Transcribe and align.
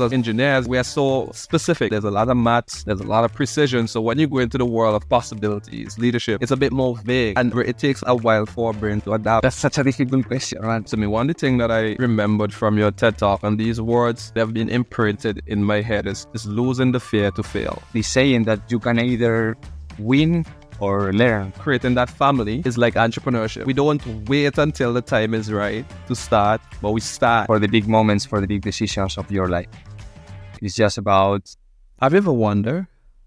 as 0.00 0.12
engineers, 0.12 0.66
we 0.66 0.76
are 0.76 0.82
so 0.82 1.30
specific. 1.32 1.92
There's 1.92 2.02
a 2.02 2.10
lot 2.10 2.28
of 2.28 2.36
maths, 2.36 2.82
there's 2.82 2.98
a 2.98 3.04
lot 3.04 3.22
of 3.22 3.32
precision. 3.32 3.86
So 3.86 4.00
when 4.00 4.18
you 4.18 4.26
go 4.26 4.38
into 4.38 4.58
the 4.58 4.66
world 4.66 4.96
of 4.96 5.08
possibilities, 5.08 5.96
leadership, 6.00 6.42
it's 6.42 6.50
a 6.50 6.56
bit 6.56 6.72
more 6.72 6.96
vague 6.96 7.38
and 7.38 7.54
it 7.58 7.78
takes 7.78 8.02
a 8.08 8.16
while 8.16 8.44
for 8.44 8.70
a 8.70 8.74
brain 8.74 9.02
to 9.02 9.12
adapt. 9.12 9.44
That's 9.44 9.54
such 9.54 9.78
a 9.78 9.84
difficult 9.84 10.26
question, 10.26 10.62
man. 10.62 10.82
To 10.84 10.96
me, 10.96 11.06
one 11.06 11.30
of 11.30 11.36
the 11.36 11.38
things 11.38 11.60
that 11.60 11.70
I 11.70 11.94
remembered 12.00 12.52
from 12.52 12.76
your 12.76 12.90
TED 12.90 13.18
talk 13.18 13.44
and 13.44 13.56
these 13.56 13.80
words 13.80 14.32
they 14.32 14.40
have 14.40 14.52
been 14.52 14.68
imprinted 14.68 15.42
in 15.46 15.62
my 15.62 15.80
head 15.80 16.08
is, 16.08 16.26
is 16.34 16.44
losing 16.44 16.90
the 16.90 16.98
fear 16.98 17.30
to 17.30 17.44
fail. 17.44 17.80
The 17.92 18.02
saying 18.02 18.44
that 18.44 18.68
you 18.72 18.80
can 18.80 18.98
either 18.98 19.56
win 20.00 20.44
or 20.80 21.12
learn. 21.12 21.52
Creating 21.52 21.94
that 21.94 22.10
family 22.10 22.62
is 22.64 22.76
like 22.78 22.94
entrepreneurship. 22.94 23.64
We 23.64 23.72
don't 23.72 24.04
wait 24.28 24.58
until 24.58 24.92
the 24.92 25.02
time 25.02 25.34
is 25.34 25.52
right 25.52 25.84
to 26.08 26.14
start, 26.14 26.60
but 26.82 26.92
we 26.92 27.00
start 27.00 27.46
for 27.46 27.58
the 27.58 27.68
big 27.68 27.88
moments, 27.88 28.24
for 28.24 28.40
the 28.40 28.46
big 28.46 28.62
decisions 28.62 29.16
of 29.16 29.30
your 29.30 29.48
life. 29.48 29.68
It's 30.64 30.74
just 30.74 30.96
about. 30.98 31.54
You 32.02 32.16
ever 32.16 32.32
wondered 32.32 32.86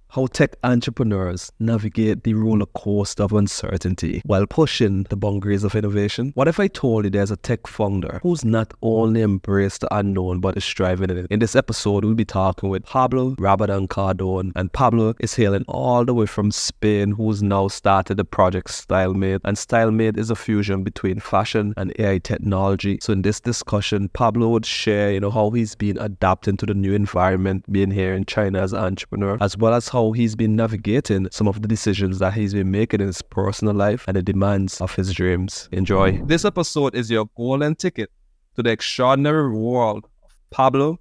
how 0.10 0.28
tech 0.28 0.56
entrepreneurs 0.64 1.52
navigate 1.60 2.24
the 2.24 2.34
roller 2.34 2.66
coaster 2.68 3.24
of 3.24 3.34
uncertainty 3.34 4.22
while 4.26 4.46
pushing 4.48 5.04
the 5.10 5.18
boundaries 5.18 5.64
of 5.64 5.76
innovation. 5.76 6.32
What 6.36 6.48
if 6.48 6.60
I 6.60 6.68
told 6.68 7.04
you 7.04 7.10
there's 7.10 7.32
a 7.32 7.38
tech 7.38 7.68
founder 7.68 8.20
who's 8.24 8.46
not 8.46 8.74
only 8.82 9.22
embraced 9.22 9.82
the 9.82 9.96
unknown 9.96 10.40
but 10.40 10.58
is 10.58 10.64
striving 10.64 11.10
in 11.10 11.18
it? 11.18 11.28
In 11.30 11.40
this 11.40 11.56
episode, 11.56 12.06
we'll 12.06 12.14
be 12.14 12.26
talking 12.26 12.70
with 12.70 12.86
Pablo 12.86 13.32
Rabadán 13.36 13.88
Cardón, 13.88 14.52
and 14.56 14.72
Pablo 14.72 15.14
is 15.20 15.36
hailing 15.36 15.66
all 15.68 16.06
the 16.06 16.14
way 16.14 16.26
from 16.26 16.52
Spain, 16.52 17.12
who's 17.12 17.44
now 17.44 17.68
started 17.68 18.18
the 18.18 18.26
project 18.26 18.70
StyleMate. 18.70 19.42
And 19.44 19.58
StyleMate 19.58 20.18
is 20.18 20.30
a 20.30 20.36
fusion 20.36 20.84
between 20.84 21.20
fashion 21.20 21.74
and 21.78 21.94
AI 22.00 22.20
technology. 22.20 23.00
So 23.02 23.14
in 23.14 23.22
this 23.22 23.40
discussion, 23.40 24.10
Pablo 24.10 24.50
would 24.50 24.66
share, 24.66 25.12
you 25.12 25.20
know, 25.20 25.32
how 25.32 25.50
he's 25.50 25.76
been 25.76 25.98
adapting 25.98 26.58
to 26.58 26.66
the 26.66 26.74
new 26.74 26.94
environment, 26.94 27.72
being 27.72 27.92
here 27.92 28.14
in 28.14 28.26
China 28.26 28.62
as 28.62 28.74
an 28.74 28.80
entrepreneur, 28.80 29.38
as 29.42 29.58
well 29.58 29.74
as 29.74 29.90
how 29.90 29.97
how 29.98 30.12
he's 30.12 30.36
been 30.36 30.56
navigating 30.56 31.28
some 31.32 31.48
of 31.48 31.64
the 31.64 31.68
decisions 31.68 32.20
that 32.20 32.32
he's 32.32 32.54
been 32.54 32.70
making 32.70 33.02
in 33.02 33.08
his 33.08 33.24
personal 33.24 33.74
life 33.74 34.06
and 34.08 34.16
the 34.16 34.22
demands 34.22 34.80
of 34.80 34.94
his 34.94 35.12
dreams. 35.12 35.68
Enjoy. 35.72 36.22
This 36.24 36.46
episode 36.46 36.94
is 36.94 37.10
your 37.10 37.26
golden 37.36 37.74
ticket 37.74 38.12
to 38.56 38.62
the 38.62 38.70
extraordinary 38.70 39.50
world 39.50 40.06
of 40.24 40.30
Pablo 40.52 41.00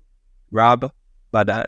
Rab 0.51 0.91
Badan. 1.31 1.67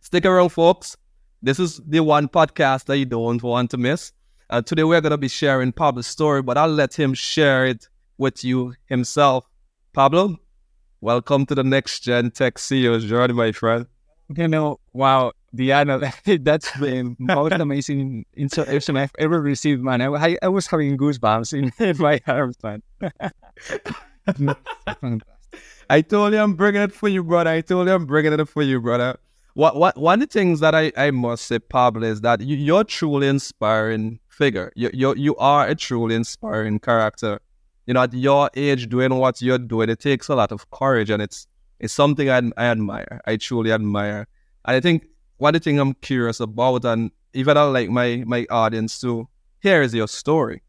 Stick 0.00 0.26
around, 0.26 0.50
folks. 0.50 0.98
This 1.40 1.58
is 1.58 1.80
the 1.86 2.00
one 2.00 2.28
podcast 2.28 2.84
that 2.84 2.98
you 2.98 3.06
don't 3.06 3.42
want 3.42 3.70
to 3.70 3.78
miss. 3.78 4.12
Uh, 4.50 4.60
today 4.60 4.84
we're 4.84 5.00
going 5.00 5.12
to 5.12 5.16
be 5.16 5.28
sharing 5.28 5.72
Pablo's 5.72 6.06
story, 6.06 6.42
but 6.42 6.58
I'll 6.58 6.68
let 6.68 6.92
him 6.92 7.14
share 7.14 7.64
it 7.64 7.88
with 8.18 8.44
you 8.44 8.74
himself. 8.84 9.46
Pablo, 9.94 10.36
welcome 11.00 11.46
to 11.46 11.54
the 11.54 11.64
Next 11.64 12.00
Gen 12.00 12.32
Tech 12.32 12.56
CEO's 12.56 13.06
journey, 13.06 13.32
my 13.32 13.50
friend. 13.52 13.86
You 14.36 14.46
know, 14.46 14.78
wow, 14.92 15.32
Diana, 15.54 15.98
that's 16.40 16.70
the 16.72 17.16
most 17.18 17.52
amazing 17.52 18.26
inspiration 18.34 18.96
I've 18.96 19.12
ever 19.18 19.40
received, 19.40 19.82
man. 19.82 20.02
I, 20.02 20.36
I 20.42 20.48
was 20.48 20.66
having 20.66 20.98
goosebumps 20.98 21.52
in, 21.54 21.72
in 21.84 21.98
my 21.98 22.20
arms, 22.26 22.56
man. 22.62 22.82
I 25.90 26.02
told 26.02 26.34
you 26.34 26.38
I'm 26.38 26.54
bringing 26.54 26.82
it 26.82 26.92
for 26.92 27.08
you, 27.08 27.24
brother. 27.24 27.50
I 27.50 27.62
told 27.62 27.88
you 27.88 27.94
I'm 27.94 28.04
bringing 28.04 28.34
it 28.34 28.48
for 28.48 28.62
you, 28.62 28.80
brother. 28.80 29.18
What, 29.54 29.76
what, 29.76 29.96
one 29.96 30.22
of 30.22 30.28
the 30.28 30.32
things 30.32 30.60
that 30.60 30.74
I, 30.74 30.92
I 30.96 31.10
must 31.10 31.46
say, 31.46 31.58
Pablo, 31.58 32.06
is 32.06 32.20
that 32.20 32.40
you, 32.40 32.56
you're 32.56 32.84
truly 32.84 33.26
inspiring 33.26 34.20
figure. 34.28 34.70
You, 34.76 34.90
you, 34.92 35.14
you 35.16 35.36
are 35.36 35.66
a 35.66 35.74
truly 35.74 36.14
inspiring 36.14 36.78
character. 36.78 37.40
You 37.86 37.94
know, 37.94 38.02
at 38.02 38.12
your 38.12 38.50
age, 38.54 38.88
doing 38.88 39.14
what 39.14 39.40
you're 39.40 39.58
doing, 39.58 39.88
it 39.88 39.98
takes 39.98 40.28
a 40.28 40.34
lot 40.34 40.52
of 40.52 40.70
courage, 40.70 41.08
and 41.08 41.22
it's 41.22 41.46
it's 41.80 41.92
something 41.94 42.28
I, 42.28 42.42
I 42.56 42.66
admire. 42.66 43.20
I 43.24 43.36
truly 43.36 43.72
admire. 43.72 44.26
And 44.66 44.76
I 44.76 44.80
think 44.80 45.06
one 45.38 45.58
things 45.58 45.80
I'm 45.80 45.94
curious 45.94 46.40
about, 46.40 46.84
and 46.84 47.10
even 47.32 47.56
I 47.56 47.62
like 47.62 47.88
my 47.88 48.22
my 48.26 48.46
audience 48.50 49.00
to 49.00 49.28
hear 49.60 49.82
is 49.82 49.94
your 49.94 50.08
story. 50.08 50.62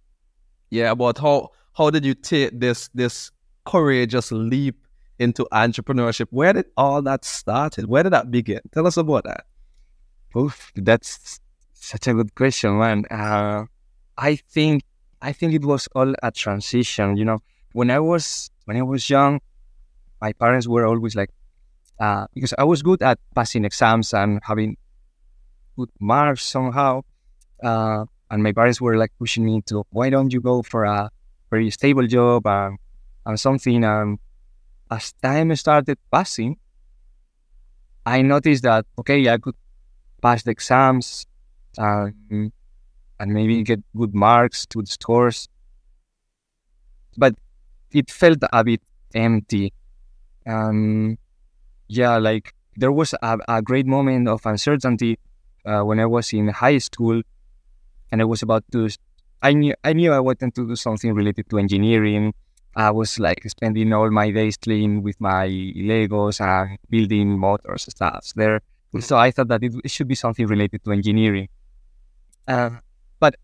Yeah, 0.69 0.91
about 0.91 1.17
how 1.17 1.49
how 1.73 1.89
did 1.89 2.05
you 2.05 2.13
take 2.13 2.59
this 2.59 2.89
this 2.93 3.31
courageous 3.65 4.31
leap 4.31 4.75
into 5.19 5.47
entrepreneurship? 5.51 6.27
Where 6.31 6.53
did 6.53 6.65
all 6.77 7.01
that 7.03 7.25
started? 7.25 7.87
Where 7.87 8.03
did 8.03 8.13
that 8.13 8.31
begin? 8.31 8.61
Tell 8.71 8.87
us 8.87 8.97
about 8.97 9.25
that. 9.25 9.45
Oof, 10.37 10.71
that's 10.75 11.39
such 11.73 12.07
a 12.07 12.13
good 12.13 12.35
question, 12.35 12.77
man. 12.77 13.05
Uh, 13.09 13.65
I 14.17 14.35
think 14.35 14.83
I 15.21 15.33
think 15.33 15.53
it 15.53 15.65
was 15.65 15.87
all 15.95 16.13
a 16.23 16.31
transition. 16.31 17.17
You 17.17 17.25
know, 17.25 17.39
when 17.73 17.89
I 17.89 17.99
was 17.99 18.49
when 18.65 18.77
I 18.77 18.83
was 18.83 19.09
young, 19.09 19.41
my 20.21 20.33
parents 20.33 20.67
were 20.67 20.85
always 20.85 21.15
like, 21.15 21.31
uh, 21.99 22.27
because 22.33 22.53
I 22.57 22.63
was 22.63 22.81
good 22.81 23.01
at 23.01 23.19
passing 23.35 23.65
exams 23.65 24.13
and 24.13 24.39
having 24.43 24.77
good 25.77 25.89
marks 25.99 26.43
somehow. 26.43 27.01
Uh, 27.63 28.05
and 28.31 28.43
my 28.43 28.51
parents 28.51 28.79
were 28.79 28.97
like 28.97 29.11
pushing 29.19 29.45
me 29.45 29.61
to, 29.67 29.83
why 29.89 30.09
don't 30.09 30.31
you 30.31 30.39
go 30.41 30.61
for 30.61 30.85
a 30.85 31.09
very 31.49 31.69
stable 31.71 32.07
job 32.07 32.45
and, 32.45 32.77
and 33.25 33.39
something. 33.39 33.83
And 33.83 34.19
as 34.91 35.13
time 35.21 35.55
started 35.55 35.97
passing, 36.11 36.57
I 38.05 38.21
noticed 38.21 38.63
that, 38.63 38.85
okay, 38.97 39.27
I 39.29 39.37
could 39.37 39.55
pass 40.21 40.43
the 40.43 40.51
exams 40.51 41.25
and, 41.77 42.51
and 43.19 43.33
maybe 43.33 43.61
get 43.63 43.81
good 43.95 44.15
marks, 44.15 44.65
good 44.65 44.87
scores. 44.87 45.47
But 47.17 47.35
it 47.91 48.09
felt 48.09 48.37
a 48.53 48.63
bit 48.63 48.81
empty. 49.13 49.73
Um, 50.45 51.17
yeah, 51.89 52.17
like 52.17 52.53
there 52.77 52.91
was 52.91 53.13
a, 53.21 53.37
a 53.47 53.61
great 53.61 53.85
moment 53.85 54.27
of 54.27 54.45
uncertainty 54.45 55.19
uh, 55.65 55.81
when 55.81 55.99
I 55.99 56.05
was 56.05 56.31
in 56.31 56.47
high 56.47 56.77
school, 56.77 57.21
and 58.11 58.21
I 58.21 58.25
was 58.25 58.41
about 58.41 58.63
to. 58.71 58.89
I 59.41 59.53
knew 59.53 59.73
I 59.83 59.93
knew 59.93 60.13
I 60.13 60.19
wanted 60.19 60.55
to 60.55 60.67
do 60.67 60.75
something 60.75 61.13
related 61.13 61.49
to 61.49 61.57
engineering. 61.57 62.33
I 62.75 62.91
was 62.91 63.19
like 63.19 63.43
spending 63.49 63.91
all 63.91 64.09
my 64.11 64.29
days 64.31 64.57
playing 64.57 65.01
with 65.01 65.19
my 65.19 65.47
Legos 65.47 66.39
and 66.39 66.77
building 66.89 67.39
motors 67.39 67.85
and 67.87 67.95
stuff 67.95 68.31
there. 68.35 68.61
So 68.99 69.17
I 69.17 69.31
thought 69.31 69.47
that 69.49 69.63
it, 69.63 69.73
it 69.83 69.91
should 69.91 70.07
be 70.07 70.15
something 70.15 70.45
related 70.45 70.83
to 70.85 70.91
engineering. 70.91 71.49
Uh, 72.47 72.71
but 73.19 73.35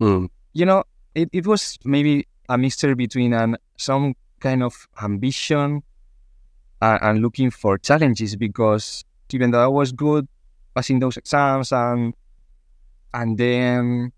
mm. 0.00 0.28
you 0.52 0.64
know, 0.64 0.84
it, 1.14 1.28
it 1.32 1.46
was 1.46 1.78
maybe 1.84 2.26
a 2.48 2.56
mixture 2.56 2.94
between 2.94 3.34
an, 3.34 3.56
some 3.76 4.14
kind 4.40 4.62
of 4.62 4.88
ambition 5.02 5.82
and, 6.82 7.00
and 7.02 7.22
looking 7.22 7.50
for 7.52 7.78
challenges 7.78 8.36
because 8.36 9.04
even 9.32 9.52
though 9.52 9.64
I 9.64 9.68
was 9.68 9.92
good 9.92 10.28
passing 10.74 11.00
those 11.00 11.16
exams 11.18 11.72
and 11.72 12.14
and 13.14 13.38
then 13.38 14.12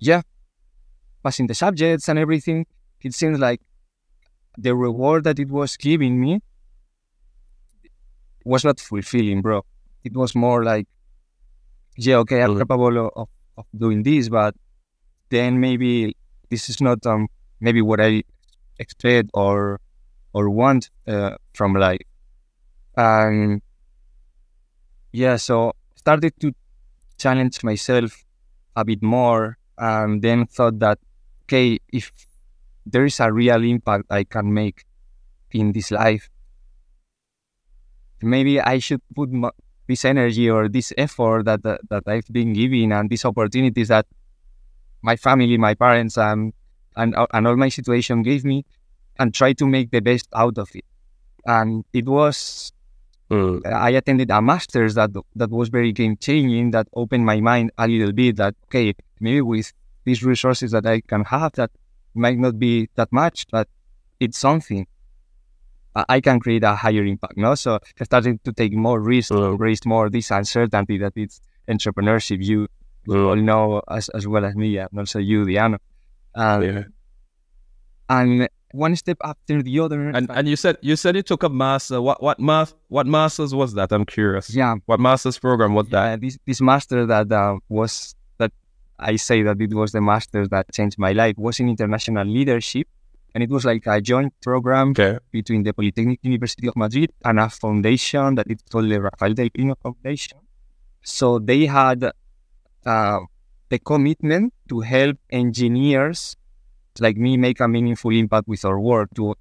yeah 0.00 0.22
passing 1.22 1.46
the 1.46 1.54
subjects 1.54 2.08
and 2.08 2.18
everything 2.18 2.66
it 3.02 3.14
seems 3.14 3.38
like 3.38 3.60
the 4.58 4.74
reward 4.76 5.24
that 5.24 5.38
it 5.38 5.50
was 5.50 5.76
giving 5.76 6.20
me 6.20 6.40
was 8.44 8.64
not 8.64 8.80
fulfilling 8.80 9.42
bro. 9.42 9.64
It 10.04 10.14
was 10.16 10.34
more 10.34 10.64
like 10.64 10.86
yeah 11.96 12.16
okay 12.16 12.42
i'm 12.42 12.56
capable 12.58 13.10
of, 13.16 13.28
of 13.58 13.66
doing 13.76 14.02
this 14.02 14.28
but 14.28 14.54
then 15.30 15.60
maybe 15.60 16.16
this 16.50 16.68
is 16.70 16.80
not 16.80 17.04
um 17.06 17.28
maybe 17.60 17.82
what 17.82 18.00
i 18.00 18.22
expect 18.78 19.30
or 19.34 19.80
or 20.38 20.48
want 20.48 20.88
uh, 21.08 21.34
from 21.52 21.74
life. 21.74 22.06
And 22.96 23.60
yeah, 25.10 25.34
so 25.34 25.72
started 25.96 26.38
to 26.38 26.54
challenge 27.18 27.64
myself 27.64 28.24
a 28.76 28.84
bit 28.84 29.02
more 29.02 29.58
and 29.76 30.22
then 30.22 30.46
thought 30.46 30.78
that, 30.78 30.98
okay, 31.44 31.78
if 31.92 32.12
there 32.86 33.04
is 33.04 33.18
a 33.18 33.32
real 33.32 33.64
impact 33.64 34.04
I 34.10 34.22
can 34.22 34.54
make 34.54 34.84
in 35.50 35.72
this 35.72 35.90
life, 35.90 36.30
maybe 38.22 38.60
I 38.60 38.78
should 38.78 39.02
put 39.16 39.30
this 39.88 40.04
energy 40.04 40.48
or 40.48 40.68
this 40.68 40.92
effort 40.96 41.46
that, 41.46 41.64
that, 41.64 41.80
that 41.90 42.04
I've 42.06 42.30
been 42.30 42.52
given 42.52 42.92
and 42.92 43.10
these 43.10 43.24
opportunities 43.24 43.88
that 43.88 44.06
my 45.02 45.16
family, 45.16 45.58
my 45.58 45.74
parents, 45.74 46.16
and, 46.16 46.52
and 46.94 47.16
all 47.16 47.56
my 47.56 47.70
situation 47.70 48.22
gave 48.22 48.44
me 48.44 48.64
and 49.18 49.34
try 49.34 49.52
to 49.54 49.66
make 49.66 49.90
the 49.90 50.00
best 50.00 50.28
out 50.34 50.58
of 50.58 50.70
it. 50.74 50.84
And 51.46 51.84
it 51.92 52.06
was, 52.06 52.72
mm. 53.30 53.64
I 53.66 53.90
attended 53.90 54.30
a 54.30 54.42
master's 54.42 54.94
that 54.94 55.10
that 55.36 55.50
was 55.50 55.68
very 55.68 55.92
game 55.92 56.16
changing. 56.16 56.72
That 56.72 56.88
opened 56.94 57.24
my 57.24 57.40
mind 57.40 57.70
a 57.78 57.88
little 57.88 58.12
bit. 58.12 58.36
That 58.36 58.54
okay, 58.66 58.94
maybe 59.20 59.40
with 59.40 59.72
these 60.04 60.22
resources 60.22 60.70
that 60.72 60.86
I 60.86 61.00
can 61.00 61.24
have, 61.24 61.52
that 61.52 61.70
might 62.14 62.38
not 62.38 62.58
be 62.58 62.88
that 62.96 63.12
much, 63.12 63.46
but 63.50 63.68
it's 64.20 64.38
something. 64.38 64.86
I 66.08 66.20
can 66.20 66.38
create 66.38 66.62
a 66.62 66.76
higher 66.76 67.04
impact. 67.04 67.36
No, 67.36 67.56
so 67.56 67.80
I 68.00 68.04
started 68.04 68.44
to 68.44 68.52
take 68.52 68.72
more 68.72 69.00
risks, 69.00 69.32
mm. 69.32 69.58
raise 69.58 69.84
more 69.84 70.08
this 70.08 70.30
uncertainty 70.30 70.98
that 70.98 71.12
it's 71.16 71.40
entrepreneurship. 71.68 72.44
You, 72.44 72.68
mm. 73.08 73.28
all 73.28 73.36
know 73.36 73.82
as, 73.90 74.08
as 74.10 74.28
well 74.28 74.44
as 74.44 74.54
me, 74.54 74.78
and 74.78 74.88
also 74.96 75.18
you, 75.18 75.44
Diana. 75.44 75.80
Um, 76.34 76.62
yeah. 76.62 76.82
And 78.08 78.48
one 78.72 78.94
step 78.96 79.16
after 79.24 79.62
the 79.62 79.80
other. 79.80 80.10
And 80.10 80.30
and 80.30 80.48
you 80.48 80.56
said 80.56 80.76
you 80.82 80.96
said 80.96 81.16
you 81.16 81.22
took 81.22 81.42
a 81.42 81.48
master. 81.48 82.00
What 82.02 82.22
what 82.22 82.38
math 82.40 82.74
what 82.88 83.06
masters 83.06 83.54
was 83.54 83.74
that? 83.74 83.92
I'm 83.92 84.04
curious. 84.04 84.54
yeah, 84.54 84.74
What 84.86 85.00
master's 85.00 85.38
program 85.38 85.74
was 85.74 85.88
that? 85.88 86.12
uh, 86.12 86.16
this 86.20 86.38
this 86.46 86.60
master 86.60 87.06
that 87.06 87.32
uh, 87.32 87.56
was 87.68 88.14
that 88.38 88.52
I 88.98 89.16
say 89.16 89.42
that 89.42 89.60
it 89.60 89.72
was 89.74 89.92
the 89.92 90.00
master 90.00 90.46
that 90.48 90.72
changed 90.72 90.98
my 90.98 91.12
life 91.12 91.36
was 91.38 91.60
in 91.60 91.68
international 91.68 92.26
leadership, 92.26 92.86
and 93.34 93.42
it 93.42 93.50
was 93.50 93.64
like 93.64 93.86
a 93.86 94.00
joint 94.00 94.32
program 94.42 94.90
Okay. 94.90 95.18
between 95.32 95.62
the 95.62 95.72
Polytechnic 95.72 96.18
University 96.22 96.66
of 96.68 96.76
Madrid 96.76 97.10
and 97.24 97.38
a 97.40 97.48
foundation 97.48 98.34
that 98.36 98.46
it's 98.50 98.62
called 98.70 98.90
the 98.90 99.00
Rafael 99.00 99.34
del 99.34 99.50
Pino 99.50 99.74
Foundation. 99.82 100.38
So 101.02 101.38
they 101.38 101.66
had 101.66 102.10
uh, 102.84 103.20
the 103.70 103.78
commitment 103.78 104.52
to 104.68 104.80
help 104.80 105.16
engineers 105.30 106.36
like 107.00 107.16
me 107.16 107.36
make 107.36 107.60
a 107.60 107.68
meaningful 107.68 108.10
impact 108.10 108.48
with 108.48 108.64
our 108.64 108.78
work 108.80 109.08
to 109.14 109.34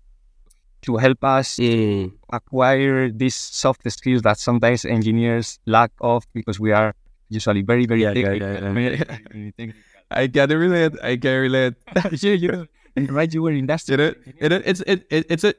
to 0.82 0.98
help 0.98 1.24
us 1.24 1.60
eh, 1.60 2.08
acquire 2.32 3.10
these 3.12 3.36
soft 3.36 3.90
skills 3.92 4.22
that 4.22 4.38
sometimes 4.38 4.86
engineers 4.86 5.60
lack 5.66 5.92
of 6.02 6.24
because 6.34 6.60
we 6.60 6.72
are 6.72 6.94
usually 7.30 7.62
very 7.62 7.86
very 7.86 8.02
Yeah, 8.04 8.14
yeah, 8.14 8.24
technical. 8.30 8.64
yeah, 8.64 8.74
very 8.74 9.52
technical. 9.58 9.82
I 10.10 10.28
can 10.28 10.50
relate. 10.50 10.94
I 11.04 11.18
can 11.18 11.42
relate. 11.42 11.74
yeah, 12.12 12.32
you 12.34 12.68
right 13.10 13.34
you 13.34 13.42
were 13.44 13.52
in 13.52 13.66
that 13.68 13.88
You 13.90 13.98
know, 13.98 14.14
it, 14.40 14.52
it's 14.66 14.82
it, 14.82 15.08
it 15.10 15.26
it's 15.30 15.44
a 15.44 15.54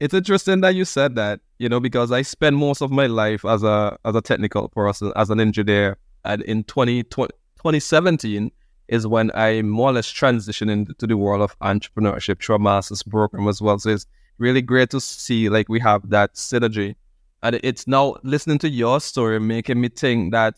it's 0.00 0.14
interesting 0.14 0.62
that 0.62 0.74
you 0.74 0.84
said 0.84 1.14
that, 1.14 1.38
you 1.58 1.68
know, 1.68 1.78
because 1.78 2.10
I 2.10 2.22
spent 2.22 2.56
most 2.56 2.82
of 2.82 2.90
my 2.90 3.06
life 3.06 3.44
as 3.44 3.62
a 3.62 3.96
as 4.04 4.16
a 4.16 4.20
technical 4.20 4.68
person, 4.68 5.12
as 5.14 5.30
an 5.30 5.38
engineer, 5.38 5.96
and 6.24 6.42
in 6.42 6.64
20, 6.64 7.04
2017 7.04 8.50
is 8.92 9.06
when 9.06 9.30
I 9.34 9.62
more 9.62 9.88
or 9.88 9.94
less 9.94 10.12
transitioned 10.12 10.70
into 10.70 11.06
the 11.06 11.16
world 11.16 11.40
of 11.40 11.58
entrepreneurship 11.60 12.44
through 12.44 12.56
a 12.56 12.58
master's 12.58 13.02
program 13.02 13.48
as 13.48 13.62
well. 13.62 13.78
So 13.78 13.88
it's 13.88 14.06
really 14.36 14.60
great 14.60 14.90
to 14.90 15.00
see 15.00 15.48
like 15.48 15.70
we 15.70 15.80
have 15.80 16.10
that 16.10 16.34
synergy. 16.34 16.96
And 17.42 17.58
it's 17.62 17.88
now 17.88 18.16
listening 18.22 18.58
to 18.58 18.68
your 18.68 19.00
story 19.00 19.40
making 19.40 19.80
me 19.80 19.88
think 19.88 20.32
that 20.32 20.56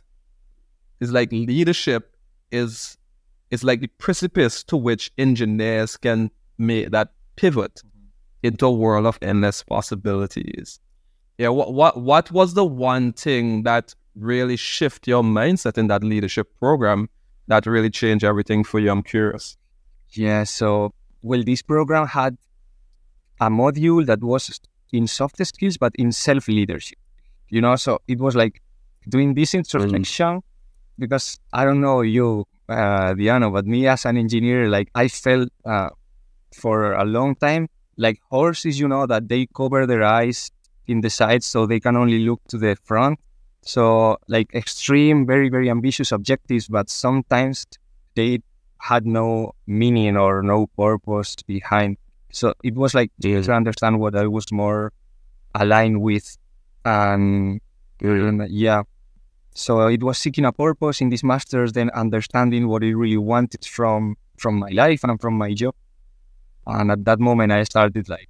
it's 1.00 1.12
like 1.12 1.30
leadership 1.30 2.16
is 2.50 2.98
it's 3.52 3.62
like 3.62 3.80
the 3.80 3.86
precipice 3.86 4.64
to 4.64 4.76
which 4.76 5.12
engineers 5.16 5.96
can 5.96 6.28
make 6.58 6.90
that 6.90 7.12
pivot 7.36 7.82
mm-hmm. 7.86 8.08
into 8.42 8.66
a 8.66 8.72
world 8.72 9.06
of 9.06 9.16
endless 9.22 9.62
possibilities. 9.62 10.80
Yeah, 11.38 11.50
what 11.50 11.72
what 11.72 12.00
what 12.00 12.32
was 12.32 12.54
the 12.54 12.64
one 12.64 13.12
thing 13.12 13.62
that 13.62 13.94
really 14.16 14.56
shift 14.56 15.06
your 15.06 15.22
mindset 15.22 15.78
in 15.78 15.86
that 15.86 16.02
leadership 16.02 16.58
program 16.58 17.08
that 17.46 17.66
really 17.66 17.90
changed 17.90 18.24
everything 18.24 18.64
for 18.64 18.80
you? 18.80 18.90
I'm 18.90 19.02
curious. 19.02 19.56
Yeah, 20.10 20.44
so 20.44 20.94
well, 21.22 21.42
this 21.42 21.62
program 21.62 22.06
had 22.06 22.36
a 23.40 23.50
module 23.50 24.06
that 24.06 24.20
was 24.20 24.60
in 24.92 25.06
soft 25.06 25.44
skills, 25.44 25.76
but 25.76 25.92
in 25.96 26.12
self 26.12 26.48
leadership. 26.48 26.98
You 27.48 27.60
know, 27.60 27.76
so 27.76 28.00
it 28.08 28.18
was 28.18 28.34
like 28.34 28.62
doing 29.08 29.34
this 29.34 29.54
introspection 29.54 30.40
because 30.98 31.38
I 31.52 31.64
don't 31.64 31.80
know 31.80 32.00
you, 32.00 32.46
uh, 32.68 33.14
Diano, 33.14 33.52
but 33.52 33.66
me 33.66 33.86
as 33.86 34.04
an 34.04 34.16
engineer, 34.16 34.68
like 34.68 34.90
I 34.94 35.08
felt 35.08 35.48
uh, 35.64 35.90
for 36.52 36.92
a 36.92 37.04
long 37.04 37.34
time 37.34 37.68
like 37.96 38.20
horses, 38.30 38.78
you 38.78 38.88
know, 38.88 39.06
that 39.06 39.28
they 39.28 39.46
cover 39.46 39.86
their 39.86 40.02
eyes 40.02 40.50
in 40.86 41.00
the 41.00 41.10
sides 41.10 41.46
so 41.46 41.66
they 41.66 41.80
can 41.80 41.96
only 41.96 42.18
look 42.20 42.40
to 42.48 42.58
the 42.58 42.76
front. 42.84 43.18
So, 43.64 44.18
like 44.28 44.54
extreme, 44.54 45.26
very, 45.26 45.48
very 45.48 45.70
ambitious 45.70 46.12
objectives, 46.12 46.68
but 46.68 46.90
sometimes 46.90 47.64
they 48.14 48.40
had 48.78 49.06
no 49.06 49.52
meaning 49.66 50.16
or 50.16 50.42
no 50.42 50.66
purpose 50.76 51.36
behind. 51.46 51.96
So 52.30 52.52
it 52.62 52.74
was 52.74 52.94
like 52.94 53.10
to 53.22 53.52
understand 53.52 54.00
what 54.00 54.14
I 54.14 54.26
was 54.26 54.52
more 54.52 54.92
aligned 55.54 56.02
with, 56.02 56.36
and, 56.84 57.60
and 58.00 58.50
yeah. 58.50 58.82
So 59.54 59.86
it 59.86 60.02
was 60.02 60.18
seeking 60.18 60.44
a 60.44 60.52
purpose 60.52 61.00
in 61.00 61.08
this 61.08 61.24
masters, 61.24 61.72
then 61.72 61.88
understanding 61.90 62.68
what 62.68 62.82
I 62.82 62.88
really 62.88 63.16
wanted 63.16 63.64
from 63.64 64.16
from 64.36 64.56
my 64.58 64.70
life 64.70 65.04
and 65.04 65.18
from 65.20 65.38
my 65.38 65.54
job. 65.54 65.74
And 66.66 66.90
at 66.90 67.04
that 67.06 67.20
moment, 67.20 67.52
I 67.52 67.62
started 67.64 68.08
like 68.08 68.28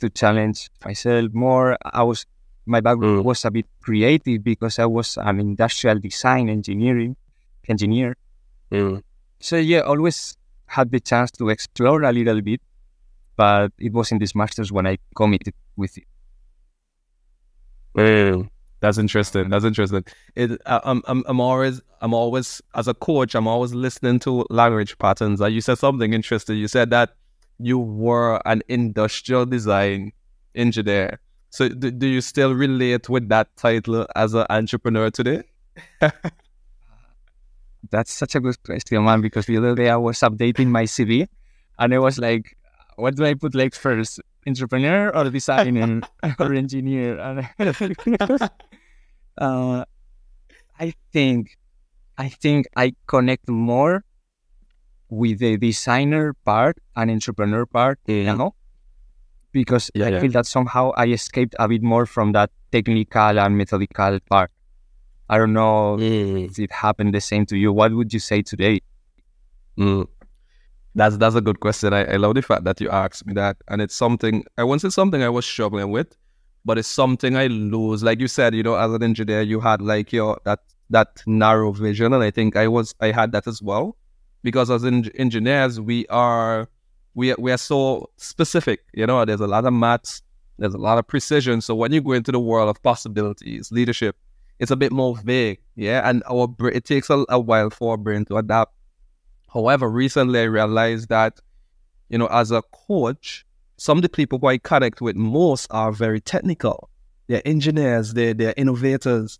to 0.00 0.10
challenge 0.10 0.70
myself 0.84 1.32
more. 1.32 1.76
I 1.84 2.02
was 2.02 2.26
my 2.66 2.80
background 2.80 3.20
Mm. 3.20 3.24
was 3.24 3.44
a 3.44 3.50
bit 3.50 3.66
creative 3.82 4.42
because 4.44 4.78
I 4.78 4.86
was 4.86 5.16
an 5.16 5.40
industrial 5.40 5.98
design 5.98 6.48
engineering 6.48 7.16
engineer. 7.68 8.16
Mm. 8.70 9.02
So 9.40 9.56
yeah, 9.56 9.80
always 9.80 10.36
had 10.66 10.90
the 10.90 11.00
chance 11.00 11.30
to 11.32 11.48
explore 11.48 12.02
a 12.02 12.12
little 12.12 12.40
bit, 12.40 12.60
but 13.36 13.72
it 13.78 13.92
was 13.92 14.12
in 14.12 14.18
this 14.18 14.34
masters 14.34 14.70
when 14.72 14.86
I 14.86 14.98
committed 15.14 15.54
with 15.76 15.98
it. 15.98 16.04
Mm. 17.96 18.48
That's 18.80 18.98
interesting. 18.98 19.48
That's 19.48 19.64
interesting. 19.64 20.04
It, 20.34 20.60
I, 20.66 20.80
I'm, 20.84 21.02
I'm, 21.06 21.22
I'm 21.26 21.40
always, 21.40 21.80
I'm 22.00 22.12
always, 22.14 22.60
as 22.74 22.88
a 22.88 22.94
coach, 22.94 23.34
I'm 23.36 23.46
always 23.46 23.72
listening 23.74 24.18
to 24.20 24.44
language 24.50 24.98
patterns. 24.98 25.40
And 25.40 25.54
you 25.54 25.60
said 25.60 25.78
something 25.78 26.12
interesting. 26.12 26.56
You 26.56 26.66
said 26.66 26.90
that 26.90 27.14
you 27.58 27.78
were 27.78 28.40
an 28.44 28.62
industrial 28.68 29.46
design 29.46 30.12
engineer. 30.56 31.20
So, 31.52 31.68
do, 31.68 31.90
do 31.90 32.06
you 32.06 32.22
still 32.22 32.54
relate 32.54 33.10
with 33.10 33.28
that 33.28 33.54
title 33.58 34.06
as 34.16 34.32
an 34.32 34.46
entrepreneur 34.48 35.10
today? 35.10 35.42
That's 37.90 38.10
such 38.10 38.34
a 38.34 38.40
good 38.40 38.62
question, 38.62 39.04
man, 39.04 39.20
because 39.20 39.44
the 39.44 39.58
other 39.58 39.74
day 39.74 39.90
I 39.90 39.96
was 39.96 40.18
updating 40.20 40.68
my 40.68 40.84
CV 40.84 41.28
and 41.78 41.92
I 41.92 41.98
was 41.98 42.18
like, 42.18 42.56
what 42.96 43.16
do 43.16 43.26
I 43.26 43.34
put 43.34 43.54
like 43.54 43.74
first? 43.74 44.18
Entrepreneur 44.46 45.14
or 45.14 45.28
designer 45.28 46.00
or 46.38 46.54
engineer? 46.54 47.20
Uh, 49.38 49.82
I 50.78 50.92
think 51.10 51.56
I 52.18 52.28
think 52.28 52.66
I 52.76 52.92
connect 53.06 53.48
more 53.48 54.04
with 55.08 55.38
the 55.38 55.56
designer 55.56 56.34
part 56.44 56.76
and 56.96 57.10
entrepreneur 57.10 57.64
part 57.64 57.98
now. 58.06 58.54
Because 59.52 59.90
Yeah, 59.94 60.06
I 60.06 60.08
yeah. 60.10 60.20
feel 60.20 60.30
that 60.32 60.46
somehow 60.46 60.92
I 60.96 61.06
escaped 61.08 61.54
a 61.58 61.68
bit 61.68 61.82
more 61.82 62.06
from 62.06 62.32
that 62.32 62.50
technical 62.70 63.38
and 63.38 63.56
methodical 63.58 64.18
part. 64.30 64.50
I 65.28 65.38
don't 65.38 65.52
know 65.52 65.98
if 66.00 66.58
it 66.58 66.72
happened 66.72 67.14
the 67.14 67.20
same 67.20 67.46
to 67.46 67.56
you. 67.56 67.72
What 67.72 67.92
would 67.94 68.12
you 68.12 68.18
say 68.20 68.42
today? 68.42 68.80
Mm. 69.78 70.06
That's 70.94 71.16
that's 71.16 71.34
a 71.34 71.40
good 71.40 71.60
question. 71.60 71.94
I, 71.94 72.04
I 72.04 72.16
love 72.16 72.34
the 72.34 72.42
fact 72.42 72.64
that 72.64 72.80
you 72.80 72.90
asked 72.90 73.26
me 73.26 73.32
that, 73.34 73.56
and 73.68 73.80
it's 73.80 73.94
something 73.94 74.44
I 74.58 74.64
won't 74.64 74.82
say 74.82 74.90
something 74.90 75.22
I 75.22 75.30
was 75.30 75.46
struggling 75.46 75.90
with, 75.90 76.14
but 76.66 76.76
it's 76.76 76.88
something 76.88 77.34
I 77.36 77.46
lose. 77.46 78.02
Like 78.02 78.20
you 78.20 78.28
said, 78.28 78.54
you 78.54 78.62
know, 78.62 78.74
as 78.74 78.92
an 78.92 79.02
engineer, 79.02 79.40
you 79.40 79.60
had 79.60 79.80
like 79.80 80.12
your 80.12 80.38
that 80.44 80.60
that 80.90 81.22
narrow 81.26 81.72
vision, 81.72 82.12
and 82.12 82.22
I 82.22 82.30
think 82.30 82.56
I 82.56 82.68
was 82.68 82.94
I 83.00 83.10
had 83.12 83.32
that 83.32 83.46
as 83.46 83.62
well, 83.62 83.96
because 84.42 84.70
as 84.70 84.84
en- 84.84 85.10
engineers, 85.14 85.80
we 85.80 86.06
are 86.08 86.68
we 87.14 87.32
are, 87.32 87.36
we 87.38 87.52
are 87.52 87.58
so 87.58 88.10
specific. 88.16 88.84
You 88.92 89.06
know, 89.06 89.24
there's 89.24 89.40
a 89.40 89.46
lot 89.46 89.64
of 89.64 89.72
maths, 89.72 90.22
there's 90.58 90.74
a 90.74 90.78
lot 90.78 90.98
of 90.98 91.06
precision. 91.06 91.60
So 91.60 91.74
when 91.74 91.92
you 91.92 92.00
go 92.00 92.12
into 92.12 92.32
the 92.32 92.40
world 92.40 92.68
of 92.68 92.82
possibilities, 92.82 93.70
leadership, 93.72 94.16
it's 94.58 94.70
a 94.70 94.76
bit 94.76 94.92
more 94.92 95.16
vague. 95.16 95.60
Yeah, 95.74 96.08
and 96.08 96.22
our 96.30 96.54
it 96.68 96.84
takes 96.84 97.10
a, 97.10 97.24
a 97.28 97.40
while 97.40 97.70
for 97.70 97.92
our 97.92 97.96
brain 97.96 98.24
to 98.26 98.36
adapt. 98.36 98.74
However, 99.52 99.90
recently 99.90 100.40
I 100.40 100.44
realized 100.44 101.08
that, 101.08 101.40
you 102.08 102.18
know, 102.18 102.28
as 102.28 102.50
a 102.50 102.62
coach, 102.62 103.44
some 103.76 103.98
of 103.98 104.02
the 104.02 104.08
people 104.08 104.38
who 104.38 104.46
I 104.46 104.58
connect 104.58 105.00
with 105.00 105.16
most 105.16 105.66
are 105.70 105.92
very 105.92 106.20
technical. 106.20 106.88
They're 107.26 107.42
engineers, 107.44 108.14
they're, 108.14 108.34
they're 108.34 108.54
innovators. 108.56 109.38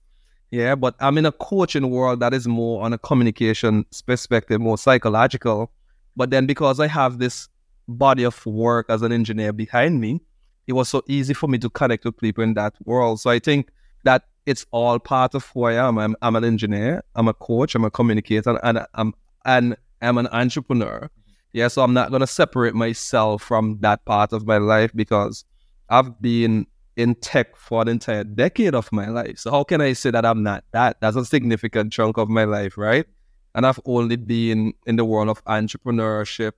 Yeah, 0.51 0.75
but 0.75 0.95
I'm 1.01 1.17
in 1.17 1.25
a 1.25 1.33
coaching 1.33 1.89
world 1.89 2.21
that 2.21 2.35
is 2.35 2.47
more 2.47 2.85
on 2.85 2.93
a 2.93 2.99
communication 2.99 3.87
perspective, 4.07 4.61
more 4.61 4.77
psychological. 4.77 5.71
But 6.15 6.31
then 6.31 6.45
because 6.47 6.79
I 6.79 6.89
have 6.89 7.19
this 7.19 7.49
body 7.89 8.25
of 8.25 8.45
work 8.47 8.87
as 8.89 9.03
an 9.03 9.13
engineer 9.13 9.53
behind 9.53 10.01
me, 10.01 10.21
it 10.67 10.75
was 10.75 10.89
so 10.89 11.03
easy 11.09 11.35
for 11.35 11.49
me 11.49 11.59
to 11.59 11.71
connect 11.71 12.05
with 12.05 12.17
people 12.19 12.45
in 12.45 12.55
that 12.55 12.75
world. 12.85 13.21
So 13.21 13.31
I 13.31 13.39
think 13.39 13.71
that 14.05 14.25
it's 14.47 14.67
all 14.71 14.99
part 14.99 15.35
of 15.35 15.47
who 15.47 15.65
I 15.65 15.75
am. 15.75 15.99
I'm, 15.99 16.17
I'm 16.23 16.37
an 16.37 16.45
engineer, 16.45 17.03
I'm 17.15 17.29
a 17.29 17.35
coach, 17.35 17.75
I'm 17.75 17.85
a 17.85 17.91
communicator, 17.91 18.59
and 18.65 18.85
I'm 18.95 19.15
and 19.45 19.77
I'm 20.01 20.19
an 20.19 20.29
entrepreneur. 20.29 21.01
Mm-hmm. 21.01 21.31
Yeah, 21.53 21.69
so 21.69 21.83
I'm 21.83 21.95
not 21.95 22.11
gonna 22.11 22.27
separate 22.27 22.75
myself 22.75 23.43
from 23.43 23.79
that 23.81 24.05
part 24.05 24.33
of 24.33 24.47
my 24.47 24.59
life 24.59 24.93
because 24.95 25.45
I've 25.89 26.21
been 26.21 26.67
in 26.97 27.15
tech 27.17 27.57
for 27.57 27.83
an 27.83 27.89
entire 27.89 28.25
decade 28.25 28.75
of 28.75 28.91
my 28.93 29.09
life. 29.09 29.39
So 29.39 29.51
how 29.51 29.65
can 29.65 29.81
I 29.81 29.93
say 29.93 30.11
that 30.11 30.25
I'm 30.25 30.43
not 30.43 30.65
that? 30.73 31.01
That's 31.01 31.17
a 31.17 31.25
significant 31.25 31.93
chunk 31.93 32.19
of 32.19 32.29
my 32.29 32.45
life, 32.45 32.77
right? 32.77 33.07
And 33.55 33.67
I've 33.67 33.81
only 33.85 34.17
been 34.17 34.73
in 34.87 34.97
the 34.97 35.05
world 35.05 35.29
of 35.29 35.45
entrepreneurship. 35.45 36.53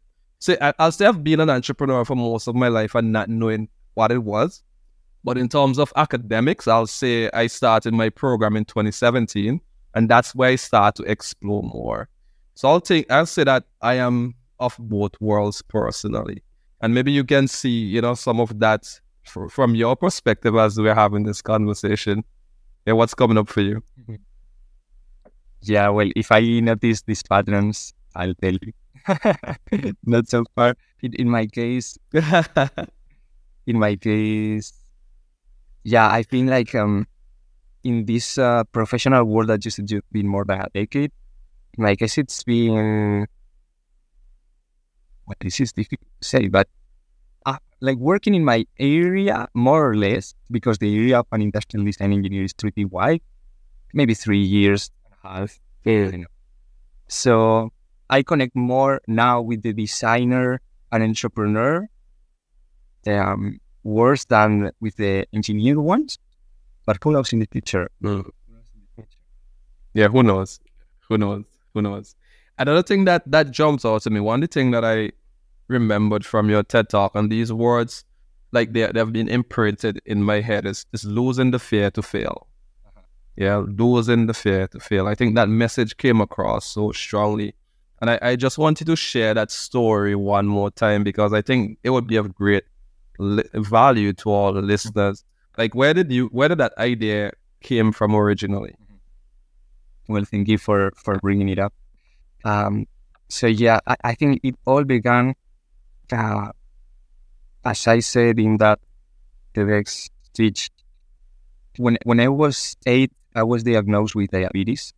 So 0.45 0.55
I- 0.61 0.75
I'll 0.79 0.93
say 0.93 1.07
I've 1.07 1.25
been 1.25 1.41
an 1.41 1.49
entrepreneur 1.49 2.05
for 2.05 2.15
most 2.15 2.49
of 2.49 2.55
my 2.55 2.69
life 2.69 2.95
and 2.95 3.11
not 3.11 3.31
knowing 3.31 3.67
what 3.95 4.13
it 4.13 4.23
was. 4.23 4.63
But 5.25 5.39
in 5.39 5.49
terms 5.49 5.79
of 5.79 5.91
academics, 5.97 6.69
I'll 6.69 6.87
say 6.87 7.31
I 7.31 7.47
started 7.47 7.95
my 7.95 8.11
program 8.11 8.55
in 8.55 8.67
2017, 8.67 9.59
and 9.95 10.07
that's 10.07 10.35
where 10.35 10.51
I 10.51 10.57
start 10.57 10.97
to 10.97 11.03
explore 11.05 11.63
more. 11.63 12.11
So 12.57 12.69
I'll 12.69 12.83
take 12.83 13.11
I'll 13.11 13.25
say 13.25 13.45
that 13.45 13.65
I 13.81 13.95
am 13.95 14.35
of 14.61 14.77
both 14.79 15.13
worlds 15.19 15.63
personally. 15.63 16.43
And 16.83 16.93
maybe 16.93 17.11
you 17.11 17.25
can 17.25 17.49
see, 17.49 17.79
you 17.95 18.03
know, 18.03 18.13
some 18.15 18.39
of 18.39 18.61
that 18.61 19.01
f- 19.27 19.51
from 19.51 19.75
your 19.75 19.97
perspective 19.97 20.55
as 20.57 20.79
we're 20.79 20.95
having 20.95 21.23
this 21.25 21.41
conversation. 21.41 22.23
Yeah, 22.85 22.93
what's 22.93 23.15
coming 23.15 23.39
up 23.39 23.49
for 23.49 23.63
you? 23.63 23.83
Mm-hmm. 23.99 24.17
Yeah, 25.63 25.89
well, 25.89 26.11
if 26.15 26.31
I 26.31 26.61
notice 26.61 27.01
these 27.01 27.23
patterns, 27.23 27.95
I'll 28.15 28.35
tell 28.35 28.53
you. 28.53 28.75
Not 30.07 30.29
so 30.29 30.45
far. 30.55 30.77
In, 31.03 31.13
in 31.15 31.29
my 31.29 31.47
case, 31.47 31.99
in 33.67 33.79
my 33.79 33.97
case, 33.97 34.73
yeah, 35.85 36.11
I 36.11 36.23
feel 36.23 36.47
like 36.47 36.75
um, 36.75 37.07
in 37.83 38.07
this 38.07 38.39
uh, 38.39 38.65
professional 38.65 39.25
world 39.25 39.49
that 39.49 39.65
used 39.65 39.87
to 39.87 40.01
be 40.13 40.23
more 40.23 40.45
than 40.45 40.61
a 40.61 40.69
decade, 40.73 41.13
in 41.77 41.85
my 41.85 41.97
case, 41.97 42.19
it's 42.19 42.43
been. 42.43 43.27
Well, 45.27 45.37
this 45.41 45.61
is 45.61 45.73
difficult 45.73 46.09
to 46.21 46.29
say, 46.29 46.49
but 46.49 46.69
uh, 47.47 47.57
like 47.81 47.97
working 47.97 48.35
in 48.35 48.45
my 48.45 48.67
area, 48.79 49.49
more 49.55 49.91
or 49.91 49.97
less, 49.97 50.35
because 50.51 50.79
the 50.79 50.95
area 50.95 51.21
of 51.21 51.27
an 51.33 51.41
industrial 51.41 51.85
design 51.85 52.13
engineer 52.13 52.45
is 52.45 52.53
pretty 52.53 52.85
wide, 52.85 53.23
maybe 53.95 54.15
three 54.15 54.43
years 54.43 54.91
and 55.05 55.15
a 55.15 55.29
half. 55.29 55.61
Know. 55.87 56.25
So 57.09 57.73
I 58.11 58.23
connect 58.23 58.55
more 58.55 59.01
now 59.07 59.41
with 59.41 59.63
the 59.63 59.73
designer 59.73 60.61
and 60.93 61.03
entrepreneur 61.03 61.89
um, 63.07 63.61
worse 63.83 64.25
than 64.25 64.71
with 64.81 64.97
the 64.97 65.27
engineer 65.33 65.81
ones. 65.81 66.19
But 66.87 66.99
who 67.03 67.13
knows 67.13 67.33
in 67.33 67.39
the 67.39 67.47
future? 67.51 67.91
Mm. 68.03 68.29
Yeah, 69.95 70.09
who 70.09 70.23
knows? 70.23 70.61
Who 71.09 71.19
knows? 71.19 71.45
Who 71.73 71.83
knows? 71.83 72.15
Another 72.59 72.83
thing 72.83 73.05
that 73.07 73.23
that 73.31 73.51
jumps 73.51 73.85
out 73.85 74.03
to 74.03 74.11
me, 74.11 74.21
one 74.21 74.41
the 74.41 74.47
thing 74.47 74.71
that 74.73 74.85
I 74.85 75.11
remembered 75.69 76.25
from 76.27 76.51
your 76.51 76.63
TED 76.63 76.89
talk 76.89 77.15
and 77.15 77.31
these 77.31 77.53
words, 77.53 78.05
like 78.53 78.73
they 78.73 78.87
they've 78.93 79.13
been 79.13 79.29
imprinted 79.29 80.01
in 80.05 80.23
my 80.23 80.41
head 80.41 80.67
is 80.67 80.87
is 80.93 81.05
losing 81.05 81.51
the 81.53 81.59
fear 81.59 81.91
to 81.93 82.03
fail. 82.03 82.47
Uh-huh. 82.87 83.01
Yeah, 83.37 83.65
losing 83.67 84.27
the 84.27 84.35
fear 84.35 84.69
to 84.69 84.81
fail. 84.81 85.07
I 85.07 85.15
think 85.15 85.35
that 85.37 85.49
message 85.49 85.97
came 85.97 86.21
across 86.21 86.67
so 86.67 86.93
strongly. 86.93 87.55
And 88.05 88.11
I, 88.11 88.19
I 88.21 88.37
just 88.37 88.59
wanted 88.59 88.87
to 88.89 88.97
share 88.97 89.33
that 89.33 89.51
story 89.51 90.15
one 90.15 90.47
more 90.47 90.71
time 90.71 91.05
because 91.05 91.33
I 91.33 91.41
think 91.41 91.79
it 91.83 91.89
would 91.89 92.07
be 92.07 92.17
of 92.17 92.35
great 92.35 92.65
li- 93.19 93.49
value 93.55 94.13
to 94.13 94.29
all 94.29 94.53
the 94.53 94.61
listeners. 94.61 95.25
Like, 95.57 95.75
where 95.75 95.95
did 95.95 96.13
you, 96.13 96.27
where 96.27 96.51
did 96.51 96.59
that 96.59 96.77
idea 96.77 97.33
came 97.63 97.93
from 97.93 98.15
originally? 98.15 98.75
Well, 100.07 100.25
thank 100.25 100.49
you 100.49 100.59
for 100.59 100.93
for 100.97 101.19
bringing 101.21 101.49
it 101.49 101.59
up. 101.59 101.73
Um, 102.45 102.85
so 103.31 103.47
yeah, 103.47 103.81
I, 103.87 103.97
I 104.05 104.15
think 104.15 104.41
it 104.43 104.57
all 104.67 104.85
began, 104.85 105.33
uh, 106.13 106.49
as 107.65 107.89
I 107.89 108.01
said 108.01 108.39
in 108.39 108.59
that 108.59 108.81
TEDx 109.55 110.11
speech. 110.25 110.69
When 111.79 111.97
when 112.05 112.21
I 112.21 112.29
was 112.29 112.77
eight, 112.85 113.13
I 113.35 113.45
was 113.45 113.63
diagnosed 113.63 114.15
with 114.15 114.31
diabetes, 114.31 114.93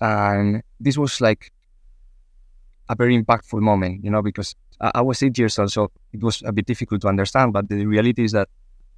and 0.00 0.64
this 0.80 0.98
was 0.98 1.20
like 1.20 1.52
a 2.88 2.94
very 2.94 3.20
impactful 3.20 3.60
moment, 3.60 4.04
you 4.04 4.10
know, 4.10 4.22
because 4.22 4.54
I 4.80 5.00
was 5.00 5.22
eight 5.22 5.38
years 5.38 5.58
old, 5.58 5.72
so 5.72 5.90
it 6.12 6.22
was 6.22 6.42
a 6.44 6.52
bit 6.52 6.66
difficult 6.66 7.02
to 7.02 7.08
understand. 7.08 7.52
But 7.52 7.68
the 7.68 7.86
reality 7.86 8.24
is 8.24 8.32
that 8.32 8.48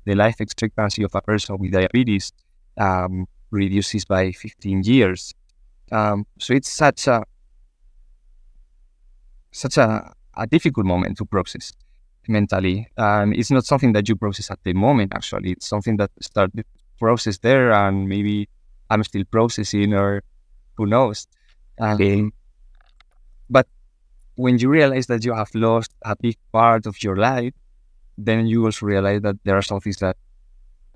the 0.04 0.14
life 0.14 0.40
expectancy 0.40 1.02
of 1.02 1.14
a 1.14 1.20
person 1.20 1.58
with 1.58 1.72
diabetes 1.72 2.32
um, 2.78 3.26
reduces 3.50 4.04
by 4.04 4.32
15 4.32 4.82
years. 4.84 5.32
Um, 5.92 6.26
so 6.38 6.54
it's 6.54 6.70
such 6.70 7.06
a 7.06 7.22
such 9.52 9.78
a, 9.78 10.12
a 10.36 10.46
difficult 10.46 10.86
moment 10.86 11.16
to 11.18 11.24
process 11.24 11.72
mentally, 12.28 12.88
and 12.96 13.34
it's 13.34 13.50
not 13.50 13.64
something 13.64 13.92
that 13.92 14.08
you 14.08 14.16
process 14.16 14.50
at 14.50 14.58
the 14.64 14.72
moment. 14.74 15.12
Actually, 15.14 15.52
it's 15.52 15.66
something 15.66 15.96
that 15.98 16.10
started 16.20 16.64
process 16.98 17.38
there, 17.38 17.72
and 17.72 18.08
maybe 18.08 18.48
I'm 18.90 19.04
still 19.04 19.24
processing, 19.30 19.94
or 19.94 20.22
who 20.76 20.86
knows. 20.86 21.26
And, 21.78 22.32
but 23.48 23.66
when 24.36 24.58
you 24.58 24.68
realize 24.68 25.06
that 25.06 25.24
you 25.24 25.34
have 25.34 25.50
lost 25.54 25.92
a 26.04 26.14
big 26.16 26.36
part 26.52 26.86
of 26.86 27.02
your 27.02 27.16
life, 27.16 27.52
then 28.16 28.46
you 28.46 28.64
also 28.64 28.86
realize 28.86 29.22
that 29.22 29.36
there 29.44 29.56
are 29.56 29.62
some 29.62 29.80
things 29.80 29.98
that 29.98 30.16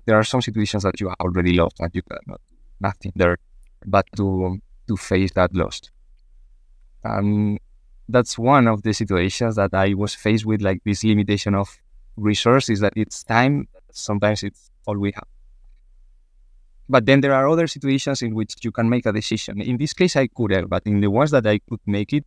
there 0.05 0.17
are 0.17 0.23
some 0.23 0.41
situations 0.41 0.83
that 0.83 0.99
you 0.99 1.09
already 1.19 1.53
lost 1.53 1.79
and 1.79 1.91
you 1.93 2.01
cannot 2.01 2.41
nothing 2.79 3.11
there 3.15 3.37
but 3.85 4.05
to 4.15 4.59
to 4.87 4.97
face 4.97 5.31
that 5.33 5.53
loss. 5.53 5.81
And 7.03 7.59
that's 8.09 8.37
one 8.37 8.67
of 8.67 8.83
the 8.83 8.93
situations 8.93 9.55
that 9.55 9.73
I 9.73 9.93
was 9.93 10.13
faced 10.13 10.45
with, 10.45 10.61
like 10.61 10.81
this 10.83 11.03
limitation 11.03 11.55
of 11.55 11.77
resources 12.17 12.79
that 12.81 12.93
it's 12.95 13.23
time. 13.23 13.67
Sometimes 13.91 14.43
it's 14.43 14.69
all 14.85 14.97
we 14.97 15.11
have. 15.13 15.27
But 16.89 17.05
then 17.05 17.21
there 17.21 17.33
are 17.33 17.47
other 17.47 17.67
situations 17.67 18.21
in 18.21 18.35
which 18.35 18.55
you 18.63 18.71
can 18.71 18.89
make 18.89 19.05
a 19.05 19.13
decision. 19.13 19.61
In 19.61 19.77
this 19.77 19.93
case, 19.93 20.15
I 20.15 20.27
couldn't, 20.27 20.67
but 20.67 20.83
in 20.85 20.99
the 20.99 21.09
ones 21.09 21.31
that 21.31 21.47
I 21.47 21.59
could 21.59 21.79
make 21.85 22.11
it, 22.11 22.25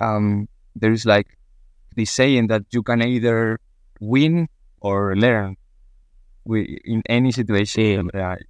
um, 0.00 0.48
there 0.74 0.92
is 0.92 1.06
like 1.06 1.36
the 1.94 2.04
saying 2.04 2.48
that 2.48 2.64
you 2.70 2.82
can 2.82 3.02
either 3.02 3.58
win 4.00 4.48
or 4.80 5.16
learn 5.16 5.56
in 6.46 7.02
any 7.08 7.32
situation 7.32 8.10
that, 8.12 8.42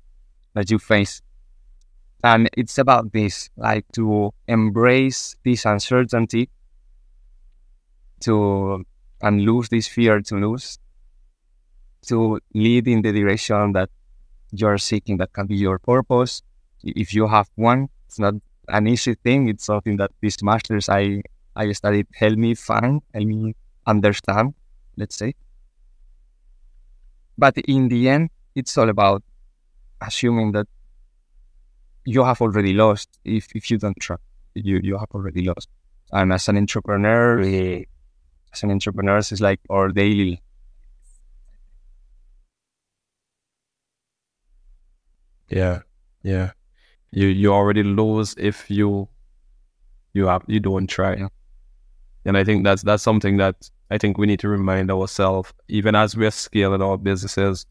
that 0.55 0.71
you 0.71 0.79
face. 0.79 1.23
And 2.25 2.51
it's 2.57 2.79
about 2.79 3.13
this, 3.13 3.51
like 3.57 3.87
to 3.93 4.33
embrace 4.49 5.37
this 5.45 5.65
uncertainty, 5.65 6.51
to 8.21 8.85
and 9.23 9.43
lose 9.43 9.69
this 9.69 9.87
fear 9.87 10.21
to 10.21 10.37
lose, 10.37 10.79
to 12.07 12.41
lead 12.55 12.89
in 12.89 13.03
the 13.03 13.13
direction 13.13 13.73
that 13.73 13.91
you're 14.53 14.79
seeking, 14.79 15.19
that 15.19 15.33
can 15.33 15.47
be 15.47 15.57
your 15.57 15.79
purpose. 15.79 16.43
If 16.83 17.15
you 17.15 17.27
have 17.29 17.49
one, 17.55 17.89
it's 18.07 18.19
not 18.19 18.35
an 18.69 18.87
easy 18.87 19.15
thing. 19.15 19.49
It's 19.49 19.65
something 19.65 19.97
that 19.99 20.11
these 20.21 20.43
masters 20.43 20.89
I 20.89 21.23
I 21.57 21.73
studied 21.73 22.07
help 22.15 22.37
me 22.39 22.55
find, 22.55 23.03
help 23.15 23.27
me 23.27 23.57
understand, 23.87 24.55
let's 24.97 25.17
say. 25.17 25.35
But 27.39 27.57
in 27.59 27.89
the 27.89 28.09
end, 28.11 28.31
it's 28.55 28.77
all 28.77 28.89
about 28.91 29.23
assuming 30.03 30.53
that 30.53 30.69
you 32.05 32.25
have 32.25 32.41
already 32.41 32.73
lost 32.73 33.19
if, 33.25 33.49
if 33.55 33.71
you 33.71 33.79
don't 33.79 33.99
try. 34.01 34.17
You 34.55 34.81
you 34.83 34.97
have 34.99 35.09
already 35.15 35.43
lost. 35.45 35.69
And 36.13 36.33
as 36.33 36.49
an 36.49 36.57
entrepreneur, 36.57 37.41
eh, 37.41 37.85
as 38.53 38.63
an 38.63 38.71
entrepreneur, 38.71 39.19
it's 39.19 39.41
like 39.41 39.61
our 39.71 39.89
daily. 39.91 40.43
Yeah, 45.49 45.83
yeah. 46.23 46.53
You 47.13 47.29
you 47.29 47.53
already 47.53 47.83
lose 47.85 48.35
if 48.39 48.71
you 48.71 49.09
you 50.13 50.27
have 50.27 50.43
you 50.47 50.61
don't 50.61 50.87
try. 50.89 51.17
Yeah. 51.17 51.29
And 52.27 52.37
I 52.37 52.45
think 52.45 52.65
that's 52.65 52.83
that's 52.83 53.03
something 53.03 53.37
that 53.39 53.71
I 53.91 53.99
think 53.99 54.19
we 54.19 54.27
need 54.27 54.41
to 54.41 54.49
remind 54.49 54.91
ourselves, 54.91 55.53
even 55.69 55.95
as 55.95 56.17
we're 56.17 56.33
scaling 56.33 56.83
our 56.83 56.99
businesses, 56.99 57.65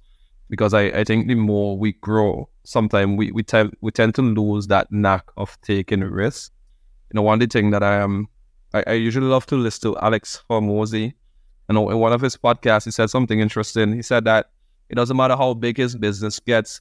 because 0.50 0.74
I, 0.74 0.84
I 0.84 1.04
think 1.04 1.28
the 1.28 1.36
more 1.36 1.78
we 1.78 1.92
grow, 1.94 2.50
sometimes 2.64 3.18
we 3.18 3.32
we, 3.32 3.44
te- 3.44 3.72
we 3.82 3.92
tend 3.92 4.16
to 4.16 4.22
lose 4.22 4.68
that 4.68 4.92
knack 4.92 5.26
of 5.36 5.60
taking 5.62 6.02
risks. 6.02 6.52
You 7.12 7.18
know, 7.18 7.22
one 7.22 7.36
of 7.36 7.40
the 7.42 7.54
thing 7.54 7.72
that 7.72 7.84
I 7.84 7.98
am, 7.98 8.28
I, 8.74 8.84
I 8.88 8.94
usually 8.94 9.28
love 9.28 9.46
to 9.48 9.56
listen 9.56 9.92
to 9.92 10.00
Alex 10.00 10.42
Hormozi. 10.50 11.14
And 11.68 11.78
in 11.78 11.98
one 12.00 12.14
of 12.14 12.22
his 12.22 12.38
podcasts, 12.38 12.86
he 12.86 12.92
said 12.92 13.10
something 13.10 13.40
interesting. 13.40 13.94
He 13.94 14.04
said 14.04 14.24
that 14.26 14.52
it 14.90 14.96
doesn't 14.96 15.18
matter 15.18 15.36
how 15.36 15.54
big 15.54 15.78
his 15.78 15.96
business 15.96 16.40
gets, 16.40 16.80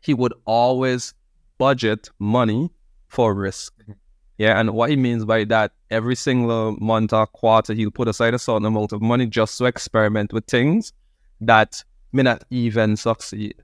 he 0.00 0.14
would 0.14 0.32
always 0.46 1.12
budget 1.58 2.08
money 2.18 2.70
for 3.08 3.34
risk. 3.34 3.74
Mm-hmm. 3.82 3.92
Yeah, 4.38 4.60
and 4.60 4.72
what 4.72 4.90
he 4.90 4.96
means 4.96 5.24
by 5.24 5.44
that, 5.44 5.72
every 5.90 6.14
single 6.14 6.76
month 6.78 7.12
or 7.12 7.26
quarter, 7.26 7.72
he'll 7.72 7.90
put 7.90 8.08
aside 8.08 8.34
a 8.34 8.38
certain 8.38 8.66
amount 8.66 8.92
of 8.92 9.00
money 9.00 9.26
just 9.26 9.56
to 9.58 9.64
experiment 9.64 10.32
with 10.32 10.46
things 10.46 10.92
that 11.40 11.82
may 12.12 12.22
not 12.22 12.44
even 12.50 12.96
succeed. 12.96 13.54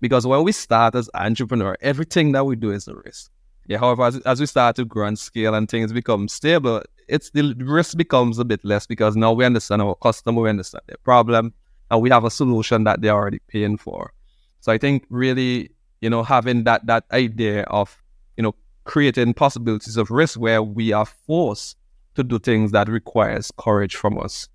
Because 0.00 0.26
when 0.26 0.42
we 0.42 0.52
start 0.52 0.94
as 0.94 1.10
entrepreneur, 1.14 1.76
everything 1.80 2.32
that 2.32 2.44
we 2.44 2.56
do 2.56 2.70
is 2.70 2.88
a 2.88 2.94
risk. 2.94 3.30
Yeah, 3.68 3.78
however, 3.78 4.04
as, 4.04 4.16
as 4.20 4.40
we 4.40 4.46
start 4.46 4.76
to 4.76 4.84
grow 4.84 5.06
and 5.06 5.18
scale 5.18 5.54
and 5.54 5.68
things 5.68 5.92
become 5.92 6.28
stable, 6.28 6.82
it's 7.08 7.30
the 7.30 7.54
risk 7.58 7.96
becomes 7.96 8.38
a 8.38 8.44
bit 8.44 8.64
less 8.64 8.86
because 8.86 9.16
now 9.16 9.32
we 9.32 9.44
understand 9.44 9.82
our 9.82 9.94
customer, 9.94 10.42
we 10.42 10.48
understand 10.48 10.82
their 10.86 10.96
problem, 11.04 11.52
and 11.90 12.00
we 12.00 12.10
have 12.10 12.24
a 12.24 12.30
solution 12.30 12.84
that 12.84 13.02
they're 13.02 13.14
already 13.14 13.40
paying 13.48 13.76
for. 13.76 14.12
So 14.60 14.72
I 14.72 14.78
think 14.78 15.04
really, 15.10 15.70
you 16.00 16.10
know, 16.10 16.22
having 16.22 16.64
that 16.64 16.86
that 16.86 17.04
idea 17.12 17.62
of, 17.64 18.02
you 18.36 18.42
know, 18.42 18.54
creating 18.84 19.34
possibilities 19.34 19.96
of 19.96 20.10
risk 20.10 20.38
where 20.38 20.62
we 20.62 20.92
are 20.92 21.06
forced 21.06 21.76
to 22.14 22.22
do 22.22 22.38
things 22.38 22.72
that 22.72 22.88
requires 22.88 23.50
courage 23.58 23.96
from 23.96 24.18
us. 24.18 24.48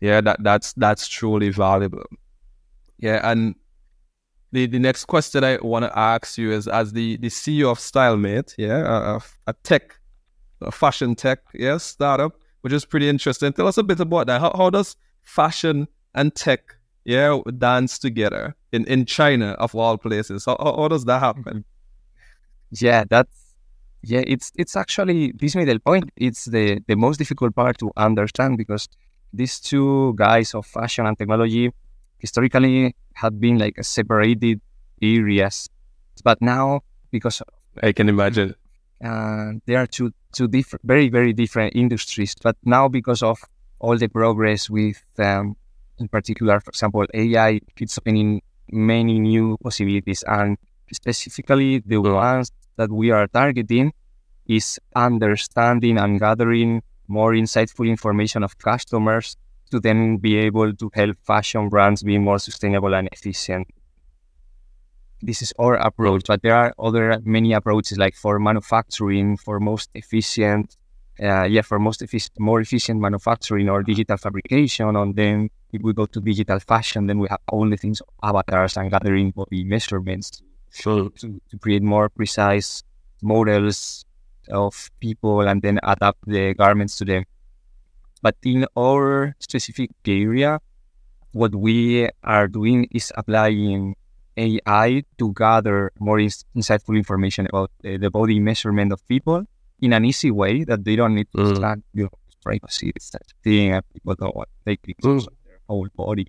Yeah, 0.00 0.20
that 0.20 0.42
that's 0.42 0.72
that's 0.74 1.08
truly 1.08 1.50
valuable. 1.50 2.04
Yeah, 2.98 3.20
and 3.30 3.54
the, 4.52 4.66
the 4.66 4.78
next 4.78 5.04
question 5.04 5.44
I 5.44 5.58
want 5.60 5.84
to 5.84 5.98
ask 5.98 6.38
you 6.38 6.52
is 6.52 6.68
as 6.68 6.92
the, 6.92 7.16
the 7.18 7.28
CEO 7.28 7.70
of 7.70 7.78
StyleMate, 7.78 8.54
yeah, 8.56 9.16
a, 9.16 9.20
a 9.46 9.52
tech, 9.62 9.98
a 10.60 10.70
fashion 10.70 11.14
tech, 11.14 11.40
yeah, 11.54 11.76
startup, 11.78 12.38
which 12.62 12.72
is 12.72 12.84
pretty 12.84 13.08
interesting. 13.08 13.52
Tell 13.52 13.66
us 13.66 13.78
a 13.78 13.82
bit 13.82 14.00
about 14.00 14.28
that. 14.28 14.40
How, 14.40 14.52
how 14.56 14.70
does 14.70 14.96
fashion 15.22 15.88
and 16.14 16.34
tech, 16.34 16.76
yeah, 17.04 17.38
dance 17.58 17.98
together 17.98 18.56
in, 18.72 18.84
in 18.86 19.04
China 19.04 19.50
of 19.58 19.74
all 19.74 19.98
places. 19.98 20.46
How, 20.46 20.56
how, 20.58 20.88
does 20.88 21.04
that 21.04 21.20
happen? 21.20 21.64
Yeah, 22.70 23.04
that's 23.08 23.35
yeah, 24.06 24.22
it's 24.26 24.52
it's 24.56 24.76
actually 24.76 25.32
this 25.34 25.56
middle 25.56 25.78
point. 25.80 26.10
It's 26.16 26.44
the 26.46 26.80
the 26.86 26.94
most 26.94 27.16
difficult 27.18 27.54
part 27.54 27.78
to 27.78 27.90
understand 27.96 28.56
because 28.56 28.88
these 29.32 29.58
two 29.60 30.14
guys 30.16 30.54
of 30.54 30.64
fashion 30.66 31.06
and 31.06 31.18
technology 31.18 31.70
historically 32.18 32.94
had 33.14 33.40
been 33.40 33.58
like 33.58 33.82
separated 33.82 34.60
areas, 35.02 35.68
but 36.22 36.40
now 36.40 36.80
because 37.10 37.42
I 37.82 37.92
can 37.92 38.08
imagine 38.08 38.54
uh, 39.04 39.52
there 39.66 39.78
are 39.82 39.86
two 39.86 40.12
two 40.32 40.46
different, 40.48 40.82
very 40.84 41.08
very 41.08 41.32
different 41.32 41.74
industries. 41.74 42.34
But 42.40 42.56
now 42.64 42.88
because 42.88 43.22
of 43.22 43.38
all 43.80 43.98
the 43.98 44.08
progress 44.08 44.70
with, 44.70 45.02
um, 45.18 45.56
in 45.98 46.08
particular, 46.08 46.60
for 46.60 46.70
example, 46.70 47.04
AI, 47.12 47.60
it's 47.76 47.98
opening 47.98 48.40
many 48.70 49.18
new 49.18 49.56
possibilities, 49.62 50.22
and 50.28 50.56
specifically 50.92 51.82
the 51.84 51.98
ones 51.98 52.52
that 52.76 52.90
we 52.90 53.10
are 53.10 53.26
targeting 53.26 53.92
is 54.46 54.78
understanding 54.94 55.98
and 55.98 56.20
gathering 56.20 56.82
more 57.08 57.32
insightful 57.32 57.88
information 57.88 58.42
of 58.42 58.58
customers 58.58 59.36
to 59.70 59.80
then 59.80 60.16
be 60.18 60.36
able 60.36 60.72
to 60.74 60.90
help 60.94 61.16
fashion 61.22 61.68
brands 61.68 62.02
be 62.02 62.18
more 62.18 62.38
sustainable 62.38 62.94
and 62.94 63.08
efficient. 63.12 63.66
This 65.22 65.42
is 65.42 65.52
our 65.58 65.74
approach, 65.74 66.24
but 66.28 66.42
there 66.42 66.54
are 66.54 66.74
other 66.78 67.18
many 67.24 67.52
approaches 67.52 67.98
like 67.98 68.14
for 68.14 68.38
manufacturing, 68.38 69.36
for 69.36 69.58
most 69.58 69.90
efficient, 69.94 70.76
uh, 71.20 71.44
yeah, 71.44 71.62
for 71.62 71.78
most 71.78 72.02
efficient, 72.02 72.38
more 72.38 72.60
efficient 72.60 73.00
manufacturing 73.00 73.68
or 73.68 73.82
digital 73.82 74.18
fabrication. 74.18 74.94
And 74.94 75.16
then 75.16 75.48
if 75.72 75.82
we 75.82 75.94
go 75.94 76.06
to 76.06 76.20
digital 76.20 76.60
fashion, 76.60 77.06
then 77.06 77.18
we 77.18 77.28
have 77.28 77.40
the 77.48 77.76
things 77.76 78.02
avatars 78.22 78.76
and 78.76 78.90
gathering 78.90 79.30
body 79.30 79.64
measurements 79.64 80.42
to, 80.82 81.10
to, 81.18 81.40
to 81.50 81.58
create 81.58 81.82
more 81.82 82.08
precise 82.08 82.82
models 83.22 84.04
of 84.50 84.90
people 85.00 85.40
and 85.40 85.62
then 85.62 85.80
adapt 85.82 86.18
the 86.26 86.54
garments 86.54 86.96
to 86.96 87.04
them. 87.04 87.24
But 88.22 88.36
in 88.44 88.66
our 88.76 89.34
specific 89.38 89.90
area, 90.06 90.60
what 91.32 91.54
we 91.54 92.08
are 92.24 92.48
doing 92.48 92.88
is 92.90 93.12
applying 93.16 93.94
AI 94.36 95.02
to 95.18 95.32
gather 95.34 95.92
more 95.98 96.18
insightful 96.18 96.96
information 96.96 97.46
about 97.46 97.70
the, 97.82 97.96
the, 97.96 98.10
body 98.10 98.40
measurement 98.40 98.92
of 98.92 99.06
people 99.08 99.44
in 99.80 99.92
an 99.92 100.04
easy 100.04 100.30
way 100.30 100.64
that 100.64 100.84
they 100.84 100.96
don't 100.96 101.14
need 101.14 101.28
to 101.32 101.38
mm. 101.38 101.58
track 101.58 101.78
you 101.92 102.04
know, 102.04 102.10
privacy, 102.42 102.92
that 103.12 103.22
thing, 103.42 103.72
and 103.72 103.84
people 103.92 104.14
don't 104.14 104.34
want 104.34 104.48
to 104.48 104.70
take 104.70 104.82
pictures 104.82 105.24
mm. 105.24 105.28
of 105.28 105.34
their 105.44 105.60
whole 105.68 105.88
body. 105.94 106.26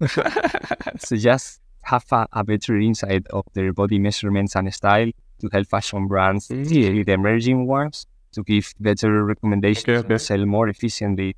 so 0.98 1.16
just 1.16 1.61
have 1.82 2.04
a, 2.12 2.26
a, 2.32 2.44
better 2.44 2.78
insight 2.78 3.26
of 3.28 3.44
their 3.54 3.72
body 3.72 3.98
measurements 3.98 4.56
and 4.56 4.72
style 4.72 5.10
to 5.40 5.48
help 5.52 5.66
fashion 5.66 6.06
brands, 6.06 6.48
mm. 6.48 7.04
the 7.04 7.12
emerging 7.12 7.66
ones, 7.66 8.06
to 8.32 8.42
give 8.42 8.72
better 8.80 9.24
recommendations 9.24 9.88
okay, 9.88 9.98
okay. 9.98 10.14
and 10.14 10.20
sell 10.20 10.46
more 10.46 10.68
efficiently. 10.68 11.36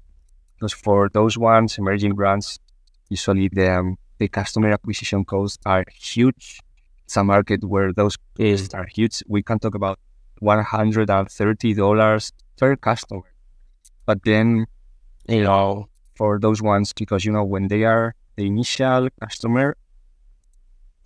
Because 0.55 0.73
for 0.73 1.09
those 1.09 1.37
ones, 1.37 1.79
emerging 1.79 2.15
brands, 2.15 2.59
usually 3.09 3.49
the, 3.49 3.79
um, 3.79 3.97
the 4.19 4.29
customer 4.29 4.71
acquisition 4.71 5.25
costs 5.25 5.59
are 5.67 5.85
huge. 5.93 6.61
It's 7.05 7.17
a 7.17 7.25
market 7.25 7.65
where 7.65 7.93
those 7.93 8.17
costs 8.37 8.75
are 8.75 8.87
huge. 8.87 9.23
We 9.27 9.43
can 9.43 9.59
talk 9.59 9.75
about 9.75 9.99
$130 10.43 12.33
per 12.57 12.77
customer. 12.77 13.23
But 14.07 14.19
then, 14.25 14.67
you 15.29 15.43
know, 15.43 15.89
for 16.15 16.39
those 16.39 16.63
ones, 16.63 16.93
because, 16.93 17.25
you 17.25 17.33
know, 17.33 17.45
when 17.45 17.69
they 17.69 17.85
are 17.85 18.15
the 18.37 18.47
initial 18.47 19.09
customer 19.21 19.77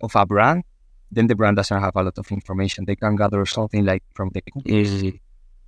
of 0.01 0.15
a 0.15 0.25
brand, 0.25 0.63
then 1.11 1.27
the 1.27 1.35
brand 1.35 1.57
doesn't 1.57 1.81
have 1.81 1.95
a 1.95 2.03
lot 2.03 2.17
of 2.17 2.31
information. 2.31 2.85
They 2.85 2.95
can 2.95 3.15
gather 3.15 3.45
something 3.45 3.85
like 3.85 4.03
from 4.13 4.29
the 4.33 4.41
cookies, 4.41 5.13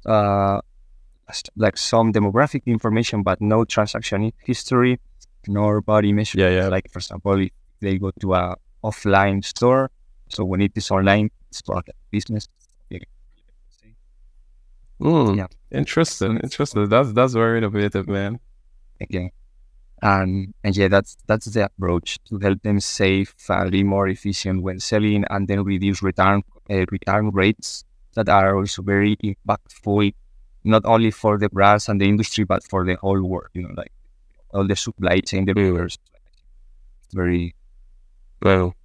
uh, 0.06 0.62
like 1.56 1.78
some 1.78 2.14
demographic 2.14 2.66
information, 2.66 3.24
but 3.24 3.42
no 3.42 3.66
transaction 3.66 4.32
history, 4.44 5.00
nor 5.48 5.82
body 5.82 6.14
measurement. 6.14 6.52
Yeah, 6.52 6.64
yeah. 6.64 6.68
Like 6.68 6.92
for 6.92 7.00
example, 7.00 7.40
if 7.40 7.52
they 7.80 7.98
go 7.98 8.12
to 8.20 8.34
a 8.34 8.56
offline 8.84 9.44
store, 9.44 9.90
so 10.30 10.46
when 10.46 10.62
it 10.62 10.72
is 10.76 10.92
online, 10.92 11.30
it's 11.50 11.62
about 11.62 11.88
business. 12.12 12.48
Mm, 15.00 15.36
yeah. 15.36 15.48
Interesting. 15.72 16.38
Interesting. 16.38 16.88
That's 16.88 17.12
that's 17.14 17.34
very 17.34 17.58
innovative, 17.58 18.08
man. 18.08 18.40
Again 19.00 19.32
and 20.02 20.54
and 20.64 20.76
yeah 20.76 20.88
that's 20.88 21.18
that's 21.28 21.46
the 21.46 21.66
approach 21.66 22.18
to 22.26 22.40
help 22.40 22.62
them 22.64 22.80
save 22.80 23.34
and 23.50 23.72
be 23.72 23.84
more 23.84 24.08
efficient 24.08 24.64
when 24.64 24.80
selling 24.80 25.24
and 25.30 25.48
then 25.48 25.64
reduce 25.64 26.02
return 26.02 26.42
uh, 26.70 26.86
return 26.92 27.30
rates 27.32 27.86
that 28.16 28.28
are 28.28 28.56
also 28.58 28.82
very 28.82 29.16
impactful 29.18 30.14
not 30.64 30.84
only 30.86 31.12
for 31.12 31.38
the 31.38 31.50
brands 31.50 31.88
and 31.88 32.02
the 32.02 32.08
industry 32.10 32.44
but 32.44 32.64
for 32.64 32.86
the 32.86 32.96
whole 32.96 33.22
world 33.24 33.48
you 33.54 33.62
know 33.62 33.74
like 33.78 33.92
all 34.54 34.68
the 34.68 34.76
supply 34.76 35.20
chain 35.20 35.46
the 35.46 35.54
viewers 35.54 35.98
very 37.14 37.54
well 38.42 38.76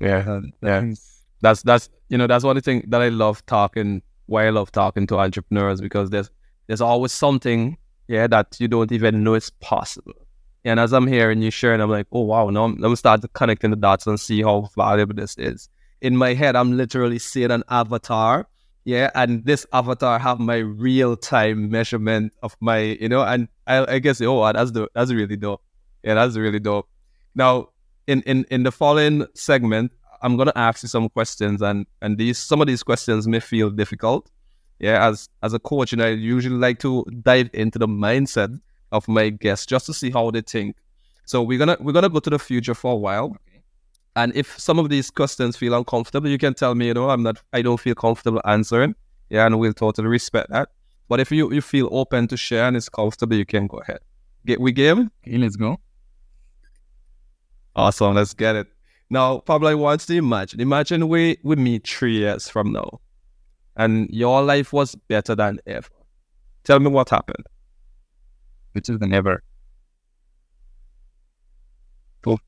yeah 0.00 0.24
uh, 0.26 0.40
yeah. 0.62 0.92
that's 1.40 1.62
that's 1.62 1.88
you 2.08 2.18
know 2.18 2.26
that's 2.26 2.44
one 2.44 2.60
thing 2.60 2.82
that 2.88 3.00
i 3.02 3.08
love 3.08 3.44
talking 3.46 4.02
why 4.26 4.46
i 4.46 4.50
love 4.50 4.70
talking 4.72 5.06
to 5.06 5.18
entrepreneurs 5.18 5.80
because 5.80 6.10
there's 6.10 6.30
there's 6.66 6.80
always 6.80 7.12
something 7.12 7.76
yeah, 8.08 8.26
that 8.26 8.56
you 8.58 8.68
don't 8.68 8.90
even 8.90 9.22
know 9.22 9.34
it's 9.34 9.50
possible. 9.50 10.14
And 10.64 10.80
as 10.80 10.92
I'm 10.92 11.06
hearing 11.06 11.40
you 11.40 11.50
sharing, 11.50 11.80
I'm 11.80 11.90
like, 11.90 12.06
oh 12.12 12.22
wow, 12.22 12.50
now 12.50 12.64
I'm, 12.64 12.82
I'm 12.82 12.96
start 12.96 13.22
connecting 13.34 13.70
the 13.70 13.76
dots 13.76 14.06
and 14.06 14.18
see 14.18 14.42
how 14.42 14.68
valuable 14.74 15.14
this 15.14 15.36
is. 15.38 15.68
In 16.00 16.16
my 16.16 16.34
head, 16.34 16.56
I'm 16.56 16.76
literally 16.76 17.18
seeing 17.18 17.50
an 17.50 17.64
avatar, 17.68 18.48
yeah, 18.84 19.10
and 19.14 19.44
this 19.44 19.66
avatar 19.72 20.18
have 20.18 20.40
my 20.40 20.56
real 20.56 21.16
time 21.16 21.70
measurement 21.70 22.32
of 22.42 22.56
my, 22.60 22.78
you 22.78 23.08
know, 23.08 23.22
and 23.22 23.48
I, 23.66 23.94
I 23.94 23.98
guess, 23.98 24.20
oh, 24.20 24.50
that's 24.52 24.72
the 24.72 24.88
that's 24.94 25.12
really 25.12 25.36
dope. 25.36 25.62
Yeah, 26.02 26.14
that's 26.14 26.36
really 26.36 26.60
dope. 26.60 26.88
Now, 27.34 27.68
in 28.06 28.22
in 28.22 28.46
in 28.50 28.62
the 28.62 28.72
following 28.72 29.26
segment, 29.34 29.92
I'm 30.22 30.36
gonna 30.36 30.52
ask 30.56 30.82
you 30.82 30.88
some 30.88 31.08
questions, 31.08 31.60
and 31.60 31.86
and 32.00 32.16
these 32.16 32.38
some 32.38 32.60
of 32.60 32.66
these 32.66 32.82
questions 32.82 33.28
may 33.28 33.40
feel 33.40 33.70
difficult, 33.70 34.30
yeah, 34.78 35.06
as 35.06 35.28
as 35.42 35.52
a 35.54 35.58
coach, 35.58 35.92
and 35.92 36.02
I 36.02 36.08
usually 36.08 36.56
like 36.56 36.78
to 36.80 37.04
dive 37.22 37.50
into 37.52 37.78
the 37.78 37.88
mindset 37.88 38.60
of 38.92 39.06
my 39.08 39.30
guests 39.30 39.66
just 39.66 39.86
to 39.86 39.94
see 39.94 40.10
how 40.10 40.30
they 40.30 40.40
think. 40.40 40.76
So 41.24 41.42
we're 41.42 41.58
gonna 41.58 41.76
we're 41.80 41.92
gonna 41.92 42.08
go 42.08 42.20
to 42.20 42.30
the 42.30 42.38
future 42.38 42.74
for 42.74 42.92
a 42.92 42.96
while. 42.96 43.26
Okay. 43.26 43.62
And 44.16 44.34
if 44.34 44.58
some 44.58 44.78
of 44.78 44.88
these 44.88 45.10
questions 45.10 45.56
feel 45.56 45.74
uncomfortable, 45.74 46.28
you 46.28 46.38
can 46.38 46.54
tell 46.54 46.74
me, 46.74 46.86
you 46.86 46.94
know, 46.94 47.10
I'm 47.10 47.22
not 47.22 47.42
I 47.52 47.62
don't 47.62 47.80
feel 47.80 47.94
comfortable 47.94 48.40
answering. 48.44 48.94
Yeah, 49.30 49.46
and 49.46 49.58
we'll 49.58 49.74
totally 49.74 50.08
respect 50.08 50.50
that. 50.50 50.68
But 51.08 51.20
if 51.20 51.30
you, 51.30 51.52
you 51.52 51.60
feel 51.60 51.88
open 51.90 52.28
to 52.28 52.36
share 52.36 52.66
and 52.66 52.76
it's 52.76 52.88
comfortable, 52.88 53.36
you 53.36 53.46
can 53.46 53.66
go 53.66 53.78
ahead. 53.78 54.00
Get 54.46 54.60
we 54.60 54.72
game? 54.72 55.10
Okay, 55.26 55.38
let's 55.38 55.56
go. 55.56 55.80
Awesome, 57.74 58.14
let's 58.14 58.34
get 58.34 58.56
it. 58.56 58.66
Now, 59.10 59.38
Pablo, 59.38 59.70
I 59.70 59.74
want 59.74 60.02
to 60.02 60.14
imagine. 60.14 60.60
Imagine 60.60 61.08
we, 61.08 61.38
we 61.42 61.56
meet 61.56 61.86
three 61.86 62.18
years 62.18 62.48
from 62.48 62.72
now 62.72 63.00
and 63.78 64.10
your 64.10 64.42
life 64.42 64.72
was 64.72 64.96
better 65.06 65.34
than 65.36 65.60
ever. 65.66 65.88
Tell 66.64 66.80
me 66.80 66.90
what 66.90 67.08
happened. 67.08 67.46
Better 68.74 68.98
than 68.98 69.14
ever. 69.14 69.42
Cool. 72.22 72.40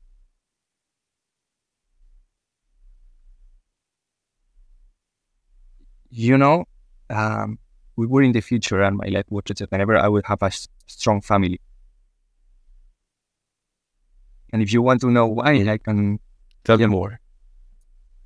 You 6.09 6.37
know, 6.37 6.65
um, 7.09 7.57
we 7.95 8.05
were 8.05 8.21
in 8.21 8.33
the 8.33 8.41
future 8.41 8.81
and 8.81 8.97
my 8.97 9.07
life 9.07 9.25
was 9.29 9.43
better 9.47 9.65
than 9.65 9.79
ever. 9.79 9.97
I 9.97 10.09
would 10.09 10.25
have 10.25 10.43
a 10.43 10.51
strong 10.85 11.21
family. 11.21 11.61
And 14.51 14.61
if 14.61 14.73
you 14.73 14.81
want 14.81 14.99
to 15.01 15.09
know 15.09 15.27
why, 15.27 15.53
I 15.65 15.77
can 15.77 16.19
tell 16.65 16.79
you 16.81 16.89
more. 16.89 17.21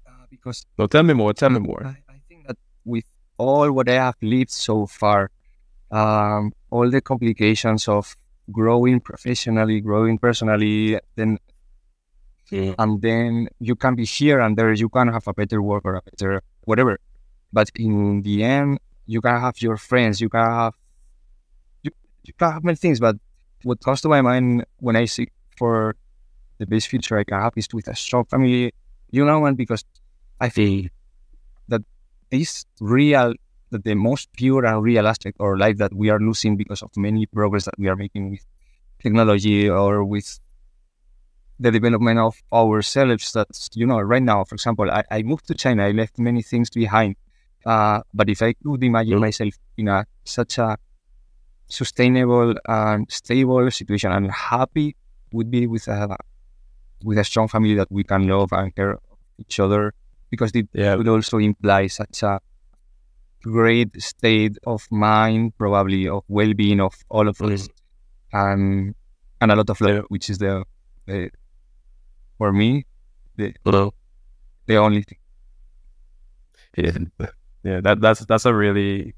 Uh, 0.08 0.26
because 0.32 0.66
no, 0.80 0.88
tell 0.88 1.04
me 1.04 1.14
more. 1.14 1.34
Tell 1.34 1.52
me 1.52 1.60
more. 1.60 1.86
I, 1.86 1.98
with 2.86 3.06
all 3.38 3.72
what 3.72 3.90
I 3.90 3.96
have 3.96 4.16
lived 4.22 4.52
so 4.52 4.86
far, 4.86 5.32
um, 5.92 6.54
all 6.70 6.90
the 6.90 7.02
complications 7.02 7.88
of 7.88 8.16
growing 8.52 9.00
professionally, 9.00 9.82
growing 9.82 10.18
personally, 10.18 11.00
then 11.16 11.40
yeah. 12.52 12.74
and 12.78 13.02
then 13.02 13.48
you 13.60 13.76
can 13.76 13.96
be 13.96 14.06
here 14.06 14.40
and 14.40 14.58
there, 14.58 14.72
you 14.74 14.90
can 14.90 15.08
have 15.08 15.28
a 15.28 15.34
better 15.34 15.62
work 15.62 15.84
or 15.86 15.96
a 15.96 16.02
better 16.02 16.42
whatever. 16.64 17.00
But 17.52 17.70
in 17.76 18.22
the 18.22 18.44
end, 18.44 18.80
you 19.06 19.22
can 19.22 19.40
have 19.40 19.62
your 19.62 19.78
friends, 19.78 20.22
you 20.22 20.30
can 20.30 20.46
have 20.46 20.76
you, 21.84 21.92
you 22.24 22.34
can 22.34 22.52
have 22.52 22.64
many 22.64 22.76
things. 22.76 23.00
But 23.00 23.18
what 23.64 23.84
comes 23.84 24.02
to 24.02 24.10
my 24.10 24.22
mind 24.22 24.66
when 24.78 24.96
I 24.96 25.06
see 25.06 25.30
for 25.58 25.96
the 26.58 26.66
best 26.66 26.88
future 26.88 27.18
I 27.18 27.24
can 27.24 27.40
have 27.40 27.54
is 27.56 27.68
with 27.74 27.88
a 27.88 27.96
strong 27.96 28.26
family, 28.26 28.74
you 29.12 29.26
know, 29.26 29.46
and 29.46 29.58
because 29.58 29.84
I 30.40 30.50
feel 30.50 30.88
is 32.32 32.66
real, 32.80 33.34
the 33.72 33.96
most 33.96 34.32
pure 34.34 34.66
and 34.66 34.84
real 34.84 35.08
aspect 35.08 35.38
of 35.40 35.58
life 35.58 35.78
that 35.78 35.94
we 35.94 36.10
are 36.10 36.20
losing 36.20 36.56
because 36.56 36.82
of 36.82 36.92
many 36.96 37.26
progress 37.26 37.66
that 37.66 37.78
we 37.78 37.88
are 37.88 37.96
making 37.96 38.32
with 38.32 38.46
technology 39.02 39.70
or 39.70 40.04
with 40.04 40.40
the 41.60 41.72
development 41.72 42.20
of 42.20 42.42
ourselves. 42.54 43.32
That's 43.34 43.70
you 43.76 43.86
know, 43.86 44.00
right 44.00 44.22
now, 44.24 44.44
for 44.44 44.56
example, 44.56 44.90
I, 44.90 45.04
I 45.12 45.24
moved 45.24 45.48
to 45.48 45.54
China. 45.54 45.86
I 45.86 45.92
left 45.92 46.20
many 46.20 46.42
things 46.42 46.70
behind. 46.70 47.16
Uh, 47.66 48.02
but 48.14 48.30
if 48.30 48.42
I 48.42 48.54
could 48.54 48.84
imagine 48.84 49.20
myself 49.20 49.54
in 49.78 49.88
a 49.88 50.06
such 50.24 50.58
a 50.60 50.78
sustainable 51.68 52.56
and 52.68 53.12
stable 53.12 53.70
situation, 53.72 54.12
I'm 54.12 54.30
happy 54.30 54.96
would 55.32 55.50
be 55.52 55.68
with 55.68 55.88
a 55.88 56.16
with 57.04 57.18
a 57.18 57.24
strong 57.24 57.48
family 57.48 57.76
that 57.76 57.92
we 57.92 58.04
can 58.04 58.28
love 58.28 58.52
and 58.54 58.76
care 58.76 58.94
of 58.94 59.18
each 59.38 59.60
other 59.60 59.94
because 60.30 60.52
it 60.54 60.68
Yeah. 60.74 60.96
would 60.96 61.08
also 61.08 61.38
imply 61.38 61.88
such 61.88 62.24
a 62.24 62.40
great 63.44 64.02
state 64.02 64.58
of 64.66 64.88
mind, 64.92 65.56
probably 65.58 66.08
of 66.08 66.24
well-being 66.28 66.80
of 66.82 66.96
all 67.10 67.28
of 67.28 67.40
us, 67.42 67.68
and 68.34 68.96
and 69.42 69.52
a 69.52 69.56
lot 69.56 69.70
of 69.70 69.80
love, 69.82 69.96
Yeah. 69.96 70.02
which 70.10 70.30
is 70.30 70.38
the, 70.40 70.64
the 71.06 71.30
for 72.38 72.52
me 72.52 72.86
Hello. 73.64 73.94
the 74.68 74.78
only 74.78 75.04
thing. 75.04 75.18
Yeah, 76.78 76.98
yeah. 77.64 77.82
That 77.82 78.02
that's 78.02 78.26
that's 78.26 78.46
a 78.46 78.54
really 78.54 79.14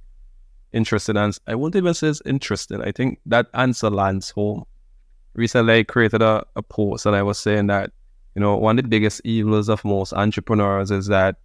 interesting 0.74 1.18
answer. 1.18 1.42
I 1.48 1.56
won't 1.56 1.76
even 1.76 1.94
say 1.94 2.08
it's 2.10 2.22
interesting. 2.26 2.82
I 2.82 2.92
think 2.92 3.20
that 3.26 3.48
answer 3.54 3.90
lands 3.90 4.30
home. 4.32 4.64
Recently, 5.34 5.80
I 5.80 5.84
created 5.84 6.22
a, 6.22 6.46
a 6.56 6.62
post 6.64 7.06
and 7.06 7.16
I 7.16 7.24
was 7.24 7.38
saying 7.38 7.68
that 7.68 7.92
you 8.38 8.42
know 8.42 8.56
one 8.56 8.78
of 8.80 8.84
the 8.86 8.90
biggest 8.90 9.20
evils 9.26 9.68
of 9.68 9.84
most 9.84 10.14
entrepreneurs 10.14 10.92
is 10.92 11.08
that 11.08 11.38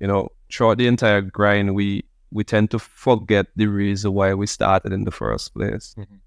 you 0.00 0.06
know 0.06 0.28
throughout 0.52 0.78
the 0.78 0.86
entire 0.86 1.20
grind 1.20 1.74
we 1.74 2.04
we 2.30 2.44
tend 2.44 2.70
to 2.70 2.78
forget 2.78 3.46
the 3.56 3.66
reason 3.66 4.12
why 4.14 4.32
we 4.32 4.46
started 4.46 4.92
in 4.92 5.04
the 5.04 5.10
first 5.10 5.54
place. 5.54 5.94
Mhm. 5.98 6.20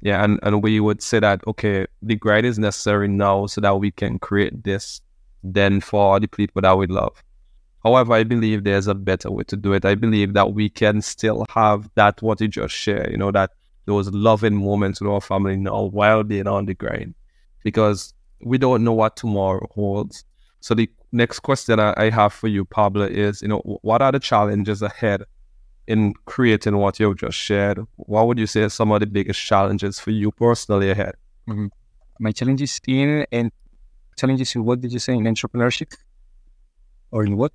Yeah, 0.00 0.22
and 0.24 0.38
and 0.44 0.62
we 0.62 0.78
would 0.78 1.02
say 1.02 1.18
that 1.20 1.42
okay, 1.48 1.86
the 2.02 2.14
grind 2.14 2.46
is 2.46 2.58
necessary 2.58 3.08
now 3.08 3.46
so 3.46 3.60
that 3.62 3.80
we 3.80 3.90
can 3.90 4.18
create 4.20 4.62
this 4.62 5.00
then 5.42 5.80
for 5.80 6.20
the 6.20 6.28
people 6.28 6.62
that 6.62 6.78
we 6.78 6.86
love. 6.86 7.22
However, 7.82 8.12
I 8.14 8.24
believe 8.24 8.62
there's 8.64 8.86
a 8.86 8.94
better 8.94 9.30
way 9.30 9.44
to 9.48 9.56
do 9.56 9.72
it. 9.72 9.84
I 9.84 9.94
believe 9.96 10.34
that 10.34 10.54
we 10.54 10.68
can 10.70 11.02
still 11.02 11.44
have 11.50 11.90
that 11.96 12.22
what 12.22 12.40
you 12.40 12.48
just 12.48 12.74
share, 12.74 13.10
you 13.10 13.16
know, 13.18 13.32
that 13.32 13.50
those 13.86 14.08
loving 14.12 14.54
moments 14.54 15.00
with 15.00 15.10
our 15.10 15.20
family 15.20 15.56
now 15.56 15.82
while 15.98 16.22
being 16.22 16.46
on 16.46 16.66
the 16.66 16.74
grind. 16.74 17.14
Because 17.62 18.13
we 18.42 18.58
don't 18.58 18.84
know 18.84 18.92
what 18.92 19.16
tomorrow 19.16 19.66
holds. 19.74 20.24
So 20.60 20.74
the 20.74 20.90
next 21.12 21.40
question 21.40 21.78
I 21.80 21.94
I 21.96 22.10
have 22.10 22.32
for 22.32 22.48
you, 22.48 22.64
Pablo, 22.64 23.04
is, 23.04 23.42
you 23.42 23.48
know, 23.48 23.60
what 23.82 24.02
are 24.02 24.12
the 24.12 24.20
challenges 24.20 24.82
ahead 24.82 25.24
in 25.86 26.14
creating 26.24 26.76
what 26.76 26.98
you've 26.98 27.16
just 27.16 27.36
shared? 27.36 27.80
What 27.96 28.26
would 28.26 28.38
you 28.38 28.46
say 28.46 28.62
are 28.62 28.68
some 28.68 28.90
of 28.90 29.00
the 29.00 29.06
biggest 29.06 29.40
challenges 29.40 30.00
for 30.00 30.10
you 30.10 30.30
personally 30.32 30.90
ahead? 30.90 31.14
My 32.18 32.32
challenges 32.32 32.80
in 32.86 33.26
and 33.30 33.50
challenges 34.16 34.54
in 34.54 34.64
what 34.64 34.80
did 34.80 34.92
you 34.92 34.98
say 34.98 35.14
in 35.14 35.24
entrepreneurship 35.24 35.94
or 37.10 37.24
in 37.24 37.36
what? 37.36 37.52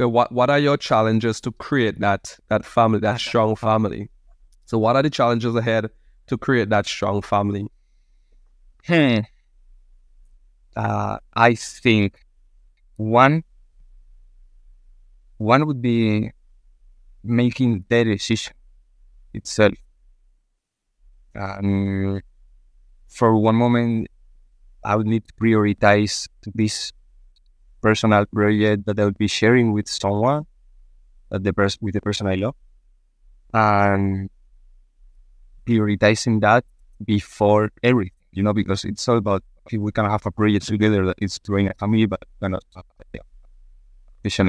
Uh, 0.00 0.08
what 0.08 0.32
what 0.32 0.50
are 0.50 0.58
your 0.58 0.76
challenges 0.76 1.40
to 1.42 1.52
create 1.52 2.00
that 2.00 2.38
that 2.48 2.64
family, 2.64 2.98
that 3.00 3.20
strong 3.28 3.54
family? 3.54 4.10
So 4.64 4.78
what 4.78 4.96
are 4.96 5.02
the 5.02 5.10
challenges 5.10 5.54
ahead 5.54 5.90
to 6.28 6.38
create 6.38 6.70
that 6.70 6.86
strong 6.86 7.22
family? 7.22 7.66
Hmm. 8.86 9.20
Uh, 10.76 11.18
I 11.34 11.54
think 11.54 12.24
one 12.96 13.44
one 15.38 15.66
would 15.66 15.82
be 15.82 16.30
making 17.24 17.84
the 17.88 18.04
decision 18.04 18.54
itself. 19.34 19.74
Um, 21.34 22.20
for 23.08 23.36
one 23.36 23.56
moment, 23.56 24.08
I 24.84 24.96
would 24.96 25.06
need 25.06 25.24
to 25.28 25.34
prioritize 25.34 26.28
this 26.54 26.92
personal 27.82 28.26
project 28.26 28.86
that 28.86 28.98
I 29.00 29.04
would 29.06 29.18
be 29.18 29.28
sharing 29.28 29.72
with 29.72 29.88
someone, 29.88 30.46
that 31.30 31.44
the 31.44 31.52
pers- 31.54 31.78
with 31.80 31.94
the 31.94 32.02
person 32.02 32.26
I 32.28 32.36
love, 32.36 32.56
and 33.54 34.30
prioritizing 35.66 36.40
that 36.40 36.64
before 37.04 37.70
everything, 37.82 38.12
you 38.32 38.42
know, 38.42 38.52
because 38.52 38.84
it's 38.84 39.06
all 39.08 39.16
about 39.18 39.42
we 39.70 39.92
can 39.92 40.04
have 40.04 40.26
a 40.26 40.30
project 40.30 40.66
together 40.66 41.06
that 41.06 41.16
is 41.20 41.38
growing 41.38 41.68
a 41.68 41.74
family, 41.74 42.06
but 42.06 42.22
cannot. 42.40 42.64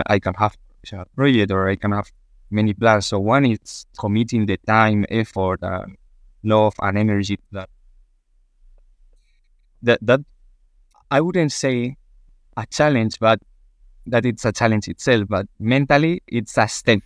I 0.05 0.19
can 0.19 0.33
have 0.35 0.57
a 0.91 1.05
project 1.15 1.51
or 1.51 1.69
I 1.69 1.75
can 1.75 1.91
have 1.91 2.11
many 2.49 2.73
plans. 2.73 3.07
So 3.07 3.19
one 3.19 3.45
is 3.45 3.85
committing 3.97 4.45
the 4.45 4.57
time, 4.57 5.05
effort, 5.09 5.59
and 5.61 5.97
love 6.43 6.75
and 6.81 6.97
energy 6.97 7.39
that. 7.51 7.69
That 9.81 9.99
that 10.01 10.21
I 11.11 11.21
wouldn't 11.21 11.51
say 11.51 11.97
a 12.55 12.65
challenge, 12.65 13.19
but 13.19 13.39
that 14.07 14.25
it's 14.25 14.45
a 14.45 14.51
challenge 14.51 14.87
itself. 14.87 15.27
But 15.27 15.47
mentally, 15.59 16.21
it's 16.27 16.57
a 16.57 16.67
step. 16.67 17.01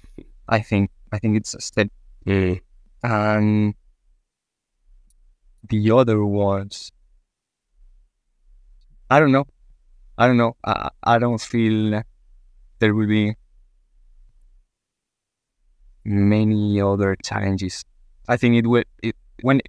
I 0.48 0.60
think. 0.60 0.92
I 1.12 1.20
think 1.20 1.38
it's 1.38 1.54
a 1.54 1.62
step. 1.62 1.90
Mm. 2.26 2.62
And 3.04 3.74
the 5.70 5.92
other 5.92 6.24
ones, 6.26 6.92
I 9.10 9.20
don't 9.20 9.32
know. 9.32 9.46
I 10.18 10.28
don't 10.28 10.38
know. 10.38 10.56
I, 10.64 10.90
I 11.04 11.20
don't 11.20 11.40
feel 11.42 12.02
there 12.80 12.94
will 12.94 13.08
be 13.08 13.36
many 16.06 16.82
other 16.82 17.16
challenges. 17.24 17.84
I 18.28 18.38
think 18.38 18.56
it 18.56 18.68
will 18.68 18.84
it, 19.04 19.16
when 19.42 19.62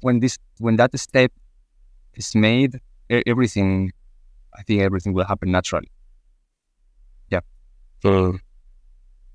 when 0.00 0.20
this 0.20 0.38
when 0.58 0.76
that 0.76 0.98
step 0.98 1.32
is 2.14 2.34
made, 2.34 2.80
everything. 3.10 3.92
I 4.58 4.62
think 4.62 4.82
everything 4.82 5.12
will 5.14 5.24
happen 5.24 5.52
naturally. 5.52 5.90
Yeah. 7.30 7.40
Mm. 8.04 8.40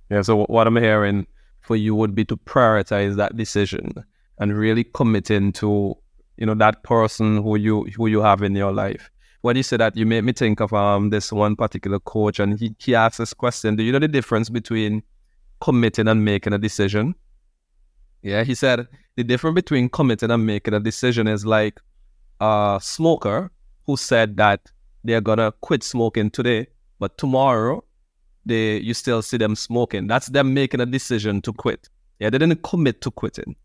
Yeah. 0.09 0.21
So 0.21 0.45
what 0.45 0.67
I'm 0.67 0.75
hearing 0.75 1.27
for 1.61 1.75
you 1.75 1.95
would 1.95 2.15
be 2.15 2.25
to 2.25 2.37
prioritize 2.37 3.15
that 3.15 3.37
decision 3.37 3.93
and 4.39 4.57
really 4.57 4.83
committing 4.83 5.53
to 5.53 5.97
you 6.43 6.47
know 6.47 6.55
that 6.55 6.83
person 6.83 7.37
who 7.41 7.55
you 7.55 7.85
who 7.95 8.07
you 8.07 8.21
have 8.21 8.41
in 8.43 8.53
your 8.53 8.73
life. 8.73 9.09
When 9.43 9.55
you 9.55 9.63
say 9.63 9.77
that, 9.77 9.95
you 9.95 10.05
made 10.05 10.25
me 10.25 10.33
think 10.33 10.59
of 10.59 10.73
um 10.73 11.09
this 11.09 11.31
one 11.31 11.55
particular 11.55 11.99
coach, 11.99 12.37
and 12.37 12.59
he 12.59 12.75
he 12.79 12.93
asked 12.93 13.17
this 13.17 13.33
question: 13.33 13.77
Do 13.77 13.83
you 13.83 13.93
know 13.93 13.99
the 13.99 14.09
difference 14.09 14.49
between 14.49 15.03
committing 15.61 16.09
and 16.09 16.25
making 16.25 16.51
a 16.51 16.57
decision? 16.57 17.15
Yeah, 18.23 18.43
he 18.43 18.55
said 18.55 18.89
the 19.15 19.23
difference 19.23 19.55
between 19.55 19.87
committing 19.87 20.31
and 20.31 20.45
making 20.45 20.73
a 20.73 20.81
decision 20.81 21.29
is 21.29 21.45
like 21.45 21.79
a 22.41 22.77
smoker 22.81 23.49
who 23.85 23.95
said 23.95 24.35
that 24.35 24.59
they're 25.05 25.21
gonna 25.21 25.53
quit 25.61 25.81
smoking 25.81 26.29
today, 26.29 26.67
but 26.99 27.17
tomorrow 27.17 27.85
they 28.45 28.79
you 28.79 28.93
still 28.93 29.21
see 29.21 29.37
them 29.37 29.55
smoking. 29.55 30.07
That's 30.07 30.27
them 30.27 30.53
making 30.53 30.81
a 30.81 30.85
decision 30.85 31.41
to 31.43 31.53
quit. 31.53 31.87
Yeah, 32.19 32.31
they 32.31 32.37
didn't 32.37 32.63
commit 32.63 32.99
to 32.99 33.11
quitting. 33.11 33.55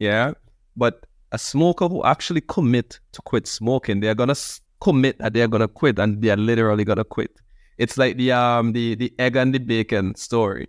Yeah, 0.00 0.32
but 0.76 1.06
a 1.32 1.38
smoker 1.38 1.88
who 1.88 2.04
actually 2.04 2.40
commit 2.42 3.00
to 3.12 3.22
quit 3.22 3.46
smoking, 3.46 4.00
they're 4.00 4.14
gonna 4.14 4.36
commit 4.80 5.18
that 5.18 5.32
they're 5.32 5.48
gonna 5.48 5.68
quit, 5.68 5.98
and 5.98 6.22
they're 6.22 6.36
literally 6.36 6.84
gonna 6.84 7.04
quit. 7.04 7.30
It's 7.78 7.98
like 7.98 8.16
the 8.16 8.32
um 8.32 8.72
the 8.72 8.94
the 8.94 9.12
egg 9.18 9.36
and 9.36 9.54
the 9.54 9.58
bacon 9.58 10.14
story. 10.14 10.68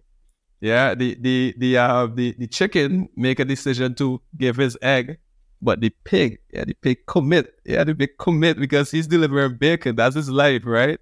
Yeah, 0.60 0.96
the 0.96 1.16
the 1.22 1.54
the 1.58 1.78
uh 1.78 2.08
the, 2.08 2.36
the 2.38 2.48
chicken 2.48 3.10
make 3.16 3.40
a 3.40 3.46
decision 3.46 3.96
to 3.96 4.22
give 4.38 4.58
his 4.58 4.78
egg, 4.82 5.20
but 5.62 5.82
the 5.82 5.92
pig, 6.04 6.40
yeah, 6.52 6.66
the 6.66 6.74
pig 6.74 7.06
commit. 7.06 7.54
Yeah, 7.66 7.84
the 7.84 7.94
pig 7.94 8.18
commit 8.18 8.60
because 8.60 8.92
he's 8.92 9.08
delivering 9.08 9.58
bacon. 9.58 9.96
That's 9.96 10.16
his 10.16 10.30
life, 10.30 10.64
right? 10.66 11.00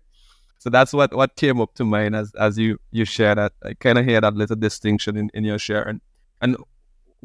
So 0.59 0.69
that's 0.69 0.93
what 0.93 1.15
what 1.15 1.35
came 1.35 1.61
up 1.61 1.73
to 1.75 1.85
mind 1.85 2.15
as 2.15 2.33
as 2.35 2.57
you 2.57 2.79
you 2.91 3.05
share 3.05 3.35
that. 3.35 3.53
I 3.63 3.73
kind 3.75 3.97
of 3.97 4.05
hear 4.05 4.19
that 4.21 4.35
little 4.35 4.55
distinction 4.55 5.15
in, 5.15 5.29
in 5.33 5.43
your 5.43 5.59
sharing. 5.59 6.01
And 6.41 6.57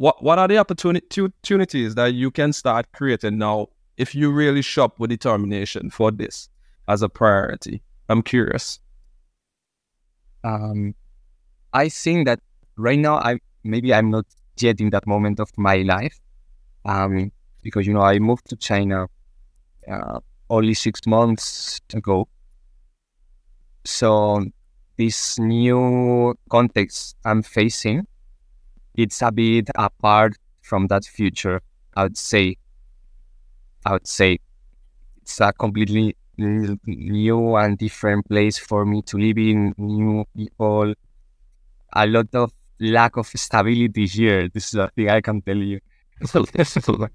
what 0.00 0.22
what 0.22 0.38
are 0.38 0.48
the 0.48 0.56
opportunities 0.56 1.94
that 1.94 2.14
you 2.14 2.30
can 2.30 2.54
start 2.54 2.90
creating 2.92 3.36
now 3.36 3.66
if 3.98 4.14
you 4.14 4.32
really 4.32 4.62
shop 4.62 4.98
with 4.98 5.10
determination 5.10 5.90
for 5.90 6.10
this 6.10 6.48
as 6.88 7.02
a 7.02 7.08
priority? 7.10 7.82
I'm 8.08 8.22
curious. 8.22 8.80
Um, 10.42 10.94
I 11.74 11.90
think 11.90 12.24
that 12.24 12.40
right 12.76 12.98
now 12.98 13.16
I 13.16 13.40
maybe 13.62 13.92
I'm 13.92 14.10
not 14.10 14.24
yet 14.56 14.80
in 14.80 14.88
that 14.88 15.06
moment 15.06 15.38
of 15.38 15.50
my 15.58 15.82
life, 15.82 16.18
um, 16.86 17.30
because 17.62 17.86
you 17.86 17.92
know 17.92 18.00
I 18.00 18.18
moved 18.20 18.48
to 18.48 18.56
China 18.56 19.06
uh, 19.86 20.20
only 20.48 20.72
six 20.72 21.06
months 21.06 21.78
ago. 21.92 22.26
So 23.84 24.46
this 24.96 25.38
new 25.38 26.34
context 26.48 27.16
I'm 27.26 27.42
facing, 27.42 28.06
it's 29.02 29.22
a 29.22 29.32
bit 29.32 29.70
apart 29.74 30.36
from 30.62 30.86
that 30.88 31.04
future. 31.04 31.60
I 31.96 32.04
would 32.04 32.16
say. 32.18 32.56
I 33.84 33.92
would 33.92 34.06
say 34.06 34.38
it's 35.22 35.40
a 35.40 35.52
completely 35.52 36.16
new 36.36 37.56
and 37.56 37.78
different 37.78 38.28
place 38.28 38.58
for 38.58 38.84
me 38.84 39.02
to 39.02 39.16
live 39.18 39.38
in, 39.38 39.74
new 39.78 40.24
people, 40.36 40.94
a 41.92 42.06
lot 42.06 42.28
of 42.34 42.52
lack 42.80 43.16
of 43.16 43.26
stability 43.26 44.06
here. 44.06 44.48
This 44.48 44.68
is 44.68 44.74
a 44.74 44.88
thing 44.88 45.08
I 45.10 45.20
can 45.20 45.42
tell 45.42 45.56
you. 45.56 45.80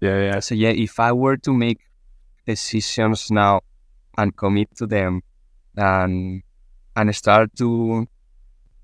Yeah, 0.00 0.18
yeah. 0.20 0.40
So 0.40 0.54
yeah, 0.56 0.70
if 0.70 0.98
I 0.98 1.12
were 1.12 1.36
to 1.38 1.52
make 1.52 1.78
decisions 2.46 3.30
now 3.30 3.60
and 4.18 4.36
commit 4.36 4.74
to 4.76 4.86
them 4.86 5.22
and 5.76 6.42
and 6.96 7.14
start 7.14 7.54
to 7.58 8.08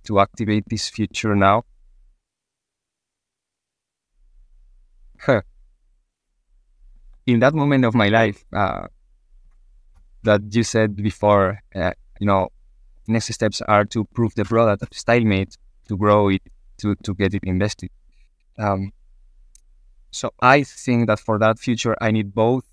to 0.09 0.19
activate 0.19 0.65
this 0.69 0.89
future 0.89 1.37
now. 1.37 1.63
Huh. 5.21 5.43
In 7.27 7.41
that 7.41 7.55
moment 7.55 7.85
of 7.85 7.95
my 7.95 8.09
life, 8.09 8.45
uh, 8.53 8.87
that 10.25 10.41
you 10.51 10.63
said 10.63 10.97
before, 10.97 11.61
uh, 11.75 11.93
you 12.21 12.27
know, 12.27 12.49
next 13.07 13.33
steps 13.33 13.61
are 13.63 13.85
to 13.85 14.05
prove 14.05 14.35
the 14.35 14.45
product 14.45 14.91
StyleMate, 14.93 15.57
to 15.89 15.97
grow 15.97 16.29
it, 16.29 16.43
to, 16.79 16.95
to 17.03 17.15
get 17.15 17.35
it 17.35 17.45
invested. 17.45 17.91
Um, 18.59 18.93
so 20.11 20.33
I 20.41 20.63
think 20.63 21.07
that 21.09 21.21
for 21.21 21.39
that 21.39 21.59
future, 21.59 21.97
I 22.01 22.11
need 22.11 22.35
both. 22.35 22.65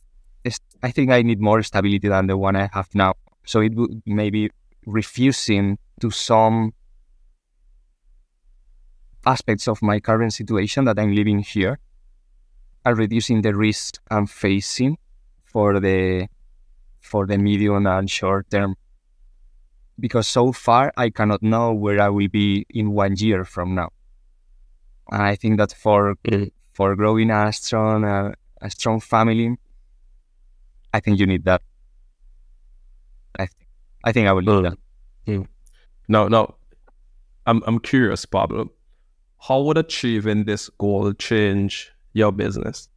I 0.83 0.91
think 0.91 1.11
I 1.11 1.21
need 1.21 1.41
more 1.41 1.63
stability 1.63 2.07
than 2.07 2.27
the 2.27 2.37
one 2.37 2.55
I 2.55 2.69
have 2.71 2.87
now. 2.93 3.15
So 3.45 3.59
it 3.59 3.75
would 3.75 4.03
maybe 4.05 4.51
refusing 4.85 5.79
to 5.99 6.11
some 6.11 6.73
aspects 9.25 9.67
of 9.67 9.81
my 9.81 9.99
current 9.99 10.33
situation 10.33 10.85
that 10.85 10.99
I'm 10.99 11.13
living 11.13 11.39
here 11.39 11.79
and 12.85 12.97
reducing 12.97 13.41
the 13.41 13.55
risk 13.55 14.01
I'm 14.11 14.27
facing 14.27 14.97
for 15.43 15.79
the 15.79 16.27
for 17.01 17.25
the 17.25 17.37
medium 17.37 17.87
and 17.87 18.09
short 18.09 18.49
term. 18.49 18.75
Because 19.99 20.27
so 20.27 20.51
far 20.51 20.91
I 20.97 21.09
cannot 21.09 21.41
know 21.41 21.73
where 21.73 22.01
I 22.01 22.09
will 22.09 22.27
be 22.27 22.65
in 22.69 22.91
one 22.91 23.15
year 23.15 23.45
from 23.45 23.75
now. 23.75 23.89
And 25.11 25.21
I 25.21 25.35
think 25.35 25.57
that 25.57 25.71
for 25.73 26.15
mm. 26.27 26.51
for 26.73 26.95
growing 26.95 27.31
a 27.31 27.51
strong 27.53 28.03
uh, 28.03 28.33
a 28.61 28.69
strong 28.69 28.99
family, 28.99 29.55
I 30.93 30.99
think 30.99 31.19
you 31.19 31.25
need 31.25 31.45
that. 31.45 31.61
I 33.39 33.45
think 33.45 33.67
I 34.03 34.11
think 34.11 34.27
I 34.27 34.33
will 34.33 34.41
need 34.41 34.61
mm. 34.61 34.69
that. 34.69 34.77
Mm. 35.27 35.47
No, 36.07 36.27
no. 36.27 36.55
I'm 37.47 37.63
I'm 37.65 37.79
curious, 37.79 38.25
Pablo. 38.25 38.71
How 39.47 39.61
would 39.61 39.77
achieving 39.77 40.45
this 40.45 40.69
goal 40.69 41.13
change 41.13 41.91
your 42.13 42.31
business? 42.31 42.89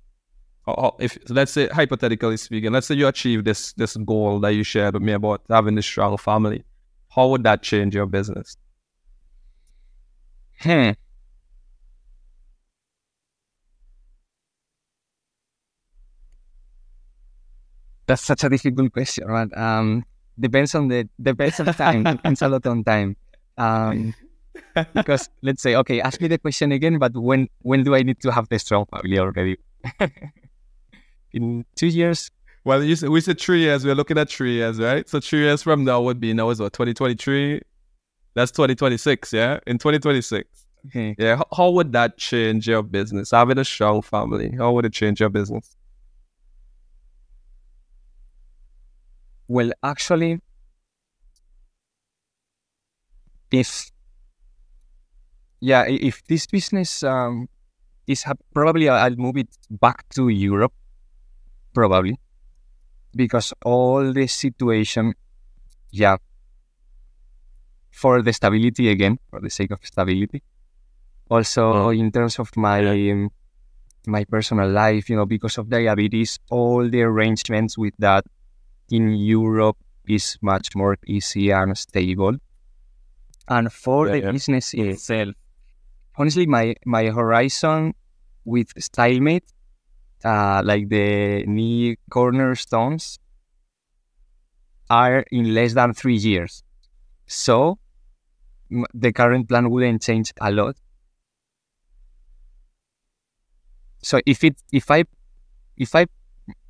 if 0.99 1.19
let's 1.31 1.53
say 1.53 1.69
hypothetically 1.69 2.37
speaking, 2.37 2.73
let's 2.73 2.87
say 2.87 2.95
you 2.95 3.07
achieve 3.07 3.45
this 3.45 3.73
this 3.75 3.97
goal 3.97 4.41
that 4.41 4.51
you 4.51 4.65
shared 4.65 4.95
with 4.95 5.03
me 5.03 5.13
about 5.13 5.43
having 5.49 5.75
this 5.75 5.87
strong 5.87 6.17
family, 6.17 6.65
how 7.11 7.29
would 7.29 7.43
that 7.45 7.63
change 7.63 7.95
your 7.95 8.07
business? 8.07 8.57
Hmm. 10.61 10.91
That's 18.07 18.23
such 18.23 18.45
a 18.45 18.49
difficult 18.49 18.93
question, 18.93 19.27
right? 19.29 19.53
Um, 19.55 20.05
depends 20.39 20.75
on 20.75 20.89
the 20.89 21.09
depends 21.21 21.61
on 21.61 21.67
time. 21.67 22.05
depends 22.05 22.43
a 22.43 22.49
lot 22.49 22.67
on 22.67 22.85
time. 22.85 23.17
Um, 23.57 24.15
because 24.95 25.29
let's 25.43 25.63
say, 25.63 25.75
okay, 25.77 26.01
ask 26.01 26.21
me 26.21 26.29
the 26.29 26.39
question 26.39 26.73
again, 26.73 26.99
but 26.99 27.15
when 27.15 27.49
when 27.63 27.85
do 27.85 27.95
I 27.95 28.03
need 28.03 28.21
to 28.21 28.33
have 28.33 28.49
the 28.49 28.59
strong 28.59 28.87
family 28.87 29.19
already? 29.19 29.57
in 31.33 31.65
two 31.75 31.87
years. 31.87 32.31
Well, 32.65 32.83
you 32.83 32.97
said, 32.97 33.09
we 33.11 33.21
said 33.21 33.41
three 33.41 33.61
years. 33.61 33.85
We're 33.85 33.95
looking 33.95 34.19
at 34.19 34.29
three 34.29 34.55
years, 34.55 34.79
right? 34.79 35.09
So 35.09 35.21
three 35.21 35.41
years 35.41 35.63
from 35.63 35.85
now 35.85 36.01
would 36.03 36.21
be 36.21 36.33
now 36.35 36.51
is 36.51 36.61
what 36.61 36.73
2023. 36.73 37.63
That's 38.35 38.51
2026, 38.53 39.33
yeah. 39.33 39.59
In 39.67 39.79
2026, 39.79 40.67
okay. 40.87 41.15
yeah. 41.19 41.37
How, 41.37 41.47
how 41.57 41.71
would 41.71 41.93
that 41.93 42.19
change 42.19 42.69
your 42.69 42.83
business? 42.83 43.31
Having 43.31 43.59
a 43.59 43.65
strong 43.65 44.03
family, 44.03 44.55
how 44.57 44.73
would 44.73 44.85
it 44.85 44.93
change 44.93 45.21
your 45.21 45.31
business? 45.31 45.77
Well, 49.49 49.73
actually, 49.83 50.41
if 53.51 53.91
yeah, 55.61 55.85
if 55.89 56.25
this 56.27 56.47
business 56.47 57.03
um, 57.03 57.49
is 58.07 58.23
ha- 58.23 58.35
probably 58.55 58.89
I'll 58.89 59.17
move 59.17 59.37
it 59.37 59.49
back 59.71 60.09
to 60.11 60.29
Europe 60.29 60.73
probably 61.75 62.19
because 63.15 63.53
all 63.65 64.13
the 64.13 64.27
situation, 64.27 65.15
yeah, 65.91 66.17
for 67.91 68.23
the 68.23 68.33
stability 68.33 68.91
again, 68.91 69.19
for 69.31 69.41
the 69.41 69.51
sake 69.51 69.71
of 69.71 69.81
stability. 69.83 70.43
Also, 71.31 71.73
oh. 71.73 71.91
in 71.91 72.11
terms 72.11 72.39
of 72.39 72.57
my 72.57 72.81
um, 73.11 73.31
my 74.07 74.25
personal 74.25 74.71
life, 74.71 75.11
you 75.11 75.17
know, 75.17 75.27
because 75.27 75.59
of 75.59 75.69
diabetes, 75.69 76.39
all 76.51 76.89
the 76.89 77.03
arrangements 77.03 77.77
with 77.77 77.95
that 77.99 78.25
in 78.91 79.11
Europe 79.11 79.77
is 80.09 80.39
much 80.41 80.75
more 80.75 80.97
easy 81.07 81.51
and 81.51 81.77
stable. 81.77 82.37
And 83.49 83.73
for 83.73 84.07
yeah, 84.07 84.13
the 84.13 84.21
yeah. 84.21 84.33
business 84.33 84.75
itself, 84.75 85.35
honestly, 86.19 86.47
my 86.47 86.75
my 86.85 87.07
horizon 87.07 87.95
with 88.45 88.75
StyleMate 88.75 89.49
uh, 90.25 90.63
like 90.65 90.89
the 90.91 91.45
knee 91.47 91.97
cornerstones 92.11 93.19
are 94.91 95.25
in 95.31 95.55
less 95.55 95.75
than 95.75 95.93
three 95.95 96.17
years. 96.17 96.63
So 97.27 97.79
the 98.95 99.13
current 99.13 99.49
plan 99.49 99.71
wouldn't 99.71 100.03
change 100.03 100.33
a 100.41 100.51
lot. 100.51 100.77
So 104.03 104.21
if 104.27 104.45
it 104.45 104.57
if 104.73 104.91
I 104.91 105.05
if 105.77 105.95
I 105.95 106.07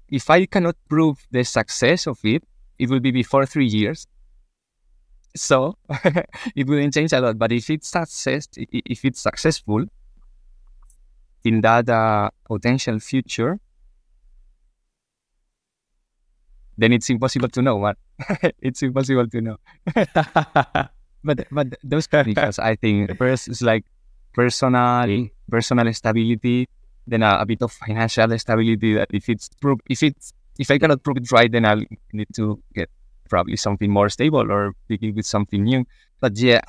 if 0.08 0.30
I 0.30 0.46
cannot 0.46 0.76
prove 0.88 1.26
the 1.30 1.44
success 1.44 2.06
of 2.08 2.18
it, 2.24 2.44
it 2.78 2.90
will 2.90 3.00
be 3.00 3.11
before 3.12 3.46
three 3.46 3.66
years. 3.66 4.06
So 5.36 5.76
it 6.56 6.66
wouldn't 6.66 6.94
change 6.94 7.12
a 7.12 7.20
lot. 7.20 7.38
But 7.38 7.52
if 7.52 7.70
it's 7.70 7.88
success, 7.88 8.48
if 8.56 9.04
it's 9.04 9.20
successful, 9.20 9.84
in 11.44 11.60
that 11.62 11.88
uh, 11.88 12.30
potential 12.44 12.98
future, 12.98 13.58
then 16.76 16.92
it's 16.92 17.10
impossible 17.10 17.48
to 17.48 17.62
know 17.62 17.76
what 17.76 17.96
it's 18.60 18.82
impossible 18.82 19.26
to 19.26 19.40
know. 19.40 19.56
but 21.24 21.46
but 21.50 21.74
those 21.82 22.06
because 22.06 22.58
I 22.58 22.76
think 22.76 23.16
first 23.18 23.48
is 23.48 23.62
like 23.62 23.84
personal 24.34 25.28
personal 25.50 25.92
stability, 25.92 26.68
then 27.06 27.22
a, 27.22 27.38
a, 27.40 27.46
bit 27.46 27.62
of 27.62 27.72
financial 27.72 28.38
stability. 28.38 28.94
That 28.94 29.08
if 29.12 29.28
it's 29.28 29.48
proof, 29.60 29.80
if 29.88 30.02
it's 30.02 30.32
if 30.58 30.70
I 30.70 30.78
cannot 30.78 31.02
prove 31.02 31.18
it 31.18 31.30
right, 31.32 31.50
then 31.50 31.64
I'll 31.64 31.82
need 32.12 32.28
to 32.36 32.62
get 32.74 32.90
probably 33.28 33.56
something 33.56 33.90
more 33.90 34.08
stable 34.08 34.50
or 34.50 34.74
begin 34.88 35.14
with 35.14 35.26
something 35.26 35.62
new. 35.62 35.84
But 36.20 36.38
yeah, 36.38 36.60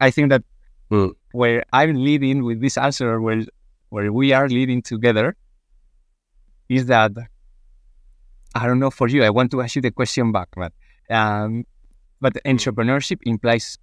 I 0.00 0.10
think 0.10 0.30
that 0.30 0.42
mm. 0.90 1.12
where 1.32 1.64
I'm 1.72 1.94
leading 1.94 2.44
with 2.44 2.60
this 2.60 2.76
answer, 2.76 3.20
where 3.20 3.42
where 3.90 4.12
we 4.12 4.32
are 4.32 4.48
leading 4.48 4.82
together 4.82 5.36
is 6.68 6.86
that 6.86 7.12
I 8.54 8.66
don't 8.66 8.78
know 8.78 8.90
for 8.90 9.08
you. 9.08 9.22
I 9.22 9.30
want 9.30 9.50
to 9.52 9.62
ask 9.62 9.76
you 9.76 9.82
the 9.82 9.90
question 9.90 10.32
back, 10.32 10.48
but 10.56 10.72
um, 11.10 11.64
but 12.20 12.32
hmm. 12.42 12.50
entrepreneurship 12.50 13.18
implies 13.24 13.78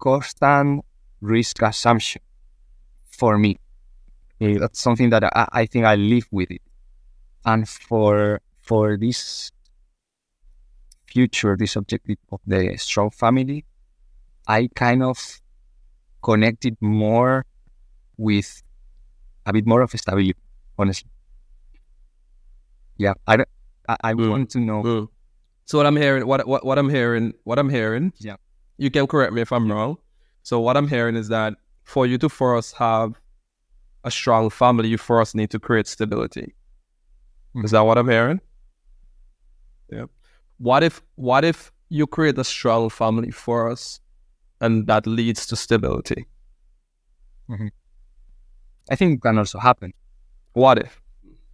constant 0.00 0.84
risk 1.20 1.62
assumption 1.62 2.20
for 3.06 3.38
me. 3.38 3.58
That's 4.40 4.80
something 4.80 5.10
that 5.10 5.24
I, 5.24 5.48
I 5.52 5.66
think 5.66 5.86
I 5.86 5.94
live 5.94 6.26
with 6.30 6.50
it, 6.50 6.62
and 7.44 7.68
for 7.68 8.40
for 8.60 8.96
this 8.96 9.52
future, 11.14 11.56
this 11.56 11.76
objective 11.76 12.18
of 12.32 12.40
the 12.46 12.76
strong 12.76 13.10
family, 13.10 13.64
I 14.48 14.68
kind 14.74 15.02
of 15.02 15.40
connected 16.22 16.76
more 16.80 17.46
with 18.16 18.62
a 19.46 19.52
bit 19.52 19.66
more 19.66 19.82
of 19.82 19.94
a 19.94 19.98
stability, 19.98 20.34
honestly. 20.78 21.10
Yeah, 22.98 23.14
I 23.26 23.44
I, 23.88 23.96
I 24.02 24.12
mm. 24.14 24.30
want 24.30 24.50
to 24.50 24.58
know. 24.58 24.82
Mm. 24.82 25.08
So 25.66 25.78
what 25.78 25.86
I'm 25.86 25.96
hearing, 25.96 26.26
what, 26.26 26.46
what 26.46 26.64
what 26.64 26.78
I'm 26.78 26.90
hearing, 26.90 27.32
what 27.44 27.58
I'm 27.58 27.70
hearing. 27.70 28.12
Yeah. 28.18 28.36
You 28.76 28.90
can 28.90 29.06
correct 29.06 29.32
me 29.32 29.40
if 29.40 29.52
I'm 29.52 29.70
wrong. 29.70 29.96
So 30.42 30.60
what 30.60 30.76
I'm 30.76 30.88
hearing 30.88 31.16
is 31.16 31.28
that 31.28 31.54
for 31.84 32.06
you 32.06 32.18
to 32.18 32.28
first 32.28 32.74
have 32.76 33.14
a 34.02 34.10
strong 34.10 34.50
family, 34.50 34.88
you 34.88 34.98
first 34.98 35.34
need 35.34 35.50
to 35.50 35.58
create 35.58 35.86
stability. 35.86 36.54
Mm. 37.54 37.64
Is 37.64 37.70
that 37.70 37.82
what 37.82 37.98
I'm 37.98 38.08
hearing? 38.08 38.40
Yeah. 39.90 40.06
What 40.58 40.82
if 40.82 41.02
what 41.16 41.44
if 41.44 41.72
you 41.88 42.06
create 42.06 42.38
a 42.38 42.44
strong 42.44 42.90
family 42.90 43.30
for 43.30 43.70
us 43.70 44.00
and 44.60 44.86
that 44.86 45.06
leads 45.06 45.46
to 45.46 45.56
stability? 45.56 46.26
Mm-hmm. 47.48 47.68
I 48.90 48.96
think 48.96 49.18
it 49.18 49.22
can 49.22 49.38
also 49.38 49.58
happen. 49.58 49.92
What 50.52 50.78
if? 50.78 51.00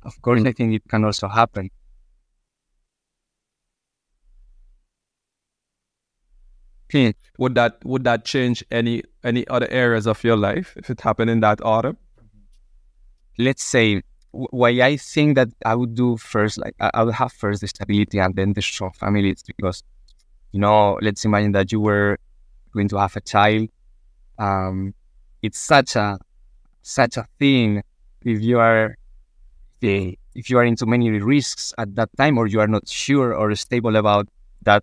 Of 0.03 0.21
course, 0.23 0.41
mm. 0.41 0.49
I 0.49 0.53
think 0.53 0.75
it 0.75 0.83
can 0.89 1.05
also 1.05 1.29
happen. 1.29 1.71
Hmm. 6.93 7.11
Would 7.39 7.55
that 7.55 7.79
would 7.85 8.05
that 8.05 8.25
change 8.25 8.65
any 8.71 9.03
any 9.23 9.47
other 9.47 9.69
areas 9.71 10.07
of 10.07 10.25
your 10.25 10.37
life 10.37 10.75
if 10.77 10.91
it 10.91 11.01
happened 11.01 11.31
in 11.31 11.41
that 11.41 11.65
order? 11.65 11.97
Let's 13.39 13.63
say 13.63 14.03
why 14.33 14.71
I 14.83 14.97
think 14.97 15.37
that 15.37 15.49
I 15.65 15.75
would 15.75 15.95
do 15.95 16.17
first, 16.17 16.59
like 16.59 16.75
I, 16.81 17.03
would 17.03 17.15
have 17.15 17.33
first 17.33 17.61
the 17.63 17.69
stability 17.69 18.19
and 18.19 18.35
then 18.35 18.53
the 18.53 18.63
strong 18.63 18.93
family, 18.93 19.31
it's 19.31 19.43
because, 19.43 19.83
you 20.53 20.61
know, 20.61 20.99
let's 21.03 21.25
imagine 21.25 21.53
that 21.53 21.73
you 21.73 21.81
were 21.81 22.19
going 22.73 22.89
to 22.91 22.99
have 22.99 23.17
a 23.17 23.21
child. 23.21 23.69
Um, 24.39 24.95
it's 25.43 25.59
such 25.61 25.97
a 25.97 26.19
such 26.83 27.17
a 27.17 27.27
thing 27.39 27.83
if 28.25 28.43
you 28.43 28.59
are 28.61 28.97
if 29.83 30.51
you 30.51 30.59
are 30.59 30.65
into 30.65 30.87
many 30.87 31.11
risks 31.11 31.75
at 31.79 31.95
that 31.97 32.11
time 32.17 32.39
or 32.39 32.47
you 32.47 32.61
are 32.61 32.69
not 32.69 32.87
sure 32.89 33.35
or 33.35 33.55
stable 33.55 33.97
about 33.97 34.29
that 34.63 34.83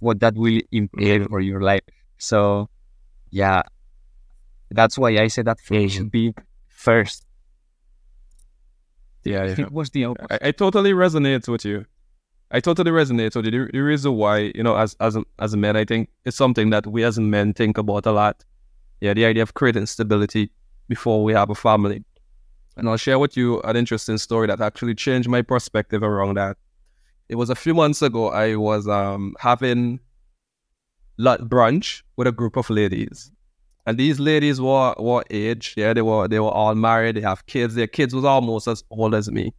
what 0.00 0.20
that 0.20 0.34
will 0.34 0.60
imply 0.72 1.20
for 1.24 1.40
your 1.40 1.60
life. 1.62 1.82
So 2.18 2.68
yeah, 3.30 3.62
that's 4.70 4.98
why 4.98 5.10
I 5.18 5.28
say 5.28 5.42
that 5.42 5.58
mm 5.58 5.90
should 5.90 6.10
be 6.10 6.34
first. 6.68 7.26
Yeah, 9.24 9.44
yeah. 9.44 9.66
It 9.66 9.72
was 9.72 9.90
the 9.90 10.06
I, 10.06 10.38
I, 10.42 10.50
totally 10.50 10.92
resonate 10.92 11.46
with 11.48 11.64
you. 11.64 11.86
I 12.50 12.60
totally 12.60 12.90
resonate 12.90 13.36
with 13.36 13.44
you. 13.46 13.66
The, 13.66 13.70
the 13.72 13.80
reason 13.80 14.14
why, 14.16 14.52
you 14.54 14.62
know, 14.62 14.76
as 14.76 14.96
as 15.00 15.16
a, 15.16 15.24
as 15.38 15.54
a 15.54 15.56
man, 15.56 15.76
I 15.76 15.84
think 15.84 16.08
it's 16.24 16.36
something 16.36 16.70
that 16.70 16.86
we 16.86 17.04
as 17.04 17.18
men 17.18 17.54
think 17.54 17.78
about 17.78 18.06
a 18.06 18.12
lot. 18.12 18.44
Yeah, 19.00 19.14
the 19.14 19.24
idea 19.24 19.42
of 19.42 19.54
creating 19.54 19.86
stability 19.86 20.50
before 20.88 21.22
we 21.24 21.32
have 21.32 21.50
a 21.50 21.54
family. 21.54 22.04
And 22.76 22.88
I'll 22.88 22.96
share 22.96 23.18
with 23.18 23.36
you 23.36 23.60
an 23.62 23.76
interesting 23.76 24.18
story 24.18 24.46
that 24.46 24.60
actually 24.60 24.94
changed 24.94 25.28
my 25.28 25.42
perspective 25.42 26.02
around 26.02 26.36
that. 26.36 26.56
It 27.28 27.36
was 27.36 27.50
a 27.50 27.54
few 27.54 27.74
months 27.74 28.02
ago. 28.02 28.30
I 28.30 28.56
was 28.56 28.88
um, 28.88 29.34
having 29.38 30.00
lunch 31.18 31.42
brunch 31.42 32.02
with 32.16 32.26
a 32.26 32.32
group 32.32 32.56
of 32.56 32.68
ladies, 32.70 33.30
and 33.86 33.98
these 33.98 34.20
ladies 34.20 34.60
were 34.60 34.94
were 34.98 35.24
age. 35.30 35.74
Yeah, 35.76 35.92
they 35.92 36.02
were 36.02 36.28
they 36.28 36.40
were 36.40 36.50
all 36.50 36.74
married. 36.74 37.16
They 37.16 37.20
have 37.20 37.46
kids. 37.46 37.74
Their 37.74 37.86
kids 37.86 38.14
was 38.14 38.24
almost 38.24 38.68
as 38.68 38.84
old 38.90 39.14
as 39.14 39.30
me. 39.30 39.54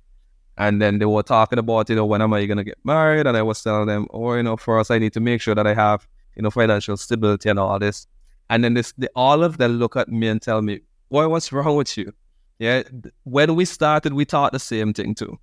And 0.58 0.82
then 0.82 1.00
they 1.00 1.06
were 1.06 1.24
talking 1.24 1.58
about, 1.58 1.90
you 1.90 1.96
know, 1.96 2.06
when 2.06 2.22
am 2.22 2.34
I 2.34 2.46
gonna 2.46 2.64
get 2.64 2.78
married? 2.84 3.26
And 3.28 3.36
I 3.36 3.42
was 3.42 3.62
telling 3.62 3.88
them, 3.88 4.08
oh, 4.12 4.36
you 4.36 4.44
know, 4.44 4.54
us, 4.54 4.92
I 4.92 5.00
need 5.00 5.14
to 5.14 5.20
make 5.20 5.42
sure 5.42 5.56
that 5.56 5.66
I 5.66 5.74
have, 5.74 6.08
you 6.36 6.44
know, 6.44 6.52
financial 6.52 6.96
stability 6.96 7.50
and 7.50 7.60
all 7.60 7.80
this. 7.80 8.08
And 8.50 8.64
then 8.64 8.76
this, 8.76 8.94
all 9.16 9.44
of 9.44 9.58
them 9.58 9.74
look 9.74 9.96
at 9.96 10.10
me 10.10 10.28
and 10.28 10.42
tell 10.42 10.62
me, 10.62 10.82
boy, 11.10 11.28
what's 11.28 11.52
wrong 11.52 11.76
with 11.76 11.98
you? 11.98 12.14
Yeah, 12.60 12.84
when 13.24 13.56
we 13.56 13.66
started, 13.66 14.14
we 14.14 14.26
thought 14.26 14.52
the 14.52 14.60
same 14.60 14.94
thing 14.94 15.16
too. 15.16 15.40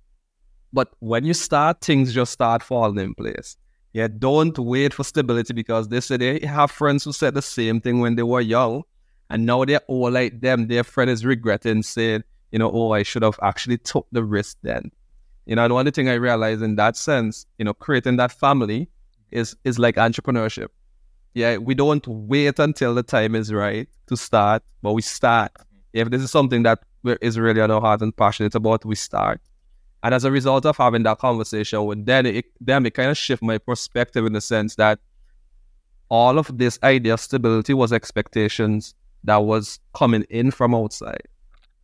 But 0.71 0.89
when 0.99 1.25
you 1.25 1.33
start, 1.33 1.81
things 1.81 2.13
just 2.13 2.31
start 2.31 2.63
falling 2.63 2.97
in 2.97 3.13
place. 3.13 3.57
Yeah, 3.93 4.07
don't 4.07 4.57
wait 4.57 4.93
for 4.93 5.03
stability 5.03 5.53
because 5.53 5.89
they 5.89 5.99
say 5.99 6.17
they 6.17 6.39
have 6.45 6.71
friends 6.71 7.03
who 7.03 7.11
said 7.11 7.33
the 7.33 7.41
same 7.41 7.81
thing 7.81 7.99
when 7.99 8.15
they 8.15 8.23
were 8.23 8.41
young, 8.41 8.83
and 9.29 9.45
now 9.45 9.65
they're 9.65 9.81
all 9.87 10.11
like 10.11 10.39
them. 10.39 10.67
Their 10.67 10.83
friend 10.83 11.09
is 11.09 11.25
regretting 11.25 11.83
saying, 11.83 12.23
you 12.51 12.59
know, 12.59 12.71
oh, 12.71 12.91
I 12.91 13.03
should 13.03 13.23
have 13.23 13.39
actually 13.41 13.77
took 13.77 14.07
the 14.11 14.23
risk 14.23 14.57
then. 14.61 14.91
You 15.45 15.55
know, 15.55 15.65
and 15.65 15.73
one 15.73 15.91
thing 15.91 16.07
I 16.09 16.13
realized 16.13 16.61
in 16.61 16.75
that 16.75 16.95
sense, 16.95 17.45
you 17.57 17.65
know, 17.65 17.73
creating 17.73 18.17
that 18.17 18.31
family 18.31 18.89
is 19.31 19.55
is 19.63 19.79
like 19.79 19.95
entrepreneurship. 19.95 20.67
Yeah, 21.33 21.57
we 21.57 21.75
don't 21.75 22.05
wait 22.07 22.59
until 22.59 22.93
the 22.93 23.03
time 23.03 23.35
is 23.35 23.53
right 23.53 23.87
to 24.07 24.17
start, 24.17 24.63
but 24.81 24.93
we 24.93 25.01
start. 25.01 25.53
Mm-hmm. 25.53 25.65
If 25.93 26.09
this 26.09 26.21
is 26.21 26.31
something 26.31 26.63
that 26.63 26.79
is 27.21 27.39
really 27.39 27.61
on 27.61 27.71
our 27.71 27.81
heart 27.81 28.01
and 28.01 28.15
passionate 28.15 28.55
about, 28.55 28.85
we 28.85 28.95
start. 28.95 29.41
And 30.03 30.13
as 30.13 30.23
a 30.23 30.31
result 30.31 30.65
of 30.65 30.77
having 30.77 31.03
that 31.03 31.19
conversation 31.19 31.85
with 31.85 32.05
them, 32.05 32.25
it, 32.25 32.45
them, 32.59 32.85
it 32.85 32.93
kind 32.93 33.11
of 33.11 33.17
shift 33.17 33.43
my 33.43 33.57
perspective 33.57 34.25
in 34.25 34.33
the 34.33 34.41
sense 34.41 34.75
that 34.75 34.99
all 36.09 36.37
of 36.37 36.57
this 36.57 36.79
idea 36.83 37.13
of 37.13 37.19
stability 37.19 37.73
was 37.73 37.93
expectations 37.93 38.95
that 39.23 39.37
was 39.37 39.79
coming 39.93 40.23
in 40.29 40.51
from 40.51 40.73
outside. 40.73 41.21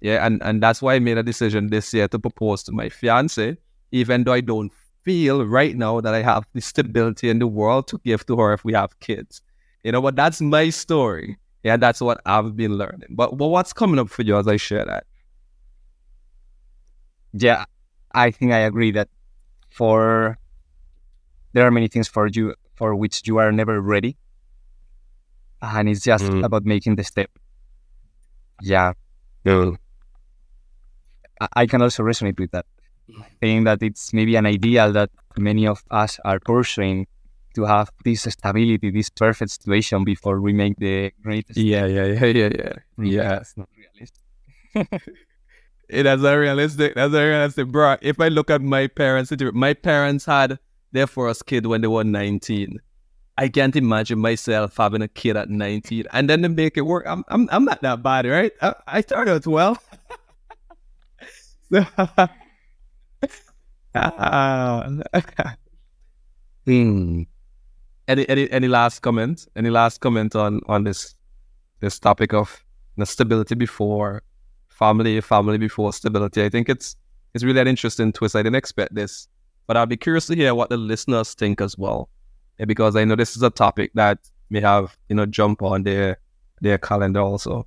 Yeah, 0.01 0.25
and, 0.25 0.41
and 0.43 0.61
that's 0.61 0.81
why 0.81 0.95
I 0.95 0.99
made 0.99 1.17
a 1.17 1.23
decision 1.23 1.67
this 1.67 1.93
year 1.93 2.07
to 2.09 2.19
propose 2.19 2.63
to 2.63 2.71
my 2.71 2.89
fiance, 2.89 3.57
even 3.91 4.23
though 4.23 4.33
I 4.33 4.41
don't 4.41 4.71
feel 5.03 5.45
right 5.45 5.75
now 5.75 6.01
that 6.01 6.13
I 6.13 6.21
have 6.21 6.45
the 6.53 6.61
stability 6.61 7.29
in 7.29 7.39
the 7.39 7.47
world 7.47 7.87
to 7.87 8.01
give 8.03 8.25
to 8.25 8.37
her 8.37 8.53
if 8.53 8.65
we 8.65 8.73
have 8.73 8.99
kids. 8.99 9.41
You 9.83 9.91
know, 9.91 10.01
but 10.01 10.15
that's 10.15 10.41
my 10.41 10.69
story. 10.69 11.37
Yeah, 11.63 11.77
that's 11.77 12.01
what 12.01 12.21
I've 12.25 12.55
been 12.55 12.77
learning. 12.77 13.09
But 13.11 13.37
but 13.37 13.47
what's 13.47 13.73
coming 13.73 13.99
up 13.99 14.09
for 14.09 14.23
you 14.23 14.37
as 14.37 14.47
I 14.47 14.57
share 14.57 14.85
that? 14.85 15.05
Yeah, 17.33 17.65
I 18.17 18.31
think 18.31 18.51
I 18.51 18.59
agree 18.59 18.91
that 18.91 19.09
for 19.69 20.39
there 21.53 21.65
are 21.67 21.71
many 21.71 21.87
things 21.87 22.07
for 22.07 22.27
you 22.27 22.55
for 22.75 22.95
which 22.95 23.27
you 23.27 23.37
are 23.37 23.51
never 23.51 23.79
ready. 23.79 24.17
And 25.61 25.87
it's 25.87 26.03
just 26.03 26.25
mm. 26.25 26.43
about 26.43 26.65
making 26.65 26.95
the 26.95 27.03
step. 27.03 27.29
Yeah. 28.61 28.93
No. 29.45 29.77
I, 31.39 31.47
I 31.61 31.65
can 31.67 31.81
also 31.81 32.03
resonate 32.03 32.39
with 32.39 32.51
that. 32.51 32.65
Saying 33.41 33.63
that 33.63 33.81
it's 33.81 34.13
maybe 34.13 34.35
an 34.35 34.45
ideal 34.45 34.91
that 34.93 35.09
many 35.37 35.65
of 35.67 35.83
us 35.91 36.19
are 36.25 36.39
pursuing 36.39 37.07
to 37.55 37.63
have 37.65 37.89
this 38.03 38.23
stability, 38.23 38.91
this 38.91 39.09
perfect 39.09 39.51
situation 39.51 40.03
before 40.03 40.41
we 40.41 40.53
make 40.53 40.75
the 40.77 41.11
greatest. 41.23 41.57
Yeah, 41.57 41.85
yeah, 41.85 42.05
yeah, 42.05 42.25
yeah, 42.25 42.49
yeah. 42.59 42.73
Yeah. 42.97 43.37
It's 43.37 43.55
not 43.55 43.69
realistic. 43.77 45.01
it 45.89 46.05
is 46.05 46.23
a 46.23 46.37
realistic. 46.37 46.95
That's 46.95 47.13
a 47.13 47.23
realistic, 47.25 47.67
bro. 47.69 47.97
If 48.01 48.19
I 48.19 48.27
look 48.27 48.49
at 48.49 48.61
my 48.61 48.87
parents, 48.87 49.31
my 49.53 49.73
parents 49.73 50.25
had 50.25 50.59
their 50.91 51.07
first 51.07 51.45
kid 51.45 51.65
when 51.65 51.81
they 51.81 51.87
were 51.87 52.03
19. 52.03 52.79
I 53.37 53.47
can't 53.49 53.75
imagine 53.75 54.19
myself 54.19 54.75
having 54.77 55.03
a 55.03 55.07
kid 55.07 55.37
at 55.37 55.49
19 55.49 56.05
and 56.11 56.29
then 56.29 56.41
to 56.41 56.49
make 56.49 56.75
it 56.75 56.81
work. 56.81 57.05
I'm, 57.07 57.23
I'm, 57.27 57.47
I'm 57.51 57.65
not 57.65 57.81
that 57.83 58.01
bad, 58.01 58.25
right? 58.25 58.51
I, 58.61 58.73
I 58.87 59.01
turned 59.01 59.29
out 59.29 59.45
well. 59.45 59.77
hmm. 66.65 67.21
Any, 68.07 68.29
any, 68.29 68.49
any 68.51 68.67
last 68.67 69.01
comment? 69.01 69.47
Any 69.55 69.69
last 69.69 70.01
comment 70.01 70.35
on, 70.35 70.61
on 70.67 70.83
this, 70.83 71.13
this 71.79 71.99
topic 71.99 72.33
of 72.33 72.63
the 72.97 73.05
stability 73.05 73.53
before 73.53 74.23
family, 74.77 75.19
family 75.21 75.57
before 75.57 75.91
stability. 75.93 76.43
I 76.43 76.49
think 76.49 76.69
it's 76.69 76.95
it's 77.33 77.43
really 77.43 77.59
an 77.59 77.67
interesting 77.67 78.13
twist. 78.13 78.35
I 78.35 78.43
didn't 78.43 78.55
expect 78.55 78.95
this, 78.95 79.27
but 79.67 79.77
I'll 79.77 79.85
be 79.85 79.97
curious 79.97 80.27
to 80.27 80.35
hear 80.35 80.55
what 80.55 80.69
the 80.69 80.77
listeners 80.77 81.33
think 81.33 81.61
as 81.61 81.77
well, 81.77 82.09
because 82.65 82.95
I 82.95 83.03
know 83.05 83.15
this 83.15 83.35
is 83.35 83.43
a 83.43 83.49
topic 83.49 83.91
that 83.95 84.19
may 84.49 84.61
have 84.61 84.97
you 85.09 85.15
know 85.15 85.25
jump 85.25 85.61
on 85.61 85.83
their 85.83 86.17
their 86.61 86.77
calendar 86.77 87.21
also. 87.21 87.65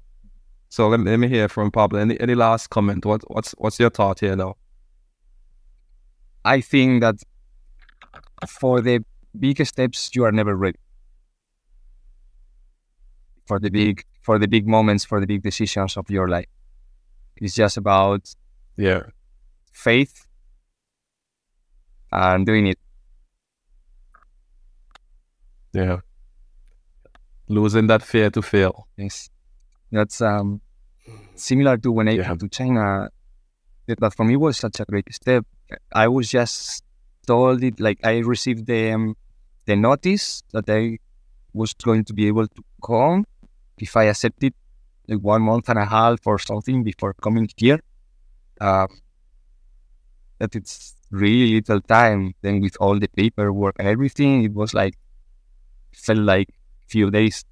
So 0.68 0.88
let 0.88 1.00
me, 1.00 1.10
let 1.10 1.18
me 1.18 1.28
hear 1.28 1.48
from 1.48 1.70
Pablo. 1.70 1.98
Any 1.98 2.18
any 2.20 2.34
last 2.34 2.70
comment? 2.70 3.04
What 3.04 3.22
what's 3.26 3.52
what's 3.58 3.78
your 3.80 3.90
thought 3.90 4.20
here 4.20 4.36
now? 4.36 4.56
I 6.44 6.60
think 6.60 7.02
that 7.02 7.16
for 8.48 8.80
the 8.80 9.04
big 9.38 9.64
steps, 9.66 10.10
you 10.14 10.24
are 10.24 10.32
never 10.32 10.56
ready. 10.56 10.78
For 13.46 13.58
the 13.58 13.70
big 13.70 14.04
for 14.22 14.38
the 14.38 14.46
big 14.46 14.66
moments, 14.66 15.04
for 15.04 15.20
the 15.20 15.26
big 15.26 15.42
decisions 15.42 15.96
of 15.96 16.08
your 16.08 16.28
life. 16.28 16.46
It's 17.40 17.54
just 17.54 17.76
about 17.76 18.34
yeah 18.76 19.02
faith 19.72 20.26
and 22.12 22.46
doing 22.46 22.66
it. 22.66 22.78
Yeah. 25.72 25.98
Losing 27.48 27.86
that 27.88 28.02
fear 28.02 28.30
to 28.30 28.42
fail. 28.42 28.86
Yes. 28.96 29.30
That's 29.90 30.20
um 30.20 30.60
similar 31.34 31.76
to 31.78 31.92
when 31.92 32.08
I 32.08 32.12
yeah. 32.12 32.24
came 32.24 32.38
to 32.38 32.48
China. 32.48 33.10
That 33.86 34.14
for 34.14 34.24
me 34.24 34.36
was 34.36 34.56
such 34.56 34.78
a 34.78 34.84
great 34.84 35.12
step. 35.12 35.44
I 35.92 36.06
was 36.06 36.28
just 36.30 36.84
told 37.26 37.62
it 37.64 37.80
like 37.80 37.98
I 38.04 38.18
received 38.18 38.66
the 38.66 38.92
um, 38.92 39.16
the 39.66 39.74
notice 39.74 40.42
that 40.52 40.68
I 40.68 40.98
was 41.52 41.74
going 41.74 42.04
to 42.04 42.14
be 42.14 42.28
able 42.28 42.46
to 42.46 42.62
come 42.84 43.24
if 43.78 43.96
I 43.96 44.04
accepted 44.04 44.54
like 45.10 45.20
one 45.20 45.42
month 45.42 45.68
and 45.68 45.78
a 45.78 45.84
half 45.84 46.26
or 46.26 46.38
something 46.38 46.84
before 46.84 47.14
coming 47.14 47.48
here. 47.56 47.80
Um, 48.60 48.88
that 50.38 50.54
it's 50.54 50.94
really 51.10 51.54
little 51.54 51.80
time. 51.80 52.34
Then 52.42 52.60
with 52.60 52.76
all 52.80 52.98
the 52.98 53.08
paperwork 53.08 53.76
and 53.78 53.88
everything, 53.88 54.44
it 54.44 54.54
was 54.54 54.72
like 54.72 54.94
felt 55.92 56.20
like 56.20 56.48
few 56.86 57.10
days. 57.10 57.44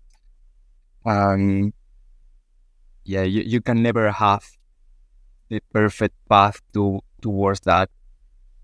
Um, 1.04 1.72
yeah, 3.04 3.22
you, 3.22 3.42
you 3.42 3.60
can 3.60 3.82
never 3.82 4.10
have 4.12 4.44
the 5.48 5.60
perfect 5.72 6.14
path 6.28 6.60
to 6.74 7.00
towards 7.20 7.60
that 7.60 7.90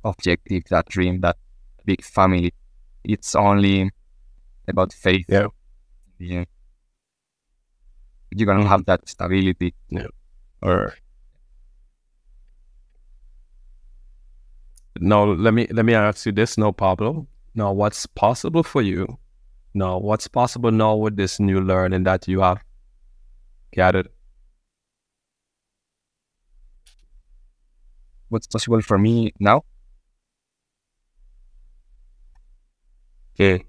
objective, 0.04 0.64
that 0.70 0.86
dream, 0.88 1.20
that 1.22 1.36
big 1.84 2.02
family. 2.04 2.52
It's 3.02 3.34
only 3.34 3.90
about 4.68 4.92
faith. 4.92 5.26
Yeah. 5.28 5.48
Yeah 6.18 6.44
you're 8.34 8.46
gonna 8.46 8.68
have 8.68 8.84
that 8.86 9.08
stability. 9.08 9.74
Yeah. 9.88 10.06
Or 10.62 10.94
now 15.00 15.24
let 15.24 15.54
me 15.54 15.66
let 15.70 15.84
me 15.84 15.94
ask 15.94 16.26
you 16.26 16.32
this 16.32 16.58
now, 16.58 16.72
Pablo. 16.72 17.26
Now 17.54 17.72
what's 17.72 18.06
possible 18.06 18.62
for 18.62 18.82
you? 18.82 19.18
Now 19.74 19.98
what's 19.98 20.28
possible 20.28 20.70
now 20.70 20.96
with 20.96 21.16
this 21.16 21.40
new 21.40 21.60
learning 21.60 22.04
that 22.04 22.28
you 22.28 22.40
have 22.40 22.62
gathered? 23.72 24.08
what's 28.34 28.48
possible 28.48 28.80
for 28.82 28.98
me 28.98 29.32
now. 29.38 29.62
Okay. 33.34 33.64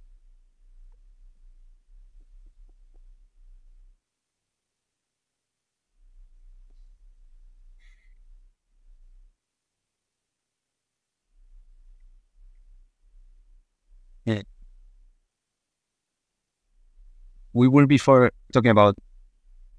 We 17.55 17.69
were 17.69 17.87
before 17.87 18.31
talking 18.51 18.69
about 18.69 18.95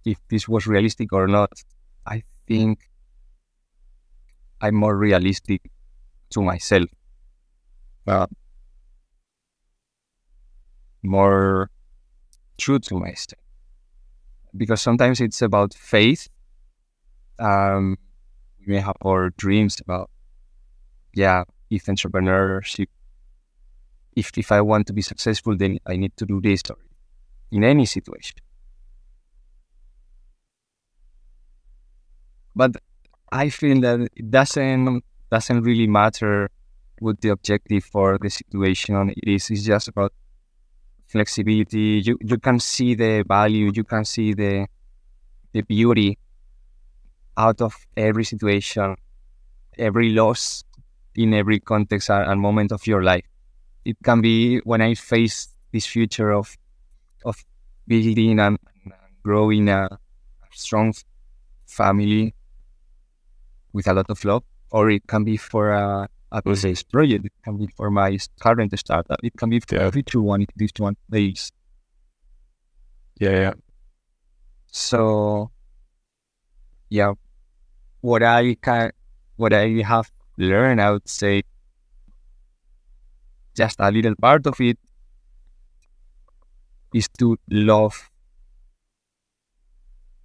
if 0.05 0.19
this 0.29 0.49
was 0.49 0.67
realistic 0.67 1.13
or 1.13 1.29
not. 1.29 1.53
I 2.07 2.23
think 2.49 2.89
I'm 4.63 4.75
more 4.75 4.97
realistic 4.97 5.61
to 6.31 6.41
myself. 6.41 6.89
Uh, 8.07 8.27
more 11.03 11.71
true 12.57 12.79
to 12.79 12.99
myself. 12.99 13.41
Because 14.57 14.81
sometimes 14.81 15.21
it's 15.21 15.43
about 15.43 15.75
faith. 15.75 16.29
Um, 17.39 17.99
we 18.61 18.73
may 18.73 18.81
have 18.81 18.97
our 19.05 19.31
dreams 19.37 19.81
about, 19.81 20.09
yeah, 21.15 21.45
if 21.69 21.85
entrepreneurship, 21.85 22.87
if, 24.17 24.37
if 24.37 24.51
I 24.51 24.61
want 24.63 24.87
to 24.89 24.93
be 24.93 25.03
successful, 25.03 25.57
then 25.57 25.79
I 25.87 25.97
need 25.97 26.17
to 26.17 26.27
do 26.27 26.41
this 26.41 26.63
in 27.53 27.65
any 27.65 27.87
situation. 27.87 28.37
But 32.55 32.77
I 33.31 33.51
feel 33.51 33.81
that 33.83 34.09
it 34.17 34.31
doesn't 34.31 35.05
doesn't 35.31 35.63
really 35.63 35.87
matter 35.87 36.49
what 37.01 37.21
the 37.21 37.29
objective 37.31 37.85
for 37.85 38.19
the 38.19 38.31
situation 38.31 39.11
it 39.11 39.29
is. 39.29 39.51
It's 39.51 39.65
just 39.65 39.89
about 39.89 40.13
flexibility. 41.09 42.03
You 42.05 42.19
you 42.21 42.39
can 42.39 42.61
see 42.61 42.95
the 42.95 43.25
value, 43.29 43.71
you 43.75 43.85
can 43.85 44.05
see 44.05 44.35
the 44.35 44.67
the 45.53 45.63
beauty 45.63 46.19
out 47.37 47.61
of 47.61 47.75
every 47.97 48.25
situation, 48.25 48.97
every 49.79 50.11
loss 50.11 50.65
in 51.17 51.35
every 51.35 51.61
context 51.61 52.11
and 52.11 52.41
moment 52.41 52.73
of 52.73 52.87
your 52.87 53.03
life. 53.03 53.25
It 53.87 53.97
can 54.03 54.21
be 54.21 54.59
when 54.65 54.83
I 54.83 54.95
face 54.95 55.49
this 55.73 55.87
future 55.87 56.33
of 56.33 56.57
of 57.25 57.37
building 57.87 58.41
and 58.41 58.59
growing 59.23 59.69
a 59.69 59.89
strong 60.51 60.93
family 61.67 62.35
with 63.73 63.87
a 63.87 63.95
lot 63.95 64.11
of 64.11 64.25
love, 64.25 64.43
or 64.73 64.91
it 64.91 65.07
can 65.07 65.23
be 65.23 65.37
for 65.37 65.71
a, 65.71 66.09
a 66.33 66.43
mm-hmm. 66.43 66.51
business 66.51 66.83
project. 66.83 67.27
It 67.27 67.33
can 67.45 67.59
be 67.59 67.69
for 67.77 67.93
my 67.93 68.19
current 68.41 68.77
startup. 68.77 69.21
It 69.23 69.37
can 69.37 69.51
be 69.51 69.61
for 69.61 69.77
yeah. 69.77 69.91
future 69.91 70.21
one 70.21 70.47
this 70.57 70.73
one 70.79 70.97
plays. 71.09 71.53
Yeah, 73.21 73.31
yeah. 73.31 73.55
So, 74.73 75.53
yeah, 76.91 77.13
what 78.01 78.25
I 78.25 78.57
can, 78.57 78.91
what 79.37 79.53
I 79.53 79.83
have 79.87 80.11
learned, 80.39 80.81
I 80.83 80.91
would 80.91 81.09
say, 81.09 81.45
just 83.57 83.77
a 83.81 83.91
little 83.91 84.15
part 84.17 84.47
of 84.47 84.61
it 84.61 84.79
is 86.95 87.09
to 87.19 87.37
love 87.51 88.11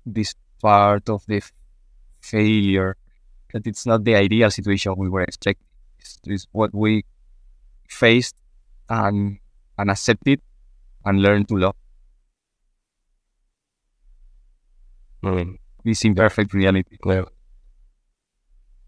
this 0.06 0.36
part 0.62 1.10
of 1.10 1.24
the 1.28 1.42
failure 2.22 2.98
that 3.54 3.68
it's 3.68 3.86
not 3.86 4.04
the 4.04 4.16
ideal 4.16 4.52
situation 4.52 4.94
we 4.98 5.10
were 5.10 5.22
expecting. 5.24 5.66
It's, 6.00 6.20
it's 6.26 6.48
what 6.52 6.74
we 6.74 7.06
faced 7.90 8.36
and 8.90 9.40
and 9.78 9.92
accept 9.92 10.28
it 10.28 10.42
and 11.06 11.22
learn 11.22 11.46
to 11.46 11.58
love. 11.58 11.76
Mm. 15.24 15.58
This 15.84 16.06
imperfect 16.06 16.54
reality. 16.54 16.98
Yeah. 17.06 17.26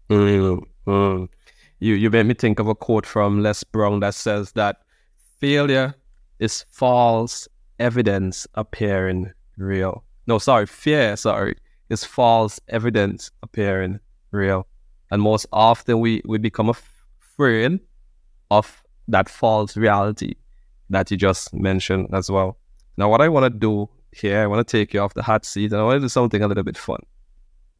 Mm, 0.08 0.60
mm. 0.86 1.28
You 1.84 1.96
you 1.96 2.08
made 2.08 2.24
me 2.24 2.32
think 2.32 2.60
of 2.60 2.66
a 2.66 2.74
quote 2.74 3.04
from 3.04 3.42
Les 3.42 3.62
Brown 3.62 4.00
that 4.00 4.14
says 4.14 4.52
that 4.52 4.76
failure 5.38 5.94
is 6.38 6.64
false 6.70 7.46
evidence 7.78 8.46
appearing 8.54 9.30
real. 9.58 10.02
No, 10.26 10.38
sorry, 10.38 10.64
fear, 10.64 11.14
sorry, 11.14 11.56
is 11.90 12.02
false 12.02 12.58
evidence 12.68 13.30
appearing 13.42 14.00
real. 14.30 14.66
And 15.10 15.20
most 15.20 15.44
often 15.52 16.00
we, 16.00 16.22
we 16.24 16.38
become 16.38 16.70
afraid 16.70 17.80
of 18.50 18.82
that 19.08 19.28
false 19.28 19.76
reality 19.76 20.36
that 20.88 21.10
you 21.10 21.18
just 21.18 21.52
mentioned 21.52 22.08
as 22.14 22.30
well. 22.30 22.56
Now, 22.96 23.10
what 23.10 23.20
I 23.20 23.28
want 23.28 23.44
to 23.44 23.58
do 23.58 23.90
here, 24.10 24.40
I 24.40 24.46
want 24.46 24.66
to 24.66 24.78
take 24.78 24.94
you 24.94 25.00
off 25.00 25.12
the 25.12 25.22
hot 25.22 25.44
seat 25.44 25.70
and 25.70 25.82
I 25.82 25.84
want 25.84 25.96
to 25.98 26.00
do 26.00 26.08
something 26.08 26.42
a 26.42 26.48
little 26.48 26.64
bit 26.64 26.78
fun. 26.78 27.00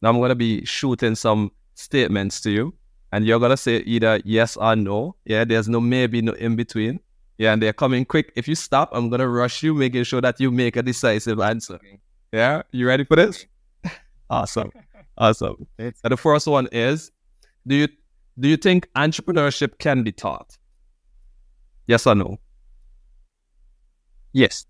Now, 0.03 0.09
I'm 0.09 0.17
going 0.17 0.29
to 0.29 0.35
be 0.35 0.63
shooting 0.63 1.15
some 1.15 1.51
statements 1.73 2.39
to 2.41 2.51
you, 2.51 2.75
and 3.15 3.25
you're 3.25 3.39
to 3.39 3.55
say 3.55 3.77
either 3.77 4.19
yes 4.25 4.57
or 4.57 4.75
no. 4.75 5.15
Yeah, 5.23 5.45
there's 5.45 5.69
no 5.69 5.79
maybe, 5.79 6.21
no 6.21 6.33
in 6.33 6.57
between. 6.57 6.99
Yeah, 7.37 7.53
and 7.53 7.61
they're 7.61 7.71
coming 7.71 8.03
quick. 8.03 8.33
If 8.35 8.45
you 8.45 8.55
stop, 8.55 8.89
I'm 8.91 9.09
gonna 9.09 9.29
rush 9.29 9.63
you, 9.63 9.73
making 9.73 10.03
sure 10.03 10.19
that 10.19 10.37
you 10.41 10.51
make 10.51 10.75
a 10.75 10.83
decisive 10.83 11.39
answer. 11.39 11.79
Yeah, 12.33 12.63
you 12.73 12.85
ready 12.85 13.05
for 13.05 13.15
this? 13.15 13.45
awesome, 14.29 14.69
awesome. 15.17 15.65
So 15.79 16.09
the 16.09 16.17
first 16.17 16.45
one 16.45 16.67
is: 16.73 17.09
Do 17.65 17.75
you 17.75 17.87
do 18.37 18.49
you 18.49 18.57
think 18.57 18.89
entrepreneurship 18.97 19.79
can 19.79 20.03
be 20.03 20.11
taught? 20.11 20.57
Yes 21.87 22.05
or 22.05 22.15
no? 22.15 22.37
Yes. 24.33 24.65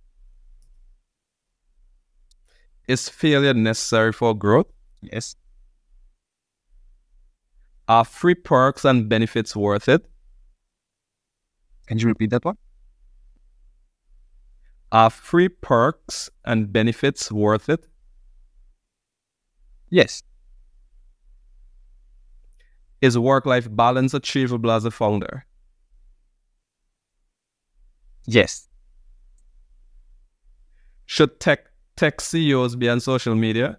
Is 2.88 3.10
failure 3.10 3.56
necessary 3.56 4.14
for 4.14 4.36
growth? 4.36 4.68
Yes. 5.02 5.36
Are 7.88 8.04
free 8.04 8.36
perks 8.36 8.84
and 8.84 9.08
benefits 9.08 9.56
worth 9.56 9.88
it? 9.88 10.06
Can 11.88 12.00
you 12.00 12.08
repeat 12.08 12.32
that 12.32 12.44
one? 12.44 12.58
Are 14.92 15.10
free 15.10 15.50
perks 15.50 16.30
and 16.46 16.74
benefits 16.74 17.32
worth 17.32 17.70
it? 17.70 17.86
Yes. 19.90 20.24
Is 23.02 23.18
work 23.20 23.46
life 23.46 23.68
balance 23.70 24.14
achievable 24.16 24.72
as 24.72 24.86
a 24.86 24.92
founder? 24.92 25.46
Yes. 28.26 28.68
Should 31.06 31.40
tech 31.40 31.66
tech 31.96 32.20
CEOs 32.20 32.76
be 32.76 32.90
on 32.90 33.00
social 33.00 33.36
media? 33.36 33.78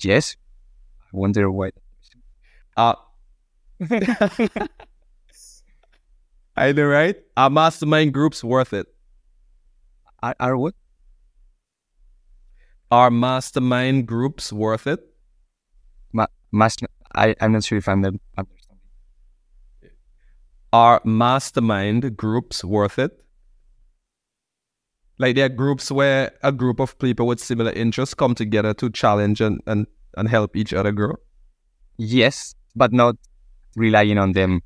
Yes. 0.00 0.36
I 1.12 1.16
wonder 1.16 1.50
why. 1.50 1.70
Uh, 2.76 2.94
I 6.56 6.72
know, 6.72 6.86
right? 6.86 7.16
Are 7.36 7.50
mastermind 7.50 8.12
groups 8.12 8.42
worth 8.44 8.72
it? 8.72 8.86
Are, 10.22 10.34
are 10.40 10.56
what? 10.56 10.74
Are 12.90 13.10
mastermind 13.10 14.06
groups 14.06 14.52
worth 14.52 14.86
it? 14.86 15.00
Ma- 16.12 16.26
master, 16.52 16.86
I, 17.14 17.34
I'm 17.40 17.52
not 17.52 17.64
sure 17.64 17.78
if 17.78 17.88
I'm 17.88 18.04
understanding. 18.04 18.48
Are 20.72 21.00
mastermind 21.04 22.16
groups 22.16 22.64
worth 22.64 22.98
it? 22.98 23.24
Like 25.18 25.36
there 25.36 25.46
are 25.46 25.50
groups 25.50 25.90
where 25.90 26.32
a 26.42 26.52
group 26.52 26.80
of 26.80 26.98
people 26.98 27.26
with 27.26 27.40
similar 27.40 27.72
interests 27.72 28.14
come 28.14 28.34
together 28.34 28.74
to 28.74 28.90
challenge 28.90 29.40
and, 29.40 29.60
and, 29.66 29.86
and 30.16 30.28
help 30.28 30.56
each 30.56 30.72
other 30.72 30.92
grow? 30.92 31.16
Yes, 31.96 32.54
but 32.74 32.92
not 32.92 33.16
relying 33.76 34.18
on 34.18 34.32
them 34.32 34.62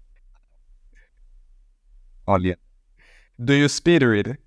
only. 2.27 2.55
Do 3.43 3.55
you 3.55 3.69
speed 3.69 4.03
read? 4.03 4.39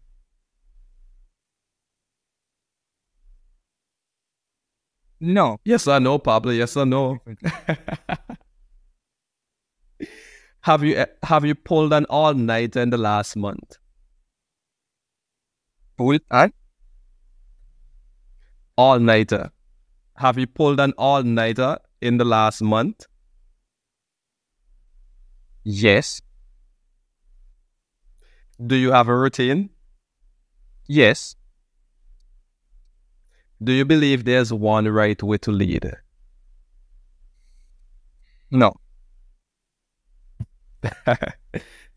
No. 5.20 5.60
Yes 5.66 5.88
or 5.88 6.00
no, 6.00 6.20
Pablo? 6.20 6.52
Yes 6.52 6.78
or 6.78 6.86
no? 6.86 7.20
have 10.62 10.84
you 10.84 10.96
eh, 10.96 11.06
have 11.24 11.46
you 11.46 11.56
pulled 11.56 11.93
an 11.93 12.06
all 12.10 12.34
nighter 12.34 12.82
in 12.82 12.89
the 12.89 12.98
last 12.98 13.36
month? 13.36 13.78
Pulled 15.98 16.22
an 16.32 16.54
all 18.78 19.00
nighter. 19.00 19.52
Have 20.18 20.38
you 20.38 20.47
pulled 20.47 20.80
an 20.80 20.93
all 20.97 21.24
nighter 21.24 21.78
in 22.01 22.18
the 22.18 22.26
last 22.26 22.61
month? 22.61 23.05
Yes. 25.63 26.22
Do 28.66 28.76
you 28.76 28.91
have 28.91 29.09
a 29.09 29.18
routine? 29.18 29.72
Yes. 30.88 31.36
Do 33.61 33.74
you 33.74 33.84
believe 33.84 34.24
there's 34.24 34.53
one 34.53 34.88
right 34.88 35.22
way 35.22 35.38
to 35.39 35.51
lead? 35.51 35.91
No. 38.51 38.74